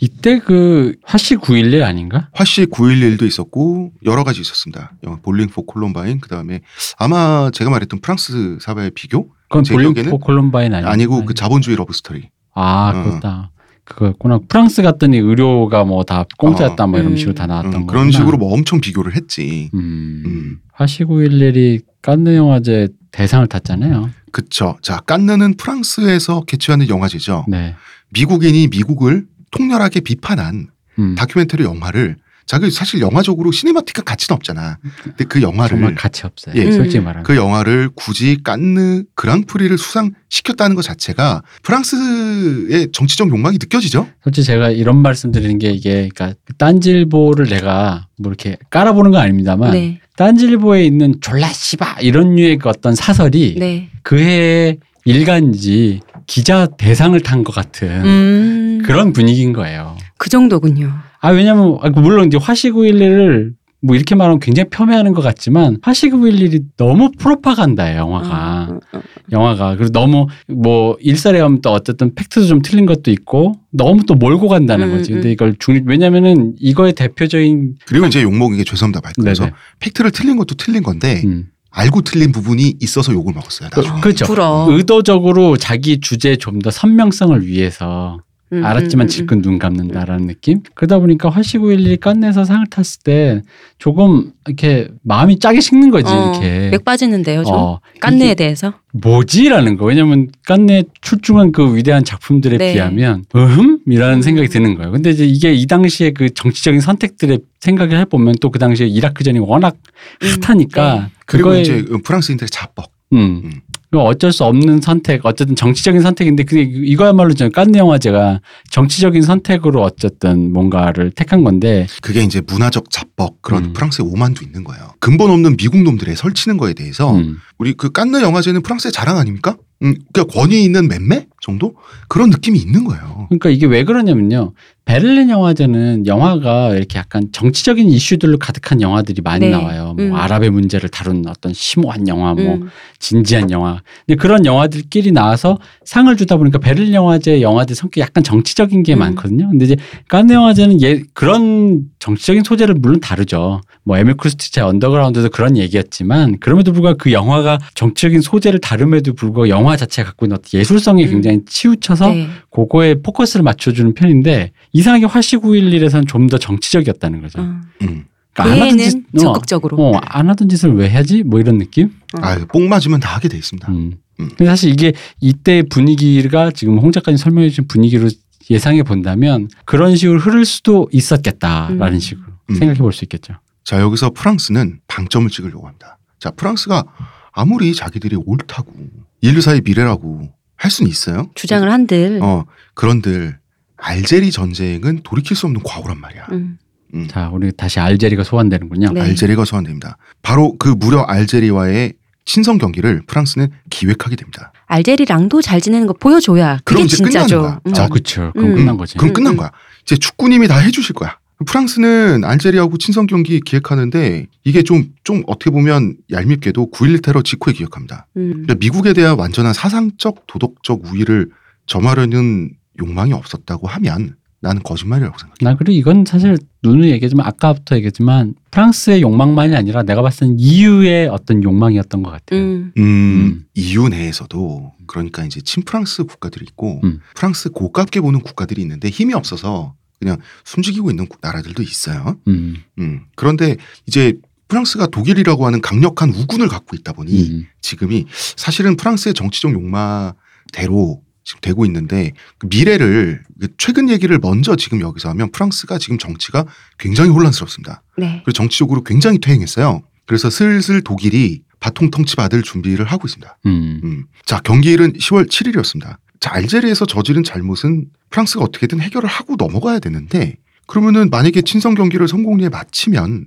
이때 0.00 0.38
그 0.38 0.94
화씨 1.04 1.36
911 1.36 1.82
아닌가? 1.82 2.28
화씨 2.32 2.66
911도 2.66 3.22
있었고 3.26 3.92
여러 4.04 4.22
가지 4.24 4.40
있었습니다. 4.40 4.92
영화 5.04 5.18
Bowling 5.20 5.48
for 5.48 5.62
Columbine 5.66 6.20
그다음에 6.20 6.60
아마 6.98 7.50
제가 7.52 7.70
말했던 7.70 8.00
프랑스 8.00 8.58
사회의 8.60 8.90
비교 8.94 9.28
그건 9.48 9.64
제 9.64 9.74
Bowling 9.74 9.94
for 10.08 10.18
Columbine 10.18 10.72
아니고 10.74 10.88
아니고 10.90 11.24
그 11.24 11.34
자본주의 11.34 11.76
love 11.76 11.92
story. 11.92 12.28
아 12.54 12.92
어. 12.94 13.02
그렇다. 13.02 13.50
그거였구나. 13.84 14.40
프랑스 14.48 14.82
갔더니 14.82 15.16
의료가 15.18 15.84
뭐 15.84 16.04
다 16.04 16.24
공짜였다 16.38 16.86
뭐 16.86 17.00
이런 17.00 17.12
음. 17.12 17.16
식으로 17.16 17.34
다 17.34 17.46
나왔던 17.46 17.74
음, 17.74 17.86
거. 17.86 17.92
그런 17.92 18.10
식으로 18.12 18.36
뭐 18.38 18.52
엄청 18.52 18.80
비교를 18.80 19.16
했지. 19.16 19.70
음. 19.74 20.22
음. 20.26 20.58
911이 20.76 21.82
칸느 22.02 22.36
영화제 22.36 22.88
대상을 23.10 23.46
탔잖아요. 23.48 24.10
그쵸. 24.30 24.76
자, 24.82 24.98
깐느는 25.06 25.56
프랑스에서 25.56 26.42
개최하는 26.42 26.88
영화제죠. 26.88 27.46
네. 27.48 27.74
미국인이 28.10 28.68
미국을 28.68 29.26
통렬하게 29.50 30.00
비판한 30.00 30.68
음. 30.98 31.14
다큐멘터리 31.14 31.64
영화를 31.64 32.16
자기 32.48 32.70
사실 32.70 33.00
영화적으로 33.00 33.52
시네마틱한 33.52 34.06
가치는 34.06 34.34
없잖아. 34.34 34.78
근데 35.04 35.24
그 35.26 35.42
영화를 35.42 35.76
정말 35.76 35.94
가치 35.94 36.24
없어요. 36.24 36.54
예. 36.56 36.72
솔직히 36.72 36.98
음. 36.98 37.04
말하면. 37.04 37.24
그 37.24 37.36
영화를 37.36 37.90
굳이 37.94 38.38
깐느 38.42 39.02
그랑프리를 39.14 39.76
수상시켰다는 39.76 40.74
것 40.74 40.80
자체가 40.80 41.42
프랑스의 41.62 42.88
정치적 42.92 43.28
욕망이 43.28 43.58
느껴지죠. 43.60 44.08
솔직히 44.24 44.46
제가 44.46 44.70
이런 44.70 44.96
말씀 44.96 45.30
드리는 45.30 45.58
게 45.58 45.70
이게 45.70 46.08
그러니까 46.14 46.32
딴질보를 46.56 47.48
내가 47.50 48.06
뭐 48.16 48.30
이렇게 48.30 48.56
깔아보는 48.70 49.10
건 49.10 49.20
아닙니다만 49.20 49.72
네. 49.72 50.00
딴질보에 50.16 50.84
있는 50.84 51.16
졸라 51.20 51.48
씨바 51.48 51.98
이런 52.00 52.34
류의 52.34 52.56
그 52.56 52.70
어떤 52.70 52.94
사설이 52.94 53.56
네. 53.58 53.90
그해 54.02 54.78
일간지 55.04 56.00
기자 56.28 56.66
대상을 56.66 57.18
탄 57.22 57.42
것 57.42 57.52
같은 57.52 57.88
음. 58.04 58.82
그런 58.84 59.12
분위기인 59.12 59.52
거예요. 59.52 59.96
그 60.18 60.28
정도군요. 60.30 60.92
아 61.20 61.30
왜냐면 61.30 61.78
아, 61.82 61.88
물론 61.88 62.26
이제 62.28 62.36
화시구일리를 62.40 63.54
뭐 63.80 63.94
이렇게 63.94 64.14
말하면 64.16 64.40
굉장히 64.40 64.68
폄훼하는 64.70 65.14
것 65.14 65.22
같지만 65.22 65.78
화시구일일이 65.82 66.62
너무 66.76 67.12
프로파간다예요 67.16 67.98
영화가 68.00 68.68
어, 68.70 68.74
어, 68.74 68.98
어. 68.98 69.02
영화가 69.30 69.76
그리고 69.76 69.92
너무 69.92 70.26
뭐 70.48 70.96
일설에 71.00 71.38
하면 71.40 71.60
또 71.60 71.70
어쨌든 71.70 72.12
팩트도 72.14 72.46
좀 72.46 72.60
틀린 72.60 72.86
것도 72.86 73.12
있고 73.12 73.54
너무 73.70 74.04
또 74.04 74.14
몰고 74.14 74.48
간다는 74.48 74.90
음, 74.90 74.96
거지 74.98 75.12
음. 75.12 75.14
근데 75.16 75.30
이걸 75.30 75.54
중 75.58 75.80
왜냐면은 75.86 76.54
이거의 76.58 76.92
대표적인 76.92 77.76
그리고 77.86 78.06
이제 78.06 78.20
욕먹은 78.22 78.56
게 78.56 78.64
죄송합니다. 78.64 79.12
그래서. 79.20 79.48
팩트를 79.78 80.10
틀린 80.10 80.36
것도 80.36 80.56
틀린 80.56 80.82
건데 80.82 81.22
음. 81.24 81.46
알고 81.78 82.02
틀린 82.02 82.32
부분이 82.32 82.74
있어서 82.80 83.12
욕을 83.12 83.32
먹었어요. 83.34 83.68
나중에. 83.74 84.00
그렇죠 84.00 84.26
불어. 84.26 84.66
의도적으로 84.68 85.56
자기 85.56 86.00
주제에 86.00 86.34
좀더 86.36 86.72
선명성을 86.72 87.46
위해서 87.46 88.18
음, 88.52 88.64
알았지만 88.64 89.04
음, 89.04 89.06
음, 89.06 89.08
질끈 89.08 89.42
눈 89.42 89.58
감는다라는 89.58 90.26
느낌. 90.26 90.60
그러다 90.74 90.98
보니까 90.98 91.28
화시구일리 91.28 91.96
깐내서 91.98 92.44
상을 92.44 92.66
탔을 92.68 93.02
때 93.04 93.42
조금 93.78 94.32
이렇게 94.46 94.88
마음이 95.02 95.38
짜게 95.38 95.60
식는 95.60 95.90
거지 95.90 96.10
어, 96.12 96.32
이렇게. 96.32 96.70
맥 96.70 96.84
빠지는데요, 96.84 97.44
좀. 97.44 97.54
어, 97.54 97.80
이게 98.12 98.34
대해서. 98.34 98.74
뭐지라는 98.92 99.76
거. 99.76 99.84
왜냐면 99.84 100.28
깐내 100.46 100.84
출중한 101.02 101.52
그 101.52 101.76
위대한 101.76 102.04
작품들에 102.04 102.56
네. 102.56 102.72
비하면 102.72 103.24
음이라는 103.34 104.16
음. 104.16 104.22
생각이 104.22 104.48
드는 104.48 104.74
거예요. 104.76 104.92
근데 104.92 105.10
이제 105.10 105.26
이게 105.26 105.52
이 105.52 105.66
당시에 105.66 106.10
그 106.12 106.30
정치적인 106.30 106.80
선택들의 106.80 107.38
생각을 107.60 107.98
해보면 108.00 108.36
또 108.40 108.48
그 108.50 108.58
당시에 108.58 108.86
이라크전이 108.86 109.38
워낙 109.40 109.76
음, 110.22 110.28
핫하니까 110.42 110.94
네. 110.94 111.06
그리고 111.26 111.54
이제 111.54 111.84
프랑스인들의 112.02 112.48
자뻑. 112.48 112.90
음. 113.12 113.50
음. 113.90 113.96
그 113.96 113.98
어쩔 114.00 114.32
수 114.32 114.44
없는 114.44 114.80
선택, 114.80 115.24
어쨌든 115.24 115.56
정치적인 115.56 116.00
선택인데 116.02 116.44
그게 116.44 116.62
이거야말로 116.62 117.34
저 117.34 117.48
깐느 117.48 117.76
영화제가 117.76 118.40
정치적인 118.70 119.22
선택으로 119.22 119.82
어쨌든 119.82 120.52
뭔가를 120.52 121.10
택한 121.10 121.44
건데 121.44 121.86
그게 122.02 122.22
이제 122.22 122.40
문화적 122.46 122.90
자뻑 122.90 123.40
그런 123.42 123.66
음. 123.66 123.72
프랑스의 123.72 124.08
오만도 124.08 124.44
있는 124.44 124.64
거예요. 124.64 124.92
근본 125.00 125.30
없는 125.30 125.56
미국 125.56 125.82
놈들의 125.82 126.16
설치는 126.16 126.56
거에 126.58 126.74
대해서 126.74 127.14
음. 127.14 127.38
우리 127.58 127.72
그 127.72 127.90
깐느 127.90 128.18
영화제는 128.22 128.62
프랑스의 128.62 128.92
자랑 128.92 129.18
아닙니까? 129.18 129.56
음, 129.82 129.94
그러니까 130.12 130.24
권위 130.24 130.64
있는 130.64 130.88
맴매 130.88 131.26
정도 131.40 131.74
그런 132.08 132.30
느낌이 132.30 132.58
있는 132.58 132.84
거예요. 132.84 133.26
그러니까 133.28 133.50
이게 133.50 133.66
왜 133.66 133.84
그러냐면요. 133.84 134.52
베를린 134.84 135.28
영화제는 135.28 136.06
영화가 136.06 136.74
이렇게 136.74 136.98
약간 136.98 137.28
정치적인 137.30 137.88
이슈들로 137.88 138.38
가득한 138.38 138.80
영화들이 138.80 139.20
많이 139.22 139.46
네. 139.46 139.50
나와요. 139.50 139.94
뭐 139.96 140.06
음. 140.06 140.14
아랍의 140.14 140.50
문제를 140.50 140.88
다룬 140.88 141.24
어떤 141.28 141.52
심오한 141.52 142.08
영화, 142.08 142.34
뭐 142.34 142.54
음. 142.54 142.70
진지한 142.98 143.50
영화. 143.50 143.82
근데 144.06 144.16
그런 144.16 144.46
영화들끼리 144.46 145.12
나와서 145.12 145.58
상을 145.84 146.14
주다 146.16 146.38
보니까 146.38 146.58
베를린 146.58 146.94
영화제 146.94 147.42
영화들 147.42 147.76
성격이 147.76 148.00
약간 148.00 148.24
정치적인 148.24 148.82
게 148.82 148.94
음. 148.94 149.00
많거든요. 149.00 149.48
근데 149.50 149.66
이제 149.66 149.76
깐느 150.08 150.32
영화제는 150.32 150.80
예, 150.82 151.02
그런 151.12 151.82
정치적인 151.98 152.42
소재를 152.44 152.74
물론 152.74 152.98
다르죠. 152.98 153.60
뭐 153.84 153.96
에밀 153.96 154.14
쿠스투리차 154.16 154.60
언더그라운드도 154.60 155.30
그런 155.30 155.56
얘기였지만 155.56 156.38
그럼에도 156.40 156.72
불구하고 156.72 156.98
그 156.98 157.12
영화가 157.12 157.58
정치적인 157.74 158.20
소재를 158.20 158.60
다름에도 158.60 159.14
불구하고 159.14 159.48
영화 159.48 159.76
자체가 159.76 160.08
갖고 160.08 160.26
있는 160.26 160.36
어떤 160.36 160.60
예술성에 160.60 161.04
음. 161.04 161.10
굉장히 161.10 161.40
치우쳐서 161.46 162.08
네. 162.10 162.28
그거에 162.50 162.96
포커스를 163.02 163.42
맞춰주는 163.42 163.94
편인데 163.94 164.52
이상하게 164.72 165.06
화씨 165.06 165.36
911에서는 165.38 166.06
좀 166.06 166.28
더 166.28 166.36
정치적이었다는 166.36 167.22
거죠. 167.22 167.40
어. 167.40 167.60
음. 167.82 168.04
그러니까 168.34 168.54
안 168.54 168.60
하던 168.60 168.78
짓, 168.78 168.96
어, 168.98 169.18
적극적으로. 169.18 169.76
어, 169.78 169.96
안 170.04 170.28
하던 170.28 170.48
짓을 170.50 170.74
왜 170.74 170.88
하지? 170.90 171.22
뭐 171.22 171.40
이런 171.40 171.56
느낌? 171.58 171.90
아, 172.20 172.36
뽕 172.52 172.68
맞으면 172.68 173.00
다 173.00 173.14
하게 173.14 173.28
돼 173.28 173.38
있습니다. 173.38 173.66
음. 173.72 173.94
음. 174.20 174.28
근데 174.36 174.44
사실 174.44 174.70
이게 174.70 174.92
이때 175.20 175.62
분위기가 175.62 176.50
지금 176.50 176.78
홍 176.78 176.92
작가님 176.92 177.16
설명해 177.16 177.48
주신 177.48 177.66
분위기로 177.66 178.08
예상해 178.50 178.82
본다면 178.82 179.48
그런 179.64 179.96
식으로 179.96 180.18
흐를 180.18 180.44
수도 180.44 180.88
있었겠다라는 180.92 181.94
음. 181.94 181.98
식으로 181.98 182.26
음. 182.50 182.54
생각해 182.54 182.78
볼 182.80 182.92
수 182.92 183.04
있겠죠. 183.04 183.34
자, 183.68 183.82
여기서 183.82 184.12
프랑스는 184.12 184.80
방점을 184.88 185.28
찍으려고 185.28 185.66
합니다. 185.66 185.98
자, 186.18 186.30
프랑스가 186.30 186.84
아무리 187.32 187.74
자기들이 187.74 188.16
옳다고 188.24 188.72
인류사의 189.20 189.60
미래라고 189.62 190.32
할 190.56 190.70
수는 190.70 190.90
있어요. 190.90 191.28
주장을 191.34 191.70
한들. 191.70 192.18
어, 192.22 192.46
그런들 192.72 193.38
알제리 193.76 194.30
전쟁은 194.30 195.00
돌이킬 195.02 195.36
수 195.36 195.44
없는 195.44 195.62
과거란 195.64 196.00
말이야. 196.00 196.28
음. 196.32 196.56
음. 196.94 197.08
자, 197.08 197.28
우리 197.30 197.52
다시 197.52 197.78
알제리가 197.78 198.24
소환되는군요. 198.24 198.92
네. 198.94 199.02
알제리가 199.02 199.44
소환됩니다. 199.44 199.98
바로 200.22 200.56
그 200.58 200.70
무려 200.70 201.02
알제리와의 201.02 201.92
친선 202.24 202.56
경기를 202.56 203.02
프랑스는 203.06 203.50
기획하게 203.68 204.16
됩니다. 204.16 204.50
알제리랑도 204.64 205.42
잘 205.42 205.60
지내는 205.60 205.86
거 205.86 205.92
보여줘야 205.92 206.56
그게 206.64 206.76
그럼 206.76 206.86
이제 206.86 206.96
진짜죠. 206.96 207.36
끝나는 207.36 207.42
거야. 207.42 207.60
음. 207.66 207.72
자, 207.74 207.84
아, 207.84 207.88
그렇죠. 207.88 208.32
그럼 208.32 208.50
음. 208.52 208.54
끝난 208.56 208.76
거지. 208.78 208.96
그럼 208.96 209.10
음, 209.10 209.12
끝난 209.12 209.32
음. 209.34 209.36
거야. 209.36 209.50
이제 209.82 209.94
축구님이 209.94 210.48
다 210.48 210.56
해주실 210.56 210.94
거야. 210.94 211.18
프랑스는 211.46 212.24
알제리하고 212.24 212.78
친선 212.78 213.06
경기 213.06 213.40
기획하는데 213.40 214.26
이게 214.44 214.62
좀, 214.62 214.92
좀 215.04 215.22
어떻게 215.26 215.50
보면 215.50 215.96
얄밉게도 216.10 216.70
9.11 216.70 217.02
테러 217.02 217.22
직후에 217.22 217.52
기획합니다. 217.52 218.06
음. 218.16 218.30
그러니까 218.30 218.54
미국에 218.56 218.92
대한 218.92 219.18
완전한 219.18 219.52
사상적, 219.52 220.26
도덕적 220.26 220.86
우위를 220.86 221.30
점하려는 221.66 222.50
욕망이 222.80 223.12
없었다고 223.12 223.68
하면 223.68 224.16
나는 224.40 224.62
거짓말이라고 224.62 225.18
생각해. 225.18 225.36
나 225.42 225.56
그리고 225.56 225.72
이건 225.72 226.04
사실 226.06 226.38
누누이 226.62 226.90
얘기했지만 226.92 227.26
아까부터 227.26 227.76
얘기했지만 227.76 228.34
프랑스의 228.50 229.02
욕망만이 229.02 229.56
아니라 229.56 229.82
내가 229.82 230.00
봤을 230.00 230.28
땐 230.28 230.36
EU의 230.38 231.08
어떤 231.08 231.42
욕망이었던 231.42 232.02
것 232.02 232.10
같아요. 232.10 232.40
음. 232.40 232.72
음, 232.76 232.82
음. 232.82 233.44
EU 233.54 233.88
내에서도 233.88 234.72
그러니까 234.86 235.24
이제 235.24 235.40
친프랑스 235.40 236.04
국가들이 236.04 236.44
있고 236.48 236.80
음. 236.84 237.00
프랑스 237.16 237.50
고깝게 237.50 238.00
보는 238.00 238.20
국가들이 238.20 238.62
있는데 238.62 238.88
힘이 238.88 239.14
없어서 239.14 239.74
그냥 239.98 240.18
숨지기고 240.44 240.90
있는 240.90 241.06
국- 241.06 241.18
나라들도 241.20 241.62
있어요. 241.62 242.16
음. 242.28 242.56
음. 242.78 243.00
그런데 243.16 243.56
이제 243.86 244.14
프랑스가 244.48 244.86
독일이라고 244.86 245.44
하는 245.46 245.60
강력한 245.60 246.10
우군을 246.10 246.48
갖고 246.48 246.74
있다 246.76 246.92
보니 246.92 247.30
음. 247.30 247.46
지금이 247.60 248.06
사실은 248.36 248.76
프랑스의 248.76 249.12
정치적 249.14 249.52
욕망대로 249.52 251.02
지금 251.24 251.40
되고 251.42 251.66
있는데 251.66 252.12
그 252.38 252.46
미래를 252.48 253.22
최근 253.58 253.90
얘기를 253.90 254.18
먼저 254.18 254.56
지금 254.56 254.80
여기서 254.80 255.10
하면 255.10 255.30
프랑스가 255.32 255.78
지금 255.78 255.98
정치가 255.98 256.46
굉장히 256.78 257.10
혼란스럽습니다. 257.10 257.82
네. 257.98 258.22
그리고 258.24 258.32
정치적으로 258.32 258.82
굉장히 258.82 259.18
퇴행했어요. 259.18 259.82
그래서 260.06 260.30
슬슬 260.30 260.80
독일이 260.82 261.42
바통 261.60 261.90
통치 261.90 262.16
받을 262.16 262.42
준비를 262.42 262.86
하고 262.86 263.06
있습니다. 263.06 263.36
음. 263.44 263.80
음. 263.84 264.04
자, 264.24 264.40
경기일은 264.40 264.94
10월 264.94 265.28
7일이었습니다. 265.28 265.96
자, 266.20 266.30
알제리에서 266.32 266.86
저지른 266.86 267.22
잘못은 267.24 267.86
프랑스가 268.10 268.44
어떻게든 268.44 268.80
해결을 268.80 269.08
하고 269.08 269.36
넘어가야 269.36 269.78
되는데 269.78 270.36
그러면은 270.66 271.08
만약에 271.10 271.42
친선 271.42 271.74
경기를 271.74 272.08
성공리에 272.08 272.48
마치면 272.48 273.26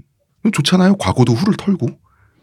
좋잖아요. 0.51 0.97
과거도 0.97 1.34
후를 1.34 1.55
털고 1.57 1.88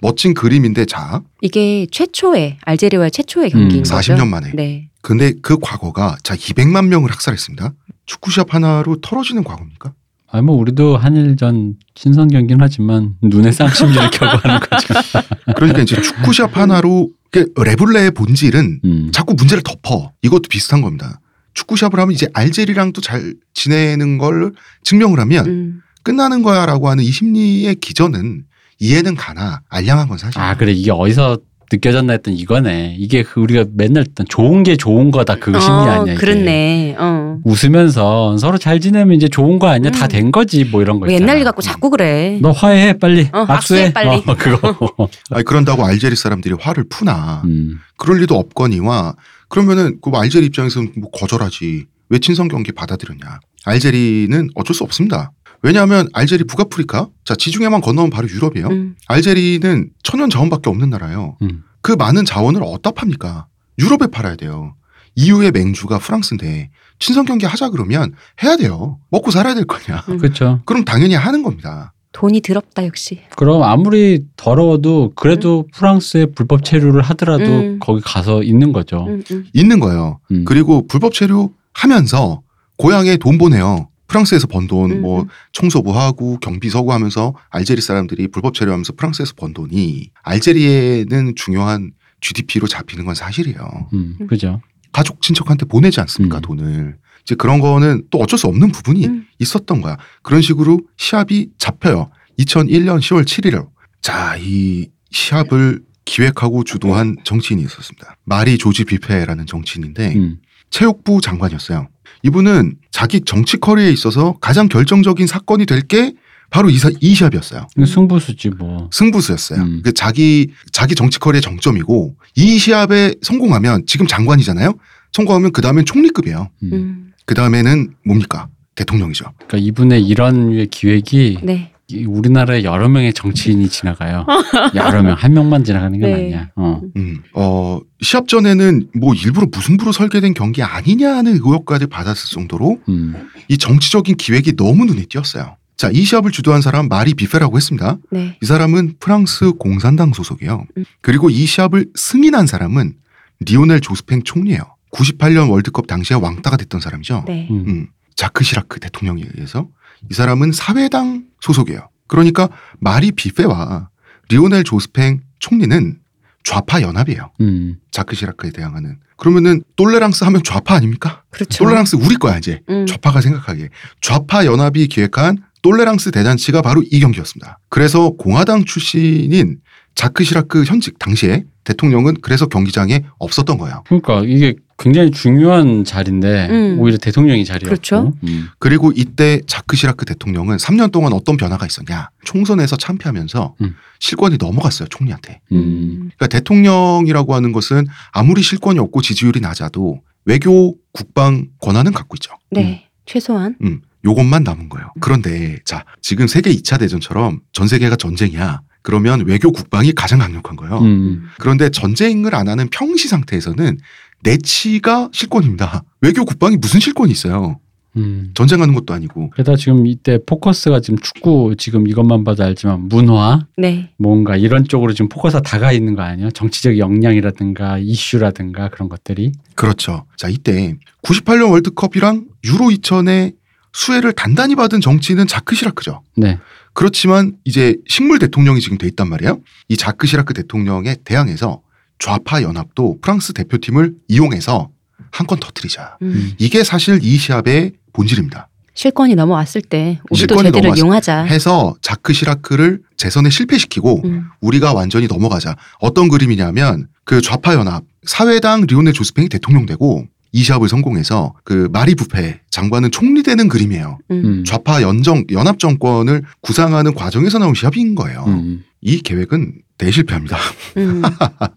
멋진 0.00 0.34
그림인데 0.34 0.84
자, 0.84 1.22
이게 1.40 1.86
최초의 1.90 2.58
알제리와의 2.62 3.10
최초의 3.10 3.50
경기인 3.50 3.80
음, 3.80 3.82
거죠. 3.82 4.14
40년 4.14 4.28
만에. 4.28 4.52
네. 4.54 4.90
근데 5.02 5.32
그 5.42 5.58
과거가 5.60 6.18
자 6.22 6.36
200만 6.36 6.86
명을 6.86 7.10
학살했습니다. 7.10 7.72
축구 8.06 8.30
시합 8.30 8.54
하나로 8.54 9.00
털어지는 9.00 9.44
과거입니까? 9.44 9.92
아니 10.30 10.44
뭐 10.44 10.56
우리도 10.56 10.96
한일전 10.96 11.74
친선 11.94 12.28
경기는 12.28 12.60
하지만 12.60 13.14
눈에 13.22 13.50
쌍심지를 13.50 14.10
켜고 14.10 14.38
하는 14.38 14.60
거죠. 14.60 14.94
그러니까 15.56 15.82
이제 15.82 16.00
축구 16.00 16.32
시합 16.32 16.56
하나로 16.56 17.10
그 17.30 17.52
레블레의 17.56 18.12
본질은 18.12 18.80
음. 18.84 19.10
자꾸 19.12 19.34
문제를 19.34 19.62
덮어. 19.62 20.12
이것도 20.22 20.42
비슷한 20.48 20.80
겁니다. 20.82 21.20
축구 21.58 21.76
시합을 21.76 21.98
하면 21.98 22.14
이제 22.14 22.28
알제리랑도 22.34 23.00
잘 23.00 23.34
지내는 23.52 24.18
걸 24.18 24.52
증명을 24.84 25.18
하면 25.18 25.46
음. 25.46 25.80
끝나는 26.04 26.44
거야라고 26.44 26.88
하는 26.88 27.02
이 27.02 27.10
심리의 27.10 27.74
기전은 27.74 28.44
이해는 28.78 29.16
가나 29.16 29.62
알량한 29.68 30.06
건 30.06 30.18
사실. 30.18 30.40
아 30.40 30.56
그래 30.56 30.70
이게 30.70 30.92
어디서 30.92 31.38
느껴졌나 31.72 32.12
했던 32.12 32.32
이거네. 32.34 32.94
이게 33.00 33.24
그 33.24 33.40
우리가 33.40 33.64
맨날 33.74 34.04
듣던 34.04 34.26
좋은 34.28 34.62
게 34.62 34.76
좋은 34.76 35.10
거다 35.10 35.34
그 35.34 35.50
심리 35.60 35.74
어, 35.74 35.80
아니야. 35.90 36.14
이게. 36.14 36.14
그렇네. 36.14 36.94
어. 36.96 37.38
웃으면서 37.44 38.38
서로 38.38 38.56
잘 38.56 38.78
지내면 38.78 39.16
이제 39.16 39.26
좋은 39.26 39.58
거 39.58 39.66
아니야? 39.66 39.90
다 39.90 40.06
음. 40.06 40.08
된 40.08 40.30
거지 40.30 40.64
뭐 40.64 40.80
이런 40.80 41.00
거. 41.00 41.10
옛날 41.12 41.38
일 41.38 41.44
갖고 41.44 41.60
자꾸 41.60 41.90
그래. 41.90 42.38
너 42.40 42.52
화해해 42.52 42.98
빨리 42.98 43.28
어, 43.32 43.44
악수해 43.48 43.86
악수해, 43.88 43.92
빨리. 43.92 44.22
어, 44.26 44.34
그거. 44.36 45.08
아니 45.32 45.44
그런다고 45.44 45.84
알제리 45.84 46.14
사람들이 46.14 46.54
화를 46.60 46.84
푸나 46.88 47.42
음. 47.46 47.80
그럴 47.96 48.20
리도 48.20 48.36
없거니와 48.36 49.16
그러면은 49.48 49.98
그 50.02 50.10
알제리 50.10 50.46
입장에서는 50.46 50.92
뭐 50.98 51.10
거절하지. 51.10 51.86
왜 52.10 52.18
친선 52.18 52.48
경기 52.48 52.72
받아들였냐. 52.72 53.40
알제리는 53.64 54.48
어쩔 54.54 54.74
수 54.74 54.84
없습니다. 54.84 55.32
왜냐하면 55.62 56.08
알제리 56.12 56.44
북아프리카? 56.44 57.08
자 57.24 57.34
지중해만 57.34 57.80
건너면 57.80 58.10
바로 58.10 58.28
유럽이에요. 58.28 58.68
음. 58.68 58.96
알제리는 59.08 59.90
천연 60.02 60.30
자원밖에 60.30 60.70
없는 60.70 60.90
나라예요. 60.90 61.36
음. 61.42 61.64
그 61.82 61.92
많은 61.92 62.24
자원을 62.24 62.62
어디다 62.62 62.92
팝니까? 62.92 63.46
유럽에 63.78 64.08
팔아야 64.10 64.36
돼요. 64.36 64.74
EU의 65.16 65.50
맹주가 65.50 65.98
프랑스인데 65.98 66.70
친선 66.98 67.24
경기 67.24 67.44
하자 67.44 67.70
그러면 67.70 68.14
해야 68.42 68.56
돼요. 68.56 68.98
먹고 69.10 69.30
살아야 69.30 69.54
될 69.54 69.64
거냐 69.64 70.04
음. 70.08 70.18
그렇죠. 70.18 70.62
그럼 70.64 70.84
당연히 70.84 71.14
하는 71.14 71.42
겁니다 71.42 71.92
돈이 72.18 72.40
더럽다 72.40 72.84
역시. 72.84 73.20
그럼 73.36 73.62
아무리 73.62 74.24
더러워도 74.36 75.12
그래도 75.14 75.68
프랑스에 75.72 76.26
불법 76.26 76.64
체류를 76.64 77.00
하더라도 77.02 77.44
음. 77.44 77.78
거기 77.80 78.00
가서 78.02 78.42
있는 78.42 78.72
거죠. 78.72 79.06
음, 79.06 79.22
음. 79.30 79.46
있는 79.52 79.78
거예요 79.78 80.18
음. 80.32 80.44
그리고 80.44 80.84
불법 80.88 81.14
체류 81.14 81.52
하면서 81.72 82.42
고향에 82.76 83.18
돈 83.18 83.38
보내요. 83.38 83.88
프랑스에서 84.08 84.48
번 84.48 84.66
돈, 84.66 84.90
음, 84.90 85.02
뭐 85.02 85.22
음. 85.22 85.28
청소부 85.52 85.96
하고 85.96 86.38
경비 86.40 86.70
서고 86.70 86.92
하면서 86.92 87.34
알제리 87.50 87.80
사람들이 87.80 88.26
불법 88.28 88.54
체류하면서 88.54 88.94
프랑스에서 88.96 89.34
번 89.36 89.54
돈이 89.54 90.10
알제리에는 90.22 91.34
중요한 91.36 91.92
GDP로 92.20 92.66
잡히는 92.66 93.04
건 93.04 93.14
사실이에요. 93.14 93.88
음, 93.92 94.16
그죠. 94.28 94.60
가족 94.90 95.22
친척한테 95.22 95.66
보내지 95.66 96.00
않습니까 96.00 96.38
음. 96.38 96.42
돈을. 96.42 96.96
이제 97.28 97.34
그런 97.34 97.60
거는 97.60 98.04
또 98.10 98.18
어쩔 98.20 98.38
수 98.38 98.46
없는 98.46 98.72
부분이 98.72 99.06
음. 99.06 99.26
있었던 99.38 99.82
거야. 99.82 99.98
그런 100.22 100.40
식으로 100.40 100.80
시합이 100.96 101.50
잡혀요. 101.58 102.10
2001년 102.38 103.00
10월 103.00 103.24
7일. 103.24 103.66
자, 104.00 104.36
이 104.40 104.88
시합을 105.10 105.82
기획하고 106.06 106.64
주도한 106.64 107.16
정치인이 107.24 107.62
있었습니다. 107.62 108.16
마리 108.24 108.56
조지 108.56 108.84
비페라는 108.84 109.44
정치인인데 109.44 110.14
음. 110.16 110.38
체육부 110.70 111.20
장관이었어요. 111.20 111.88
이분은 112.22 112.76
자기 112.90 113.20
정치 113.20 113.58
커리어에 113.58 113.90
있어서 113.92 114.38
가장 114.40 114.68
결정적인 114.68 115.26
사건이 115.26 115.66
될 115.66 115.82
게 115.86 116.14
바로 116.50 116.70
이, 116.70 116.78
사- 116.78 116.88
이 117.02 117.14
시합이었어요. 117.14 117.66
승부수지 117.86 118.48
뭐. 118.56 118.88
승부수였어요. 118.90 119.60
음. 119.60 119.82
그 119.84 119.92
자기 119.92 120.48
자기 120.72 120.94
정치 120.94 121.18
커리어의 121.18 121.42
정점이고 121.42 122.16
이 122.36 122.56
시합에 122.58 123.14
성공하면 123.20 123.84
지금 123.86 124.06
장관이잖아요. 124.06 124.72
성공하면 125.12 125.52
그 125.52 125.60
다음엔 125.60 125.84
총리급이에요. 125.84 126.48
음. 126.62 127.12
음. 127.28 127.30
그 127.30 127.34
다음에는 127.34 127.94
뭡니까? 128.06 128.48
대통령이죠. 128.74 129.26
그러니까 129.36 129.58
이분의 129.58 130.06
이런 130.06 130.50
류의 130.50 130.68
기획이 130.68 131.38
네. 131.42 131.72
이 131.88 132.04
우리나라에 132.04 132.64
여러 132.64 132.88
명의 132.88 133.12
정치인이 133.12 133.68
지나가요. 133.68 134.26
여러 134.74 135.02
명, 135.02 135.14
한 135.14 135.32
명만 135.32 135.64
지나가는 135.64 135.98
게 135.98 136.06
네. 136.06 136.14
아니야. 136.14 136.50
어. 136.54 136.80
음. 136.96 137.22
어, 137.34 137.80
시합 138.00 138.28
전에는 138.28 138.88
뭐 138.94 139.14
일부러 139.14 139.46
무승부로 139.50 139.92
설계된 139.92 140.34
경기 140.34 140.62
아니냐는 140.62 141.32
의혹까지 141.34 141.86
받았을 141.86 142.30
정도로 142.30 142.80
음. 142.88 143.28
이 143.48 143.58
정치적인 143.58 144.16
기획이 144.16 144.56
너무 144.56 144.84
눈에 144.84 145.04
띄었어요. 145.08 145.56
자, 145.76 145.90
이 145.92 146.02
시합을 146.02 146.30
주도한 146.30 146.60
사람 146.60 146.88
마리 146.88 147.14
비페라고 147.14 147.56
했습니다. 147.56 147.98
네. 148.10 148.36
이 148.42 148.46
사람은 148.46 148.94
프랑스 149.00 149.52
공산당 149.52 150.12
소속이에요. 150.12 150.66
음. 150.76 150.84
그리고 151.00 151.30
이 151.30 151.46
시합을 151.46 151.86
승인한 151.94 152.46
사람은 152.46 152.94
리오넬 153.40 153.80
조스팽 153.80 154.22
총리예요. 154.24 154.62
98년 154.92 155.50
월드컵 155.50 155.86
당시에 155.86 156.16
왕따가 156.16 156.56
됐던 156.56 156.80
사람이죠. 156.80 157.24
네. 157.26 157.48
음. 157.50 157.64
음, 157.66 157.86
자크 158.14 158.44
시라크 158.44 158.80
대통령에 158.80 159.22
의해서 159.34 159.68
이 160.10 160.14
사람은 160.14 160.52
사회당 160.52 161.24
소속이에요. 161.40 161.88
그러니까 162.06 162.48
마리 162.78 163.12
비페와 163.12 163.90
리오넬 164.30 164.64
조스팽 164.64 165.20
총리는 165.38 165.98
좌파 166.44 166.80
연합이에요. 166.80 167.30
음. 167.40 167.76
자크 167.90 168.16
시라크에 168.16 168.50
대항하는. 168.50 168.98
그러면은 169.16 169.62
똘레랑스 169.76 170.24
하면 170.24 170.42
좌파 170.44 170.74
아닙니까? 170.74 171.22
그렇죠. 171.30 171.64
똘레랑스 171.64 171.96
우리 171.96 172.16
거야 172.16 172.38
이제. 172.38 172.60
음. 172.70 172.86
좌파가 172.86 173.20
생각하기에 173.20 173.68
좌파 174.00 174.46
연합이 174.46 174.86
기획한 174.86 175.38
똘레랑스 175.62 176.10
대잔치가 176.10 176.62
바로 176.62 176.82
이 176.90 177.00
경기였습니다. 177.00 177.58
그래서 177.68 178.10
공화당 178.10 178.64
출신인 178.64 179.58
자크 179.94 180.22
시라크 180.24 180.64
현직 180.64 180.98
당시에 180.98 181.44
대통령은 181.64 182.18
그래서 182.22 182.46
경기장에 182.46 183.04
없었던 183.18 183.58
거예요. 183.58 183.82
그러니까 183.88 184.22
이게 184.24 184.54
굉장히 184.78 185.10
중요한 185.10 185.84
자리인데 185.84 186.48
음. 186.50 186.78
오히려 186.78 186.98
대통령이 186.98 187.44
자리였고. 187.44 187.68
그렇죠. 187.68 188.14
음. 188.22 188.48
그리고 188.60 188.92
이때 188.94 189.40
자크 189.46 189.76
시라크 189.76 190.04
대통령은 190.04 190.56
3년 190.56 190.92
동안 190.92 191.12
어떤 191.12 191.36
변화가 191.36 191.66
있었냐? 191.66 192.10
총선에서 192.24 192.76
참패하면서 192.76 193.56
음. 193.60 193.74
실권이 193.98 194.36
넘어갔어요 194.38 194.88
총리한테. 194.88 195.40
음. 195.50 196.10
그러니까 196.16 196.28
대통령이라고 196.28 197.34
하는 197.34 197.50
것은 197.50 197.86
아무리 198.12 198.40
실권이 198.40 198.78
없고 198.78 199.02
지지율이 199.02 199.40
낮아도 199.40 200.00
외교 200.24 200.76
국방 200.92 201.48
권한은 201.60 201.92
갖고 201.92 202.14
있죠. 202.16 202.32
네. 202.50 202.88
최소한. 203.04 203.56
음, 203.62 203.80
요것만 204.04 204.44
남은 204.44 204.68
거예요. 204.68 204.92
그런데 205.00 205.58
자 205.64 205.84
지금 206.00 206.28
세계 206.28 206.50
2차 206.50 206.78
대전처럼 206.78 207.40
전 207.52 207.66
세계가 207.66 207.96
전쟁이야. 207.96 208.60
그러면 208.82 209.26
외교 209.26 209.50
국방이 209.50 209.92
가장 209.92 210.20
강력한 210.20 210.56
거예요. 210.56 210.78
음. 210.78 211.28
그런데 211.38 211.68
전쟁을 211.68 212.34
안 212.34 212.48
하는 212.48 212.68
평시 212.70 213.08
상태에서는 213.08 213.78
내치가 214.22 215.08
실권입니다. 215.12 215.82
외교 216.00 216.24
국방이 216.24 216.56
무슨 216.56 216.80
실권이 216.80 217.12
있어요? 217.12 217.60
음. 217.96 218.30
전쟁하는 218.34 218.74
것도 218.74 218.94
아니고. 218.94 219.30
게다가 219.30 219.56
지금 219.56 219.86
이때 219.86 220.18
포커스가 220.24 220.80
지금 220.80 220.98
축구 220.98 221.54
지금 221.56 221.88
이것만 221.88 222.24
봐도 222.24 222.44
알지만 222.44 222.88
문화 222.88 223.46
네. 223.56 223.90
뭔가 223.98 224.36
이런 224.36 224.64
쪽으로 224.64 224.92
지금 224.92 225.08
포커스가 225.08 225.42
다가 225.42 225.72
있는 225.72 225.94
거 225.94 226.02
아니에요? 226.02 226.30
정치적 226.30 226.78
역량이라든가 226.78 227.78
이슈라든가 227.78 228.68
그런 228.68 228.88
것들이. 228.88 229.32
그렇죠. 229.54 230.04
자, 230.16 230.28
이때 230.28 230.74
98년 231.02 231.50
월드컵이랑 231.50 232.26
유로 232.44 232.66
2000의 232.66 233.34
수혜를 233.72 234.12
단단히 234.12 234.54
받은 234.54 234.80
정치인은 234.80 235.26
자크 235.26 235.54
시라크죠. 235.54 236.02
네. 236.16 236.38
그렇지만 236.72 237.36
이제 237.44 237.76
식물 237.88 238.18
대통령이 238.18 238.60
지금 238.60 238.78
돼 238.78 238.86
있단 238.86 239.08
말이에요. 239.08 239.40
이 239.68 239.76
자크 239.76 240.06
시라크 240.06 240.32
대통령에 240.34 240.96
대항해서 241.04 241.60
좌파 241.98 242.42
연합도 242.42 242.98
프랑스 243.00 243.32
대표팀을 243.32 243.94
이용해서 244.08 244.70
한 245.10 245.26
건 245.26 245.40
터뜨리자. 245.40 245.96
음. 246.02 246.32
이게 246.38 246.62
사실 246.64 247.00
이 247.02 247.16
시합의 247.16 247.72
본질입니다. 247.92 248.48
실권이 248.74 249.14
넘어왔을 249.16 249.62
때 249.62 249.98
우리도 250.10 250.40
제대로 250.42 250.74
이용하자. 250.74 251.24
해서 251.24 251.74
자크 251.82 252.12
시라크를 252.12 252.80
재선에 252.96 253.28
실패시키고 253.30 254.02
음. 254.04 254.24
우리가 254.40 254.72
완전히 254.74 255.06
넘어가자. 255.08 255.56
어떤 255.80 256.08
그림이냐면 256.08 256.86
그 257.04 257.20
좌파 257.20 257.54
연합 257.54 257.82
사회당 258.04 258.62
리오넬 258.68 258.92
조스팽이 258.92 259.28
대통령 259.28 259.66
되고 259.66 260.04
이 260.30 260.42
시합을 260.42 260.68
성공해서 260.68 261.34
그 261.42 261.68
마리 261.72 261.94
부페 261.94 262.40
장관은 262.50 262.90
총리되는 262.90 263.48
그림이에요. 263.48 263.98
음. 264.12 264.22
음. 264.24 264.44
좌파 264.44 264.82
연정 264.82 265.24
연합 265.32 265.58
정권을 265.58 266.22
구상하는 266.42 266.94
과정에서 266.94 267.38
나온 267.38 267.54
시합인 267.54 267.94
거예요. 267.94 268.24
음. 268.28 268.62
이 268.82 269.00
계획은 269.00 269.54
대실패합니다. 269.78 270.36
음. 270.76 271.02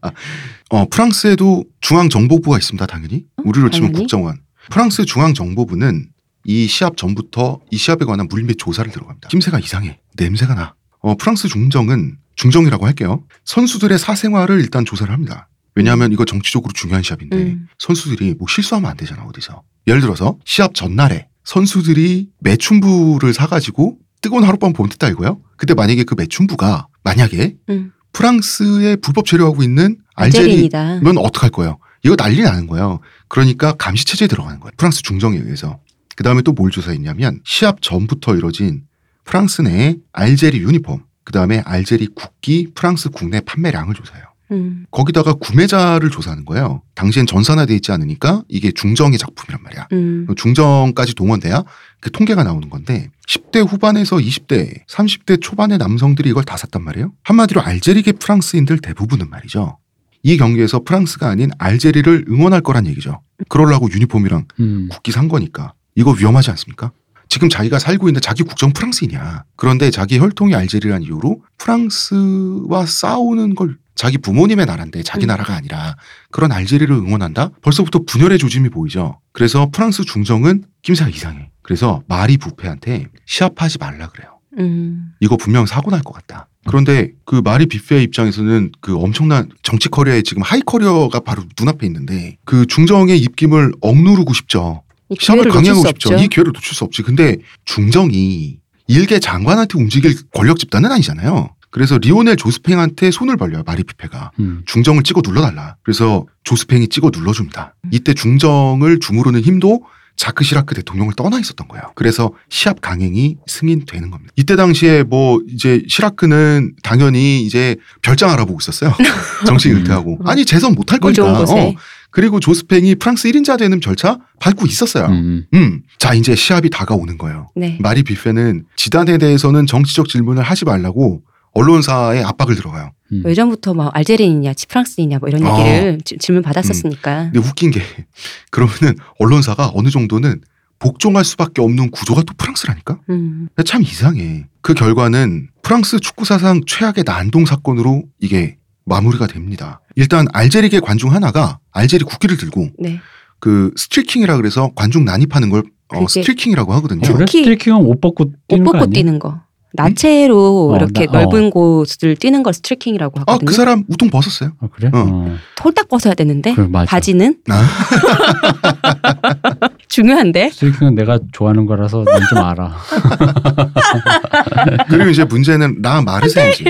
어, 0.70 0.88
프랑스에도 0.90 1.66
중앙정보부가 1.82 2.58
있습니다, 2.58 2.86
당연히. 2.86 3.26
우리로 3.44 3.70
치면 3.70 3.92
당연히. 3.92 3.98
국정원. 3.98 4.42
프랑스 4.70 5.06
중앙정보부는 5.06 6.10
이 6.46 6.68
시합 6.68 6.98
전부터 6.98 7.60
이 7.72 7.78
시합에 7.78 8.06
관한 8.06 8.28
물밑 8.30 8.58
조사를 8.58 8.90
들어갑니다. 8.92 9.30
김새가 9.30 9.60
이상해. 9.60 10.00
냄새가 10.18 10.56
나. 10.56 10.76
어, 11.00 11.16
프랑스 11.16 11.48
중정은 11.48 12.18
중정이라고 12.36 12.86
할게요. 12.86 13.24
선수들의 13.44 13.98
사생활을 14.00 14.60
일단 14.62 14.86
조사를 14.86 15.12
합니다. 15.12 15.50
왜냐하면 15.76 16.12
이거 16.12 16.26
정치적으로 16.26 16.72
중요한 16.74 17.04
시합인데 17.04 17.38
음. 17.38 17.68
선수들이 17.80 18.36
뭐 18.38 18.48
실수하면 18.50 18.92
안 18.92 18.98
되잖아 18.98 19.24
어디서. 19.24 19.64
예를 19.88 20.02
들어서 20.02 20.38
시합 20.46 20.76
전날에 20.76 21.28
선수들이 21.44 22.30
매춘부를 22.40 23.34
사가지고 23.34 23.98
뜨거운 24.22 24.44
하룻밤 24.44 24.74
보면 24.74 24.90
됐다 24.92 25.10
이거요. 25.10 25.42
근데 25.58 25.74
만약에 25.74 26.04
그 26.04 26.16
매춘부가 26.18 26.88
만약에 27.04 27.56
음. 27.70 27.92
프랑스에 28.14 28.96
불법 28.98 29.26
체류하고 29.26 29.64
있는 29.64 29.98
알제리 30.16 30.44
알제리인이다. 30.44 31.00
면 31.02 31.18
어떡할 31.18 31.50
거예요? 31.52 31.78
이거 32.04 32.16
난리 32.16 32.42
나는 32.42 32.68
거예요. 32.68 33.00
그러니까 33.28 33.74
감시 33.74 34.06
체제에 34.06 34.28
들어가는 34.28 34.60
거예요. 34.60 34.72
프랑스 34.78 35.02
중정에 35.04 35.38
의해서. 35.38 35.80
그 36.16 36.24
다음에 36.24 36.42
또 36.42 36.52
뭘 36.54 36.72
조사했냐면 36.72 37.40
시합 37.46 37.82
전부터 37.82 38.36
이뤄진 38.36 38.84
프랑스 39.24 39.62
내 39.62 39.96
알제리 40.12 40.60
유니폼, 40.60 41.04
그 41.24 41.32
다음에 41.32 41.60
알제리 41.66 42.08
국기 42.16 42.70
프랑스 42.76 43.10
국내 43.10 43.40
판매량을 43.42 43.94
조사해요. 43.96 44.26
음. 44.52 44.86
거기다가 44.92 45.34
구매자를 45.34 46.10
조사하는 46.10 46.46
거예요. 46.46 46.82
당시엔 46.96 47.26
전산화돼 47.26 47.74
있지 47.76 47.92
않으니까 47.92 48.44
이게 48.48 48.72
중정의 48.72 49.18
작품이란 49.18 49.64
말이야. 49.64 49.88
음. 49.94 50.28
중정까지 50.36 51.16
동원돼야 51.16 51.64
그 52.00 52.12
통계가 52.12 52.44
나오는 52.44 52.70
건데 52.70 53.10
10대 53.28 53.66
후반에서 53.68 54.18
20대, 54.18 54.86
30대 54.88 55.42
초반의 55.42 55.78
남성들이 55.78 56.30
이걸 56.30 56.44
다 56.44 56.58
샀단 56.58 56.84
말이에요. 56.84 57.14
한마디로 57.24 57.62
알제리계 57.62 58.14
프랑스인들 58.14 58.80
대부분은 58.80 59.30
말이죠. 59.30 59.78
이 60.24 60.38
경기에서 60.38 60.82
프랑스가 60.84 61.30
아닌 61.30 61.50
알제리를 61.58 62.26
응원할 62.30 62.62
거란 62.62 62.86
얘기죠. 62.88 63.22
그러려고 63.50 63.90
유니폼이랑 63.90 64.46
음. 64.60 64.90
국기 64.92 65.12
산 65.12 65.28
거니까. 65.28 65.74
이거 65.96 66.12
위험하지 66.12 66.52
않습니까? 66.52 66.92
지금 67.28 67.48
자기가 67.48 67.80
살고 67.80 68.10
있는 68.10 68.20
자기 68.22 68.44
국정 68.44 68.74
프랑스이냐. 68.74 69.46
그런데 69.56 69.90
자기 69.90 70.20
혈통이 70.20 70.54
알제리란 70.54 71.04
이유로 71.04 71.42
프랑스와 71.58 72.86
싸우는 72.86 73.56
걸 73.56 73.78
자기 73.96 74.18
부모님의 74.18 74.66
나라인데 74.66 75.04
자기 75.04 75.26
음. 75.26 75.28
나라가 75.28 75.56
아니라 75.56 75.96
그런 76.32 76.52
알제리를 76.52 76.94
응원한다? 76.96 77.50
벌써부터 77.62 78.00
분열의 78.06 78.38
조짐이 78.40 78.70
보이죠. 78.70 79.20
그래서 79.34 79.70
프랑스 79.72 80.04
중정은 80.06 80.64
낌새가 80.82 81.10
이상해. 81.10 81.50
그래서 81.62 82.02
마리 82.08 82.38
뷔페한테 82.38 83.08
시합하지 83.26 83.78
말라 83.78 84.08
그래요. 84.10 84.40
음. 84.60 85.14
이거 85.20 85.38
분명 85.38 85.66
사고 85.66 85.92
날 85.92 86.02
것 86.04 86.14
같다. 86.14 86.48
그런데 86.66 87.12
그 87.26 87.42
마리 87.44 87.66
뷔페 87.66 88.04
입장에서는 88.04 88.72
그 88.82 88.96
엄청난 88.98 89.50
정치 89.64 89.90
career에 89.90 90.22
지금 90.22 90.44
high 90.44 90.62
career가 90.62 91.20
바로 91.22 91.44
눈앞에 91.60 91.88
있는데 91.88 92.38
그 92.46 92.66
중정의 92.68 93.18
입김을 93.20 93.72
억누르고 93.82 94.34
싶죠. 94.34 94.84
시합을 95.20 95.46
놓칠 95.46 95.52
강행하고 95.54 95.82
수 95.82 95.88
싶죠. 95.90 96.14
이 96.16 96.28
기회를 96.28 96.52
놓칠 96.54 96.76
수 96.76 96.84
없지. 96.84 97.02
근데 97.02 97.38
중정이 97.66 98.60
일개 98.88 99.20
장관한테 99.20 99.78
움직일 99.78 100.16
권력 100.34 100.60
집단은 100.60 100.92
아니잖아요. 100.92 101.50
그래서 101.72 101.98
리오넬 101.98 102.36
조스팽한테 102.36 103.12
손을 103.12 103.38
벌려요. 103.38 103.64
마리 103.66 103.84
뷔페가. 103.84 104.32
음. 104.40 104.62
중정을 104.66 105.04
찍어 105.04 105.22
눌러달라. 105.26 105.78
그래서 105.84 106.26
조스팽이 106.44 106.90
찍어 106.90 107.12
눌러줍니다. 107.14 107.76
이때 107.92 108.14
중정을 108.14 109.00
주무르는 109.00 109.42
힘도 109.42 109.82
자크 110.18 110.44
시라크 110.44 110.76
대통령을 110.76 111.14
떠나 111.16 111.40
있었던 111.40 111.68
거예요. 111.70 111.84
그래서 111.96 112.34
시합 112.50 112.82
강행이 112.82 113.38
승인되는 113.48 114.12
겁니다. 114.12 114.32
이때 114.36 114.56
당시에 114.56 115.04
뭐 115.04 115.42
이제 115.48 115.82
시라크는 115.88 116.74
당연히 116.84 117.42
이제 117.44 117.78
별장 118.02 118.30
알아보고 118.30 118.60
있었어요. 118.62 118.94
정치 119.48 119.72
은퇴하고. 119.72 120.20
아니 120.26 120.46
재선 120.46 120.76
못할 120.76 121.00
물 121.02 121.14
좋은 121.14 121.34
거니까. 121.34 121.54
어. 121.54 121.74
그리고 122.12 122.42
조스팽이 122.42 122.96
프랑스 122.96 123.32
1인자 123.32 123.58
되는 123.58 123.80
절차 123.80 124.20
밟고 124.42 124.66
있었어요. 124.66 125.06
음. 125.06 125.46
음. 125.54 125.82
자, 125.98 126.14
이제 126.14 126.36
시합이 126.36 126.70
다가오는 126.70 127.18
거예요. 127.18 127.48
네. 127.56 127.78
마리 127.82 128.04
뷔페는 128.04 128.66
지단에 128.76 129.18
대해서는 129.18 129.66
정치적 129.66 130.10
질문을 130.10 130.44
하지 130.44 130.66
말라고 130.66 131.24
언론사에 131.54 132.24
압박을 132.24 132.56
들어가요. 132.56 132.92
음. 133.12 133.24
예전부터 133.26 133.74
뭐 133.74 133.88
알제리인이냐, 133.90 134.54
프랑스인이냐 134.70 135.20
뭐 135.20 135.30
이런 135.30 135.46
어. 135.46 135.60
얘기를 135.60 136.00
지- 136.04 136.18
질문 136.18 136.44
받았었으니까. 136.44 137.32
근데 137.32 137.40
웃긴 137.40 137.72
게 137.72 137.82
그러면은 138.52 138.96
언론사가 139.20 139.72
어느 139.74 139.90
정도는 139.90 140.42
복종할 140.80 141.24
수밖에 141.26 141.62
없는 141.62 141.92
구조가 141.92 142.24
또 142.24 142.34
프랑스라니까? 142.38 143.00
음. 143.10 143.50
참 143.66 143.84
이상해. 143.84 144.48
그 144.62 144.74
결과는 144.74 145.50
프랑스 145.62 146.00
축구 146.00 146.26
사상 146.26 146.62
최악의 146.66 147.04
난동 147.06 147.46
사건으로 147.46 148.04
이게 148.20 148.58
마무리가 148.86 149.28
됩니다. 149.28 149.82
일단 149.96 150.26
알제리계 150.34 150.80
관중 150.80 151.12
하나가 151.14 151.60
알제리 151.72 152.04
국기를 152.06 152.38
들고 152.38 152.70
네. 152.80 153.00
그 153.40 153.72
스트리킹이라 153.76 154.38
그래서 154.38 154.72
관중 154.76 155.06
난입하는 155.06 155.50
걸 155.50 155.64
어, 155.90 156.08
스트리킹이라고 156.08 156.74
하거든요. 156.76 157.02
어, 157.02 157.18
스트리킹은 157.28 157.78
옷 157.78 158.02
벗고 158.02 158.24
옷 158.24 158.34
뛰는 158.48 158.64
거 158.66 158.72
벗고 158.72 158.84
아니야? 158.86 158.94
뛰는 158.94 159.20
거. 159.20 159.42
나체로 159.74 160.72
어, 160.72 160.76
이렇게 160.76 161.06
나- 161.06 161.20
어. 161.20 161.22
넓은 161.24 161.50
곳을 161.50 162.16
뛰는 162.16 162.44
걸 162.44 162.54
스트리킹이라고 162.54 163.20
아, 163.20 163.22
하거든요. 163.22 163.46
그 163.48 163.54
사람 163.54 163.84
웃통 163.88 164.10
벗었어요. 164.10 164.52
아, 164.62 164.68
그래? 164.74 164.90
어. 164.94 164.98
어. 164.98 165.36
홀딱 165.64 165.88
벗어야 165.90 166.14
되는데 166.14 166.54
그래. 166.54 166.68
바지는 166.86 167.36
아. 167.50 167.68
중요한데. 169.88 170.50
스트리킹은 170.52 170.96
내가 170.96 171.20
좋아하는 171.32 171.66
거라서 171.66 172.04
난 172.06 172.22
좀 172.30 172.38
알아. 172.40 172.76
그리고 174.90 175.10
이제 175.10 175.24
문제는 175.24 175.80
라 175.82 176.02
마르세즈. 176.02 176.64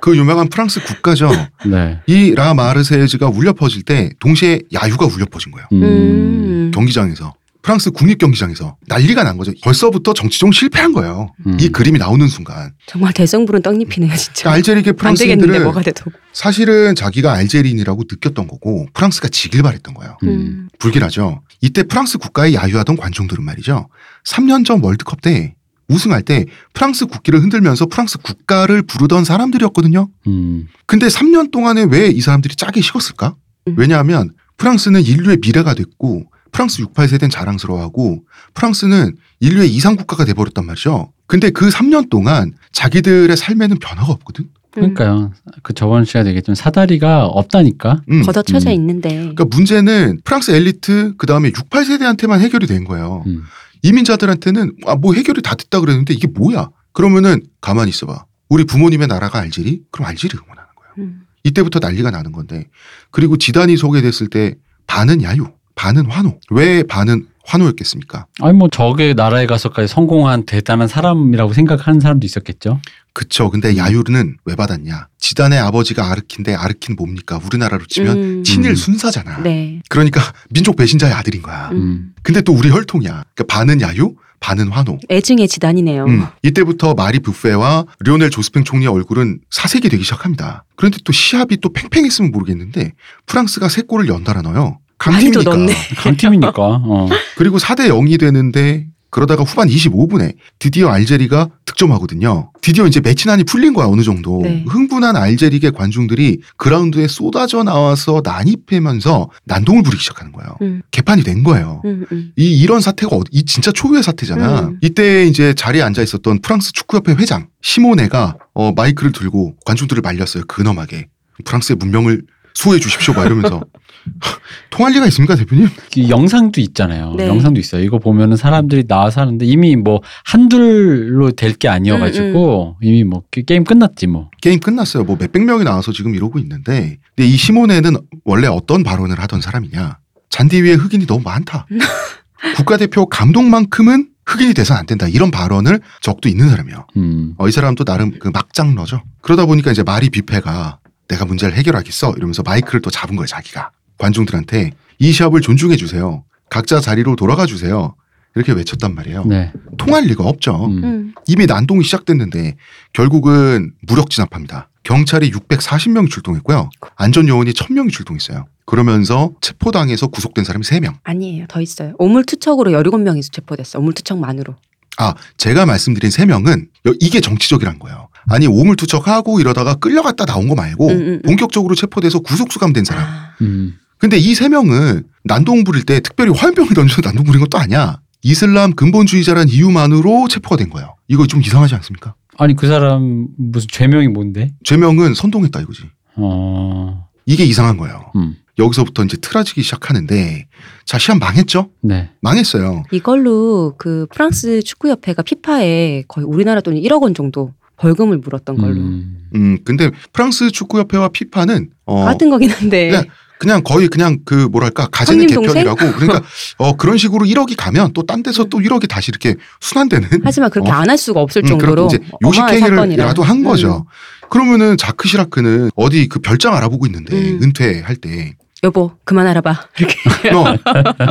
그 0.00 0.16
유명한 0.16 0.48
프랑스 0.48 0.82
국가죠. 0.84 1.30
네. 1.66 2.00
이 2.06 2.34
라 2.34 2.52
마르세즈가 2.54 3.28
울려 3.28 3.52
퍼질 3.52 3.82
때 3.82 4.10
동시에 4.18 4.60
야유가 4.74 5.06
울려 5.06 5.24
퍼진 5.26 5.52
거예요. 5.52 5.66
음. 5.72 5.82
음. 5.82 6.70
경기장에서. 6.74 7.34
프랑스 7.64 7.90
국립 7.90 8.18
경기장에서 8.18 8.76
난리가 8.88 9.24
난 9.24 9.38
거죠. 9.38 9.50
벌써부터 9.62 10.12
정치적 10.12 10.52
실패한 10.52 10.92
거예요. 10.92 11.32
음. 11.46 11.56
이 11.58 11.70
그림이 11.70 11.98
나오는 11.98 12.28
순간. 12.28 12.72
정말 12.86 13.14
대성부른 13.14 13.62
떡잎이네요, 13.62 14.14
진짜. 14.16 14.32
그러니까 14.42 14.50
알제리계 14.52 14.90
안 14.90 14.96
되겠는데 14.96 15.00
프랑스인들은 15.00 15.62
뭐가 15.64 15.80
돼도. 15.80 16.10
사실은 16.34 16.94
자기가 16.94 17.32
알제리인이라고 17.32 18.02
느꼈던 18.10 18.48
거고 18.48 18.86
프랑스가 18.92 19.28
지길 19.28 19.62
바랬던 19.62 19.94
거예요. 19.94 20.18
음. 20.24 20.28
음. 20.28 20.68
불길하죠. 20.78 21.40
이때 21.62 21.84
프랑스 21.84 22.18
국가에 22.18 22.52
야유하던 22.52 22.98
관중들은 22.98 23.42
말이죠. 23.42 23.88
3년 24.26 24.66
전 24.66 24.82
월드컵 24.82 25.22
때 25.22 25.54
우승할 25.88 26.20
때 26.20 26.44
프랑스 26.74 27.06
국기를 27.06 27.40
흔들면서 27.40 27.86
프랑스 27.86 28.18
국가를 28.18 28.82
부르던 28.82 29.24
사람들이었거든요. 29.24 30.10
음. 30.26 30.66
근데 30.84 31.06
3년 31.06 31.50
동안에 31.50 31.86
왜 31.90 32.10
이 32.10 32.20
사람들이 32.20 32.56
짜게 32.56 32.82
식었을까? 32.82 33.36
음. 33.68 33.74
왜냐하면 33.78 34.32
프랑스는 34.58 35.00
인류의 35.02 35.38
미래가 35.40 35.72
됐고 35.72 36.24
프랑스 36.54 36.80
68 36.82 37.08
세대는 37.08 37.30
자랑스러워하고 37.30 38.22
프랑스는 38.54 39.16
인류의 39.40 39.68
이상 39.74 39.96
국가가 39.96 40.24
돼버렸단 40.24 40.64
말이죠. 40.64 41.12
근데 41.26 41.50
그 41.50 41.68
3년 41.68 42.08
동안 42.08 42.52
자기들의 42.72 43.36
삶에는 43.36 43.78
변화가 43.80 44.12
없거든. 44.12 44.48
그러니까요. 44.70 45.32
그 45.62 45.72
저번 45.74 46.04
시간에 46.04 46.28
얘기했지만 46.30 46.54
사다리가 46.54 47.26
없다니까. 47.26 48.02
음. 48.10 48.22
걷어쳐져 48.22 48.70
음. 48.70 48.74
있는데. 48.74 49.08
그러니까 49.10 49.44
문제는 49.44 50.20
프랑스 50.24 50.52
엘리트 50.52 51.14
그 51.18 51.26
다음에 51.26 51.48
68 51.48 51.84
세대한테만 51.84 52.40
해결이 52.40 52.66
된 52.68 52.84
거예요. 52.84 53.24
음. 53.26 53.42
이민자들한테는 53.82 54.76
아 54.86 54.94
뭐 54.96 55.12
해결이 55.14 55.42
다 55.42 55.54
됐다 55.56 55.80
그랬는데 55.80 56.14
이게 56.14 56.28
뭐야? 56.28 56.70
그러면은 56.92 57.42
가만히 57.60 57.90
있어봐. 57.90 58.24
우리 58.48 58.64
부모님의 58.64 59.08
나라가 59.08 59.40
알제리? 59.40 59.82
그럼 59.90 60.06
알제리 60.08 60.36
응원하는 60.38 60.68
거예요. 60.76 61.08
음. 61.08 61.22
이때부터 61.42 61.80
난리가 61.80 62.10
나는 62.12 62.30
건데 62.32 62.68
그리고 63.10 63.36
지단이 63.36 63.76
소개됐을 63.76 64.28
때 64.28 64.54
반은 64.86 65.22
야유, 65.22 65.46
반은 65.74 66.06
환호. 66.10 66.38
왜 66.50 66.82
반은 66.82 67.26
환호였겠습니까? 67.46 68.26
아니 68.40 68.56
뭐 68.56 68.68
저게 68.70 69.12
나라에 69.12 69.46
가서까지 69.46 69.92
성공한 69.92 70.46
대단한 70.46 70.88
사람이라고 70.88 71.52
생각하는 71.52 72.00
사람도 72.00 72.24
있었겠죠. 72.26 72.80
그쵸. 73.12 73.50
근데 73.50 73.76
야유는 73.76 74.38
왜 74.44 74.56
받았냐? 74.56 75.08
지단의 75.18 75.58
아버지가 75.60 76.10
아르킨데 76.10 76.54
아르킨 76.54 76.96
뭡니까? 76.96 77.38
우리나라로 77.44 77.86
치면 77.86 78.16
음. 78.18 78.44
친일 78.44 78.70
음. 78.70 78.74
순사잖아. 78.74 79.42
네. 79.42 79.80
그러니까 79.88 80.20
민족 80.50 80.76
배신자의 80.76 81.12
아들인 81.12 81.42
거야. 81.42 81.68
음. 81.72 81.76
음. 81.76 82.14
근데 82.22 82.40
또 82.40 82.52
우리 82.52 82.70
혈통이야. 82.70 83.10
그러니까 83.34 83.44
반은 83.48 83.80
야유, 83.82 84.14
반은 84.40 84.68
환호. 84.68 84.98
애증의 85.10 85.48
지단이네요. 85.48 86.04
음, 86.04 86.26
이때부터 86.42 86.94
마리 86.94 87.18
뷔페와 87.20 87.86
리오넬 88.00 88.30
조스팽 88.30 88.64
총리의 88.64 88.90
얼굴은 88.90 89.40
사색이 89.50 89.88
되기 89.88 90.02
시작합니다. 90.02 90.64
그런데 90.76 90.98
또 91.04 91.12
시합이 91.12 91.58
또 91.62 91.72
팽팽했으면 91.72 92.30
모르겠는데 92.30 92.92
프랑스가 93.26 93.68
세 93.68 93.82
골을 93.82 94.08
연달아 94.08 94.42
넣어요. 94.42 94.78
강팀이니까. 95.04 95.66
강팀이니까. 95.98 96.52
어. 96.56 97.08
그리고 97.36 97.58
4대 97.58 97.88
0이 97.88 98.18
되는데 98.18 98.86
그러다가 99.10 99.44
후반 99.44 99.68
25분에 99.68 100.34
드디어 100.58 100.88
알제리가 100.88 101.48
득점하거든요. 101.66 102.50
드디어 102.60 102.84
이제 102.86 102.98
매치난이 103.00 103.44
풀린 103.44 103.72
거야 103.72 103.86
어느 103.86 104.02
정도. 104.02 104.40
네. 104.42 104.64
흥분한 104.66 105.14
알제리계 105.16 105.70
관중들이 105.70 106.40
그라운드에 106.56 107.06
쏟아져 107.06 107.62
나와서 107.62 108.22
난입하면서 108.24 109.30
난동을 109.44 109.84
부리기 109.84 110.02
시작하는 110.02 110.32
거예요. 110.32 110.56
음. 110.62 110.82
개판이 110.90 111.22
된 111.22 111.44
거예요. 111.44 111.80
음, 111.84 112.04
음. 112.10 112.32
이 112.36 112.58
이런 112.60 112.80
사태가 112.80 113.14
어디- 113.14 113.28
이 113.30 113.44
진짜 113.44 113.70
초유의 113.70 114.02
사태잖아. 114.02 114.60
음. 114.62 114.78
이때 114.80 115.24
이제 115.26 115.54
자리에 115.54 115.82
앉아 115.82 116.02
있었던 116.02 116.40
프랑스 116.40 116.72
축구협회 116.72 117.12
회장 117.12 117.46
시모네가 117.62 118.36
어, 118.54 118.72
마이크를 118.72 119.12
들고 119.12 119.54
관중들을 119.64 120.00
말렸어요. 120.02 120.42
근엄하게 120.48 121.06
프랑스의 121.44 121.76
문명을 121.76 122.22
수호해 122.54 122.80
주십시오. 122.80 123.14
막 123.14 123.26
이러면서 123.26 123.60
통할 124.70 124.92
리가 124.92 125.06
있습니까, 125.06 125.34
대표님? 125.36 125.68
이 125.96 126.10
영상도 126.10 126.60
있잖아요. 126.60 127.14
네. 127.16 127.26
영상도 127.28 127.60
있어요. 127.60 127.82
이거 127.82 127.98
보면은 127.98 128.36
사람들이 128.36 128.86
나와서 128.86 129.20
하는데 129.20 129.44
이미 129.46 129.76
뭐 129.76 130.00
한둘로 130.24 131.32
될 131.32 131.54
게 131.54 131.68
아니어가지고 131.68 132.76
음, 132.82 132.84
이미 132.86 133.04
뭐 133.04 133.22
게- 133.30 133.42
게임 133.42 133.64
끝났지 133.64 134.06
뭐. 134.08 134.30
게임 134.42 134.58
끝났어요. 134.60 135.04
뭐 135.04 135.16
몇백 135.18 135.44
명이 135.44 135.64
나와서 135.64 135.92
지금 135.92 136.14
이러고 136.14 136.38
있는데, 136.40 136.98
근데 137.16 137.28
이 137.28 137.36
시모네는 137.36 137.94
원래 138.24 138.46
어떤 138.48 138.82
발언을 138.82 139.18
하던 139.20 139.40
사람이냐? 139.40 139.98
잔디 140.30 140.60
위에 140.62 140.74
흑인이 140.74 141.06
너무 141.06 141.22
많다. 141.22 141.66
국가대표 142.56 143.06
감독만큼은 143.06 144.08
흑인이 144.26 144.54
돼서는 144.54 144.80
안 144.80 144.86
된다. 144.86 145.06
이런 145.06 145.30
발언을 145.30 145.80
적도 146.00 146.28
있는 146.28 146.48
사람이에요. 146.48 146.86
음. 146.96 147.34
어, 147.38 147.46
이 147.48 147.52
사람도 147.52 147.84
나름 147.84 148.18
그 148.18 148.28
막장러죠. 148.28 149.02
그러다 149.22 149.46
보니까 149.46 149.70
이제 149.70 149.82
마리 149.82 150.10
뷔페가 150.10 150.78
내가 151.08 151.24
문제를 151.26 151.54
해결하겠어 151.56 152.14
이러면서 152.16 152.42
마이크를 152.42 152.80
또 152.80 152.90
잡은 152.90 153.16
거예요, 153.16 153.26
자기가. 153.26 153.70
관중들한테 153.98 154.72
이 154.98 155.12
시합을 155.12 155.40
존중해 155.40 155.76
주세요. 155.76 156.24
각자 156.50 156.80
자리로 156.80 157.16
돌아가 157.16 157.46
주세요. 157.46 157.94
이렇게 158.36 158.52
외쳤단 158.52 158.94
말이에요. 158.94 159.24
네. 159.26 159.52
통할 159.78 160.04
리가 160.04 160.24
없죠. 160.24 160.66
음. 160.66 160.84
음. 160.84 161.14
이미 161.26 161.46
난동이 161.46 161.84
시작됐는데 161.84 162.56
결국은 162.92 163.72
무력 163.82 164.10
진압합니다. 164.10 164.68
경찰이 164.82 165.30
640명이 165.30 166.10
출동했고요. 166.10 166.68
안전 166.96 167.28
요원이 167.28 167.52
1000명이 167.52 167.90
출동했어요. 167.90 168.46
그러면서 168.66 169.32
체포당해서 169.40 170.08
구속된 170.08 170.44
사람이 170.44 170.64
3명. 170.64 170.94
아니에요. 171.04 171.46
더 171.48 171.60
있어요. 171.60 171.94
오물투척으로 171.98 172.70
17명이 172.72 173.32
체포됐어. 173.32 173.78
오물투척만으로. 173.78 174.56
아, 174.96 175.14
제가 175.36 175.66
말씀드린 175.66 176.10
3명은 176.10 176.68
이게 177.00 177.20
정치적이란 177.20 177.78
거예요. 177.78 178.08
아니, 178.28 178.46
오물투척하고 178.46 179.40
이러다가 179.40 179.74
끌려갔다 179.74 180.24
나온 180.24 180.48
거 180.48 180.54
말고 180.54 180.88
음, 180.88 180.92
음, 180.96 181.06
음. 181.06 181.22
본격적으로 181.24 181.74
체포돼서 181.74 182.20
구속수감된 182.20 182.84
사람. 182.84 183.04
아, 183.04 183.34
음. 183.42 183.76
근데 183.98 184.18
이 184.18 184.34
세 184.34 184.48
명은 184.48 185.04
난동 185.24 185.64
부릴 185.64 185.84
때 185.84 186.00
특별히 186.00 186.32
화염병을 186.32 186.74
던져서 186.74 187.02
난동 187.02 187.24
부린 187.24 187.40
것도 187.40 187.58
아니야. 187.58 188.00
이슬람 188.22 188.72
근본주의자란 188.74 189.48
이유만으로 189.48 190.28
체포가 190.28 190.56
된 190.56 190.70
거예요. 190.70 190.94
이거 191.08 191.26
좀 191.26 191.40
이상하지 191.42 191.74
않습니까? 191.76 192.14
아니 192.38 192.54
그 192.56 192.66
사람 192.66 193.28
무슨 193.36 193.68
죄명이 193.70 194.08
뭔데? 194.08 194.52
죄명은 194.64 195.14
선동했다 195.14 195.60
이거지. 195.60 195.82
어. 196.16 197.08
이게 197.26 197.44
이상한 197.44 197.76
거예요. 197.76 198.10
음. 198.16 198.36
여기서부터 198.58 199.04
이제 199.04 199.16
틀어지기 199.16 199.62
시작하는데 199.62 200.46
자 200.84 200.98
시합 200.98 201.18
망했죠? 201.18 201.70
네. 201.82 202.10
망했어요. 202.20 202.84
이걸로 202.92 203.74
그 203.78 204.06
프랑스 204.12 204.62
축구협회가 204.62 205.22
피파에 205.22 206.04
거의 206.08 206.26
우리나라 206.26 206.60
돈 206.60 206.74
1억 206.74 207.02
원 207.02 207.14
정도 207.14 207.52
벌금을 207.76 208.18
물었던 208.18 208.56
걸로. 208.56 208.76
음. 208.80 209.28
음 209.34 209.58
근데 209.64 209.90
프랑스 210.12 210.50
축구협회와 210.50 211.08
피파는 211.08 211.70
어 211.86 212.04
같은 212.04 212.30
거긴 212.30 212.50
한데. 212.50 213.04
네. 213.34 213.38
그냥 213.38 213.62
거의 213.62 213.88
그냥 213.88 214.18
그 214.24 214.34
뭐랄까 214.34 214.86
가재는? 214.86 215.26
개편이라고 215.26 215.92
그러니까 215.92 216.22
어 216.58 216.76
그런 216.76 216.96
식으로 216.96 217.26
1억이 217.26 217.54
가면 217.56 217.92
또 217.92 218.04
딴 218.04 218.22
데서 218.22 218.44
또 218.44 218.58
1억이 218.58 218.88
다시 218.88 219.10
이렇게 219.10 219.34
순환되는 219.60 220.20
하지만 220.22 220.50
그렇게 220.50 220.70
어. 220.70 220.74
안할 220.74 220.96
수가 220.98 221.20
없을 221.20 221.42
음, 221.42 221.46
정도로 221.46 221.86
이제. 221.86 221.98
요식행위라도 222.22 223.22
한 223.22 223.42
거죠. 223.42 223.86
그러면은 224.30 224.76
자크 224.76 225.08
시라크는 225.08 225.70
어디 225.76 226.08
그 226.08 226.18
별장 226.20 226.54
알아보고 226.54 226.86
있는데 226.86 227.16
음. 227.16 227.40
은퇴할 227.42 227.96
때 227.96 228.34
여보 228.62 228.92
그만 229.04 229.26
알아봐. 229.26 229.68
이렇게. 229.78 230.30
너, 230.30 230.56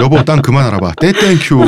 여보, 0.01 0.23
딴 0.25 0.41
그만 0.41 0.65
알아봐. 0.65 0.93
thank 0.99 1.35
you. 1.35 1.63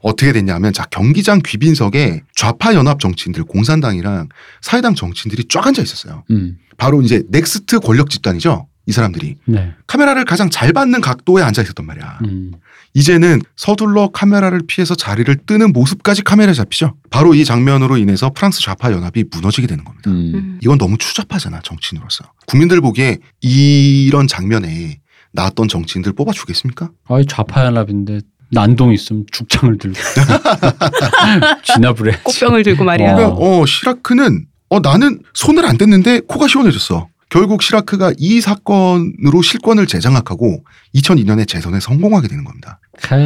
어떻게 0.00 0.32
됐냐면, 0.32 0.72
자, 0.72 0.86
경기장 0.90 1.40
귀빈석에 1.44 2.22
좌파 2.34 2.74
연합 2.74 2.98
정치인들, 2.98 3.44
공산당이랑 3.44 4.28
사회당 4.62 4.94
정치인들이 4.94 5.44
쫙 5.50 5.66
앉아 5.66 5.82
있었어요. 5.82 6.24
음. 6.30 6.56
바로 6.78 7.02
이제 7.02 7.22
next 7.28 7.80
권력 7.80 8.08
집단이죠. 8.08 8.66
이 8.86 8.92
사람들이. 8.92 9.34
네. 9.46 9.72
카메라를 9.88 10.24
가장 10.24 10.48
잘 10.48 10.72
받는 10.72 11.00
각도에 11.00 11.42
앉아 11.42 11.62
있었단 11.62 11.84
말이야. 11.86 12.18
음. 12.24 12.52
이제는 12.94 13.42
서둘러 13.56 14.08
카메라를 14.12 14.62
피해서 14.66 14.94
자리를 14.94 15.34
뜨는 15.44 15.72
모습까지 15.72 16.22
카메라에 16.22 16.54
잡히죠. 16.54 16.94
바로 17.10 17.34
이 17.34 17.44
장면으로 17.44 17.96
인해서 17.98 18.30
프랑스 18.30 18.62
좌파 18.62 18.92
연합이 18.92 19.24
무너지게 19.30 19.66
되는 19.66 19.84
겁니다. 19.84 20.10
음. 20.10 20.32
음. 20.34 20.58
이건 20.62 20.78
너무 20.78 20.96
추잡하잖아 20.98 21.60
정치인으로서. 21.62 22.24
국민들 22.46 22.80
보기에 22.80 23.18
이런 23.40 24.28
장면에 24.28 25.00
나왔던 25.32 25.68
정치인들 25.68 26.12
뽑아주겠습니까? 26.12 26.90
아이 27.08 27.26
좌파 27.26 27.66
연합인데 27.66 28.20
난동 28.52 28.92
있으면 28.94 29.24
죽창을 29.32 29.76
들고 29.78 29.98
진압을 31.64 32.12
해. 32.14 32.18
꽃병을 32.22 32.62
들고 32.62 32.84
말이야. 32.84 33.12
어. 33.12 33.16
그러니까 33.16 33.36
어 33.36 33.66
시라크는 33.66 34.46
어 34.70 34.80
나는 34.80 35.20
손을 35.34 35.66
안 35.66 35.76
댔는데 35.76 36.20
코가 36.20 36.46
시원해졌어. 36.48 37.08
결국 37.28 37.62
시라크가 37.62 38.12
이 38.18 38.40
사건으로 38.40 39.42
실권을 39.42 39.86
재장악하고 39.86 40.64
2002년에 40.94 41.46
재선에 41.48 41.80
성공하게 41.80 42.28
되는 42.28 42.44
겁니다. 42.44 42.80
카... 43.00 43.16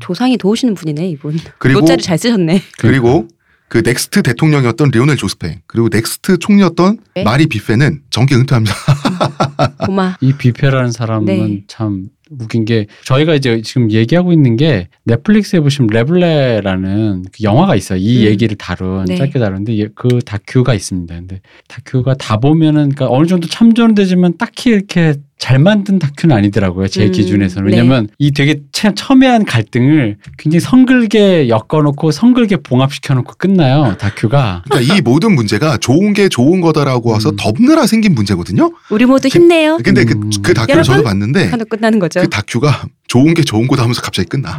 조상이 0.00 0.36
도우시는 0.38 0.74
분이네 0.74 1.08
이분. 1.10 1.38
그리고 1.58 1.80
묘자리 1.80 2.02
잘 2.02 2.18
쓰셨네. 2.18 2.62
그리고 2.78 3.28
그 3.68 3.82
next 3.84 4.22
대통령이었던 4.22 4.90
리오넬 4.90 5.16
조스팽 5.16 5.62
그리고 5.66 5.88
next 5.90 6.38
총리였던 6.38 6.98
네? 7.16 7.24
마리 7.24 7.46
뷔페는 7.46 8.02
정계 8.10 8.34
은퇴합니다. 8.36 8.74
고마. 9.86 10.16
이 10.20 10.32
뷔페라는 10.32 10.92
사람은 10.92 11.24
네. 11.26 11.64
참 11.66 12.08
웃긴 12.30 12.64
게 12.64 12.86
저희가 13.04 13.34
이제 13.34 13.60
지금 13.62 13.90
얘기하고 13.90 14.32
있는 14.32 14.56
게 14.56 14.88
넷플릭스에 15.04 15.60
보시면 15.60 15.88
레블레라는 15.88 17.24
그 17.32 17.42
영화가 17.42 17.76
있어요. 17.76 17.98
이 17.98 18.20
음. 18.20 18.22
얘기를 18.24 18.56
다룬 18.56 19.04
네. 19.04 19.16
짧게 19.16 19.38
다룬데 19.38 19.76
예- 19.78 19.88
그 19.94 20.20
다큐가 20.24 20.74
있습니다. 20.74 21.14
근데 21.14 21.40
다큐가 21.68 22.14
다 22.14 22.38
보면은 22.38 22.90
그러니까 22.90 23.08
어느 23.10 23.26
정도 23.26 23.46
참조는 23.48 23.94
되지만 23.94 24.36
딱히 24.38 24.70
이렇게 24.70 25.14
잘 25.38 25.58
만든 25.58 25.98
다큐는 25.98 26.34
아니더라고요. 26.34 26.88
제 26.88 27.06
음, 27.06 27.12
기준에서는. 27.12 27.70
네. 27.70 27.76
왜냐면 27.76 28.08
이 28.18 28.32
되게 28.32 28.60
참 28.72 28.94
첨예한 28.94 29.44
갈등을 29.44 30.16
굉장히 30.38 30.60
성글게 30.60 31.48
엮어놓고 31.48 32.12
성글게 32.12 32.58
봉합시켜놓고 32.58 33.34
끝나요. 33.36 33.96
다큐가. 33.98 34.62
그러니까 34.68 34.94
이 34.94 35.00
모든 35.00 35.34
문제가 35.34 35.76
좋은 35.76 36.14
게 36.14 36.28
좋은 36.28 36.60
거다라고 36.60 37.10
와서 37.10 37.30
음. 37.30 37.36
덮느라 37.36 37.86
생긴 37.86 38.14
문제거든요. 38.14 38.72
우리 38.90 39.04
모두 39.04 39.28
힘내요. 39.28 39.78
근데 39.84 40.04
그, 40.04 40.14
음. 40.14 40.30
그 40.42 40.54
다큐를 40.54 40.76
여러분? 40.76 40.84
저도 40.84 41.02
봤는데 41.02 41.50
끝나는 41.68 41.98
거죠. 41.98 42.20
그 42.20 42.28
다큐가 42.28 42.86
좋은 43.14 43.32
게 43.32 43.44
좋은 43.44 43.68
거다 43.68 43.84
하면서 43.84 44.02
갑자기 44.02 44.28
끝나. 44.28 44.58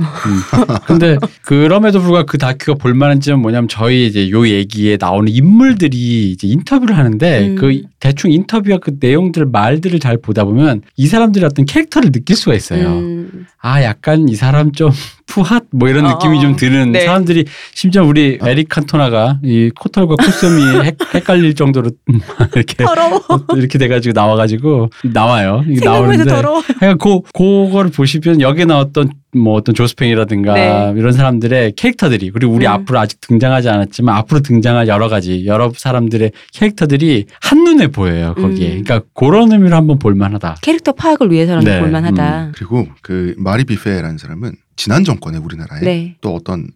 근데 0.88 1.18
그럼에도 1.42 2.00
불구하고 2.00 2.26
그 2.26 2.38
다큐가 2.38 2.78
볼만한 2.78 3.20
점은 3.20 3.42
뭐냐면 3.42 3.68
저희 3.68 4.08
이제 4.08 4.30
요 4.30 4.48
얘기에 4.48 4.96
나오는 4.98 5.30
인물들이 5.30 6.32
이제 6.32 6.48
인터뷰를 6.48 6.98
하는데 6.98 7.50
음. 7.50 7.56
그 7.56 7.82
대충 8.00 8.32
인터뷰와 8.32 8.78
그 8.78 8.94
내용들 8.98 9.48
말들을 9.48 10.00
잘 10.00 10.18
보다 10.18 10.46
보면 10.46 10.84
이 10.96 11.08
사람들의 11.08 11.46
어떤 11.46 11.66
캐릭터를 11.66 12.14
느낄 12.14 12.38
수가 12.38 12.56
있어요. 12.56 13.00
음. 13.00 13.46
아 13.60 13.84
약간 13.84 14.30
이 14.30 14.36
사람 14.36 14.72
좀 14.72 14.90
푸핫 15.28 15.64
뭐 15.72 15.90
이런 15.90 16.06
어, 16.06 16.14
느낌이 16.14 16.40
좀 16.40 16.56
드는 16.56 16.92
네. 16.92 17.06
사람들이 17.06 17.46
심지어 17.74 18.04
우리 18.04 18.38
에릭 18.42 18.70
칸토나가 18.70 19.40
이 19.44 19.72
코털과 19.76 20.16
콧솜이 20.16 20.86
헷, 20.86 20.98
헷갈릴 21.14 21.56
정도로 21.56 21.92
이렇게. 22.56 22.86
이렇게 23.56 23.78
돼가지고 23.78 24.14
나와가지고 24.14 24.90
나와요. 25.14 25.64
이게 25.68 25.84
나오는데. 25.84 26.24
그러니까 26.26 26.96
그 26.98 27.22
그거를 27.34 27.92
보시면 27.92 28.42
여기에 28.42 28.66
나왔던 28.66 29.10
뭐 29.36 29.54
어떤 29.54 29.76
조스팽이라든가 29.76 30.54
네. 30.54 30.94
이런 30.98 31.12
사람들의 31.12 31.74
캐릭터들이 31.74 32.32
그리고 32.32 32.54
우리 32.54 32.66
음. 32.66 32.72
앞으로 32.72 33.00
아직 33.00 33.20
등장하지 33.22 33.70
않았지만 33.70 34.16
앞으로 34.16 34.42
등장할 34.42 34.88
여러 34.88 35.08
가지 35.08 35.46
여러 35.46 35.72
사람들의 35.76 36.32
캐릭터들이 36.54 37.26
한눈에 37.42 37.88
보여요 37.88 38.34
거기에. 38.36 38.78
음. 38.78 38.84
그러니까 38.84 39.02
그런 39.14 39.52
의미로 39.52 39.76
한번 39.76 40.00
볼만하다. 40.00 40.58
캐릭터 40.62 40.94
파악을 40.94 41.32
위해서는 41.32 41.64
네, 41.64 41.80
볼만하다. 41.80 42.52
그리고 42.56 42.88
그 43.02 43.36
마리 43.38 43.64
비페라는 43.64 44.18
사람은 44.18 44.56
지난 44.76 45.04
정권에 45.04 45.38
우리나라에 45.38 45.82
네. 45.82 46.16
또 46.22 46.34
어떤 46.36 46.68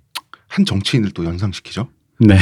한 0.48 0.66
정치인을 0.66 1.12
또 1.12 1.26
연상시키죠. 1.26 1.88
네. 2.20 2.38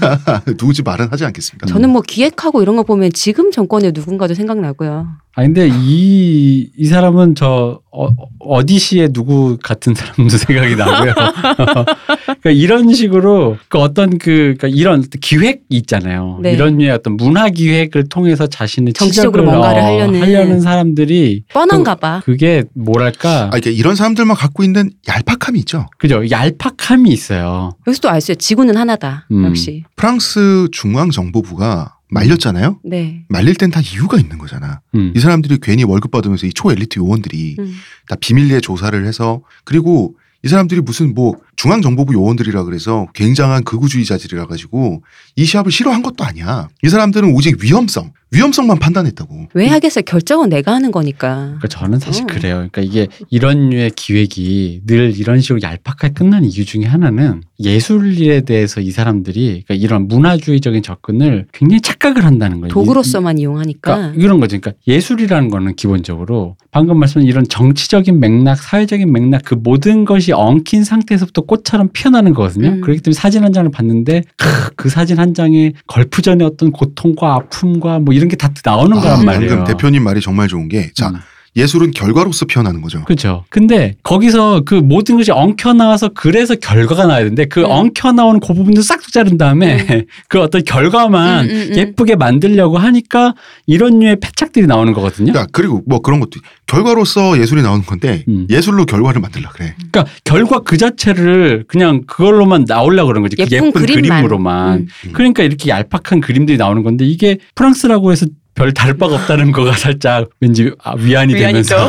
누구지 0.46 0.82
말은 0.82 1.08
하지 1.10 1.24
않겠습니다. 1.24 1.66
저는 1.66 1.90
뭐 1.90 2.02
기획하고 2.02 2.62
이런 2.62 2.76
거 2.76 2.82
보면 2.82 3.12
지금 3.12 3.50
정권의 3.50 3.92
누군가도 3.92 4.34
생각나고요. 4.34 5.23
아 5.36 5.42
근데 5.42 5.68
이, 5.68 6.70
이 6.76 6.86
사람은 6.86 7.34
저 7.34 7.80
어, 7.90 8.08
어디시의 8.38 9.12
누구 9.12 9.56
같은 9.62 9.94
사람도 9.94 10.28
생각이 10.36 10.76
나고요. 10.76 11.14
그러니까 12.24 12.50
이런 12.50 12.92
식으로 12.92 13.56
그 13.68 13.78
어떤 13.78 14.18
그 14.18 14.54
그러니까 14.58 14.68
이런 14.68 15.04
기획 15.20 15.62
있잖아요. 15.70 16.38
네. 16.42 16.52
이런 16.52 16.78
류의 16.78 16.90
어떤 16.90 17.16
문화 17.16 17.48
기획을 17.50 18.08
통해서 18.08 18.46
자신의 18.46 18.92
정치적으로 18.94 19.42
치적을, 19.42 19.44
뭔가를 19.44 19.80
어, 19.80 19.84
하려는. 19.84 20.22
하려는 20.22 20.60
사람들이 20.60 21.44
뻔한가 21.52 21.96
봐. 21.96 22.22
그게 22.24 22.64
뭐랄까 22.74 23.50
아, 23.52 23.56
이게 23.58 23.70
이런 23.72 23.96
사람들만 23.96 24.36
갖고 24.36 24.62
있는 24.62 24.90
얄팍함이 25.08 25.58
있죠. 25.60 25.86
그죠 25.98 26.22
얄팍함이 26.30 27.10
있어요. 27.10 27.72
여기서도 27.86 28.08
알수 28.08 28.32
있어요. 28.32 28.36
지구는 28.36 28.76
하나다. 28.76 29.26
음. 29.32 29.44
역시. 29.46 29.84
프랑스 29.96 30.68
중앙 30.72 31.10
정보부가 31.10 31.93
말렸잖아요. 32.14 32.80
네. 32.84 33.24
말릴 33.28 33.54
땐 33.56 33.70
다 33.70 33.80
이유가 33.80 34.18
있는 34.18 34.38
거잖아. 34.38 34.80
음. 34.94 35.12
이 35.16 35.20
사람들이 35.20 35.58
괜히 35.60 35.84
월급 35.84 36.10
받으면서 36.10 36.46
이 36.46 36.52
초엘리트 36.52 36.98
요원들이 37.00 37.56
음. 37.58 37.74
다 38.08 38.14
비밀리에 38.14 38.60
조사를 38.60 39.04
해서 39.06 39.42
그리고 39.64 40.16
이 40.44 40.48
사람들이 40.48 40.82
무슨 40.82 41.14
뭐 41.14 41.34
중앙정보부 41.56 42.12
요원들이라 42.14 42.64
그래서 42.64 43.06
굉장한 43.14 43.64
극우주의자들이라 43.64 44.46
가지고 44.46 45.02
이 45.36 45.44
시합을 45.44 45.70
싫어한 45.72 46.02
것도 46.02 46.24
아니야. 46.24 46.68
이 46.82 46.88
사람들은 46.88 47.32
오직 47.34 47.62
위험성, 47.62 48.12
위험성만 48.30 48.78
판단했다고. 48.78 49.48
왜 49.54 49.68
하겠어요? 49.68 50.02
결정은 50.04 50.48
내가 50.48 50.72
하는 50.74 50.90
거니까. 50.90 51.36
그러니까 51.58 51.68
저는 51.68 51.98
사실 52.00 52.24
음. 52.24 52.26
그래요. 52.26 52.54
그러니까 52.70 52.82
이게 52.82 53.06
이런 53.30 53.70
류의 53.70 53.90
기획이 53.90 54.82
늘 54.86 55.14
이런 55.16 55.40
식으로 55.40 55.60
얄팍하게 55.62 56.14
끝나는 56.14 56.48
이유 56.48 56.64
중에 56.64 56.84
하나는 56.84 57.42
예술에 57.60 58.40
대해서 58.42 58.80
이 58.80 58.90
사람들이 58.90 59.62
그러니까 59.66 59.74
이런 59.74 60.08
문화주의적인 60.08 60.82
접근을 60.82 61.46
굉장히 61.52 61.80
착각을 61.80 62.24
한다는 62.24 62.60
거예요. 62.60 62.72
도구로서만 62.72 63.38
이- 63.38 63.42
이용하니까. 63.42 63.94
그러니까 63.96 64.22
이런 64.22 64.40
거죠. 64.40 64.58
그러니까 64.58 64.80
예술이라는 64.88 65.50
거는 65.50 65.76
기본적으로 65.76 66.56
방금 66.70 66.98
말씀한 66.98 67.26
이런 67.26 67.46
정치적인 67.46 68.18
맥락, 68.20 68.58
사회적인 68.60 69.12
맥락 69.12 69.42
그 69.44 69.54
모든 69.54 70.04
것이 70.04 70.32
엉킨 70.32 70.82
상태에서부터 70.84 71.42
꽃처럼 71.46 71.90
피어나는 71.92 72.34
거거든요. 72.34 72.68
음. 72.68 72.80
그렇기 72.80 73.00
때문에 73.00 73.14
사진 73.14 73.44
한 73.44 73.52
장을 73.52 73.70
봤는데 73.70 74.22
크, 74.36 74.70
그 74.76 74.88
사진 74.88 75.18
한 75.18 75.34
장에 75.34 75.72
걸프전의 75.86 76.46
어떤 76.46 76.70
고통과 76.72 77.34
아픔과 77.34 77.98
뭐 78.00 78.14
이런 78.14 78.28
게 78.28 78.36
다 78.36 78.50
나오는 78.64 78.98
거란 78.98 79.20
아, 79.20 79.22
말이에요. 79.24 79.48
방금 79.56 79.64
대표님 79.64 80.02
말이 80.02 80.20
정말 80.20 80.48
좋은 80.48 80.68
게 80.68 80.90
자, 80.94 81.08
음. 81.10 81.16
예술은 81.56 81.92
결과로서 81.92 82.46
피어나는 82.46 82.82
거죠. 82.82 83.04
그렇죠. 83.04 83.44
근데 83.48 83.94
거기서 84.02 84.62
그 84.64 84.74
모든 84.74 85.16
것이 85.16 85.30
엉켜 85.30 85.72
나와서 85.72 86.10
그래서 86.12 86.54
결과가 86.56 87.06
나야 87.06 87.20
되는데 87.20 87.44
그 87.44 87.60
음. 87.60 87.66
엉켜 87.68 88.12
나오는 88.12 88.40
그 88.40 88.52
부분도 88.54 88.82
싹둑 88.82 89.12
자른 89.12 89.38
다음에 89.38 90.06
그 90.28 90.40
어떤 90.40 90.64
결과만 90.64 91.44
음, 91.44 91.50
음, 91.50 91.68
음. 91.70 91.76
예쁘게 91.76 92.16
만들려고 92.16 92.78
하니까 92.78 93.34
이런 93.66 94.00
류의 94.00 94.16
패착들이 94.20 94.66
나오는 94.66 94.92
거거든요. 94.92 95.32
야, 95.36 95.46
그리고 95.52 95.82
뭐 95.86 96.00
그런 96.00 96.18
것도 96.20 96.40
결과로서 96.66 97.38
예술이 97.38 97.62
나오는 97.62 97.84
건데 97.84 98.24
음. 98.28 98.46
예술로 98.50 98.84
결과를 98.84 99.20
만들라 99.20 99.50
그래. 99.50 99.74
그러니까 99.92 100.12
결과 100.24 100.60
그 100.60 100.76
자체를 100.76 101.64
그냥 101.68 102.02
그걸로만 102.06 102.64
나오려고 102.66 103.08
그런 103.08 103.22
거지. 103.22 103.36
그 103.36 103.42
예쁜 103.50 103.68
예쁜 103.68 103.86
그림만. 103.86 104.22
그림으로만. 104.22 104.78
음. 104.78 105.12
그러니까 105.12 105.42
이렇게 105.42 105.70
얄팍한 105.70 106.20
그림들이 106.20 106.58
나오는 106.58 106.82
건데 106.82 107.04
이게 107.04 107.38
프랑스라고 107.54 108.10
해서 108.12 108.26
별 108.54 108.72
다를 108.72 108.96
바가 108.96 109.16
없다는 109.16 109.50
거가 109.52 109.72
살짝 109.76 110.28
왠지 110.40 110.70
아, 110.82 110.94
위안이. 110.96 111.34
되면서 111.34 111.88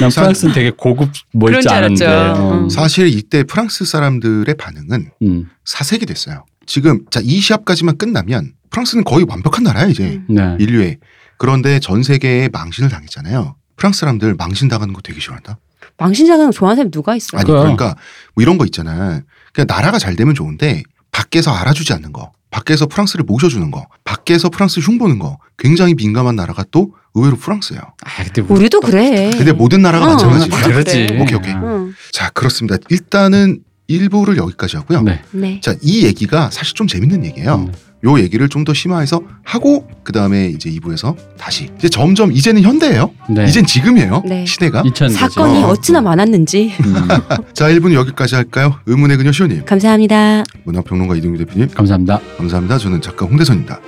난 0.00 0.10
프랑스는 0.10 0.52
되게 0.54 0.70
고급 0.70 1.10
뭐줄 1.32 1.68
않은데. 1.70 2.06
알았죠. 2.06 2.40
어. 2.42 2.52
음. 2.52 2.68
사실 2.68 3.08
이때 3.08 3.42
프랑스 3.44 3.84
사람들의 3.84 4.54
반응은 4.56 5.10
음. 5.22 5.48
사색이 5.64 6.06
됐어요. 6.06 6.44
지금 6.66 7.00
자, 7.10 7.20
이 7.22 7.40
시합까지만 7.40 7.96
끝나면 7.96 8.52
프랑스는 8.70 9.04
거의 9.04 9.24
완벽한 9.28 9.64
나라야 9.64 9.86
이제 9.86 10.20
음. 10.28 10.34
네. 10.34 10.56
인류에. 10.58 10.98
그런데 11.38 11.80
전 11.80 12.02
세계에 12.02 12.48
망신을 12.52 12.90
당했잖아요. 12.90 13.56
프랑스 13.76 14.00
사람들 14.00 14.34
망신 14.34 14.68
당하는 14.68 14.92
거 14.94 15.00
되게 15.00 15.20
싫어한다. 15.20 15.58
망신자가 15.98 16.50
좋아하는 16.50 16.76
사람이 16.76 16.90
누가 16.90 17.14
있어요? 17.16 17.40
아니. 17.40 17.46
그러니까 17.50 17.96
뭐 18.34 18.42
이런 18.42 18.58
거 18.58 18.64
있잖아. 18.64 19.20
그냥 19.52 19.66
나라가 19.68 19.98
잘 19.98 20.16
되면 20.16 20.34
좋은데 20.34 20.82
밖에서 21.12 21.52
알아주지 21.52 21.92
않는 21.92 22.12
거, 22.12 22.32
밖에서 22.54 22.86
프랑스를 22.86 23.24
모셔주는 23.24 23.68
거, 23.72 23.88
밖에서 24.04 24.48
프랑스 24.48 24.78
흉 24.78 24.96
보는 24.96 25.18
거 25.18 25.38
굉장히 25.58 25.94
민감한 25.94 26.36
나라가 26.36 26.64
또 26.70 26.94
의외로 27.14 27.36
프랑스예요. 27.36 27.82
아, 28.04 28.22
근데 28.22 28.42
우리 28.42 28.60
우리도 28.60 28.80
그래. 28.80 29.32
근데 29.36 29.50
모든 29.50 29.82
나라가 29.82 30.06
어, 30.06 30.08
마찬가지. 30.10 30.48
다 30.48 30.62
그렇지. 30.62 31.06
그래. 31.08 31.20
오케이, 31.20 31.34
오케이. 31.36 31.52
응. 31.52 31.92
자 32.12 32.30
그렇습니다. 32.30 32.76
일단은 32.90 33.58
1부를 33.90 34.36
여기까지 34.36 34.76
하고요. 34.76 35.02
네. 35.02 35.20
네. 35.32 35.60
자이 35.64 36.04
얘기가 36.04 36.50
사실 36.52 36.74
좀 36.74 36.86
재밌는 36.86 37.24
얘기예요. 37.24 37.56
음. 37.56 37.72
요 38.04 38.18
얘기를 38.18 38.48
좀 38.48 38.64
더 38.64 38.72
심화해서 38.72 39.20
하고 39.44 39.86
그 40.04 40.12
다음에 40.12 40.46
이제 40.48 40.70
2부에서 40.70 41.14
다시 41.36 41.68
이제 41.76 41.88
점점 41.90 42.32
이제는 42.32 42.62
현대예요. 42.62 43.10
네. 43.28 43.44
이젠 43.46 43.66
지금이에요. 43.66 44.22
네. 44.26 44.46
시대가. 44.46 44.82
2000 44.86 45.10
사건이 45.10 45.62
어. 45.64 45.68
어찌나 45.68 46.00
많았는지. 46.00 46.72
음. 46.80 46.94
자 47.52 47.68
1부는 47.68 47.92
여기까지 47.92 48.36
할까요? 48.36 48.76
의문의 48.86 49.18
그녀 49.18 49.32
시호님, 49.32 49.64
감사합니다. 49.66 50.44
문화평론가 50.64 51.14
이동규 51.16 51.36
대표님 51.44 51.68
감사합니다. 51.74 52.20
감사합니다. 52.38 52.78
저는 52.78 53.02
작가 53.02 53.26
홍대선입니다. 53.26 53.78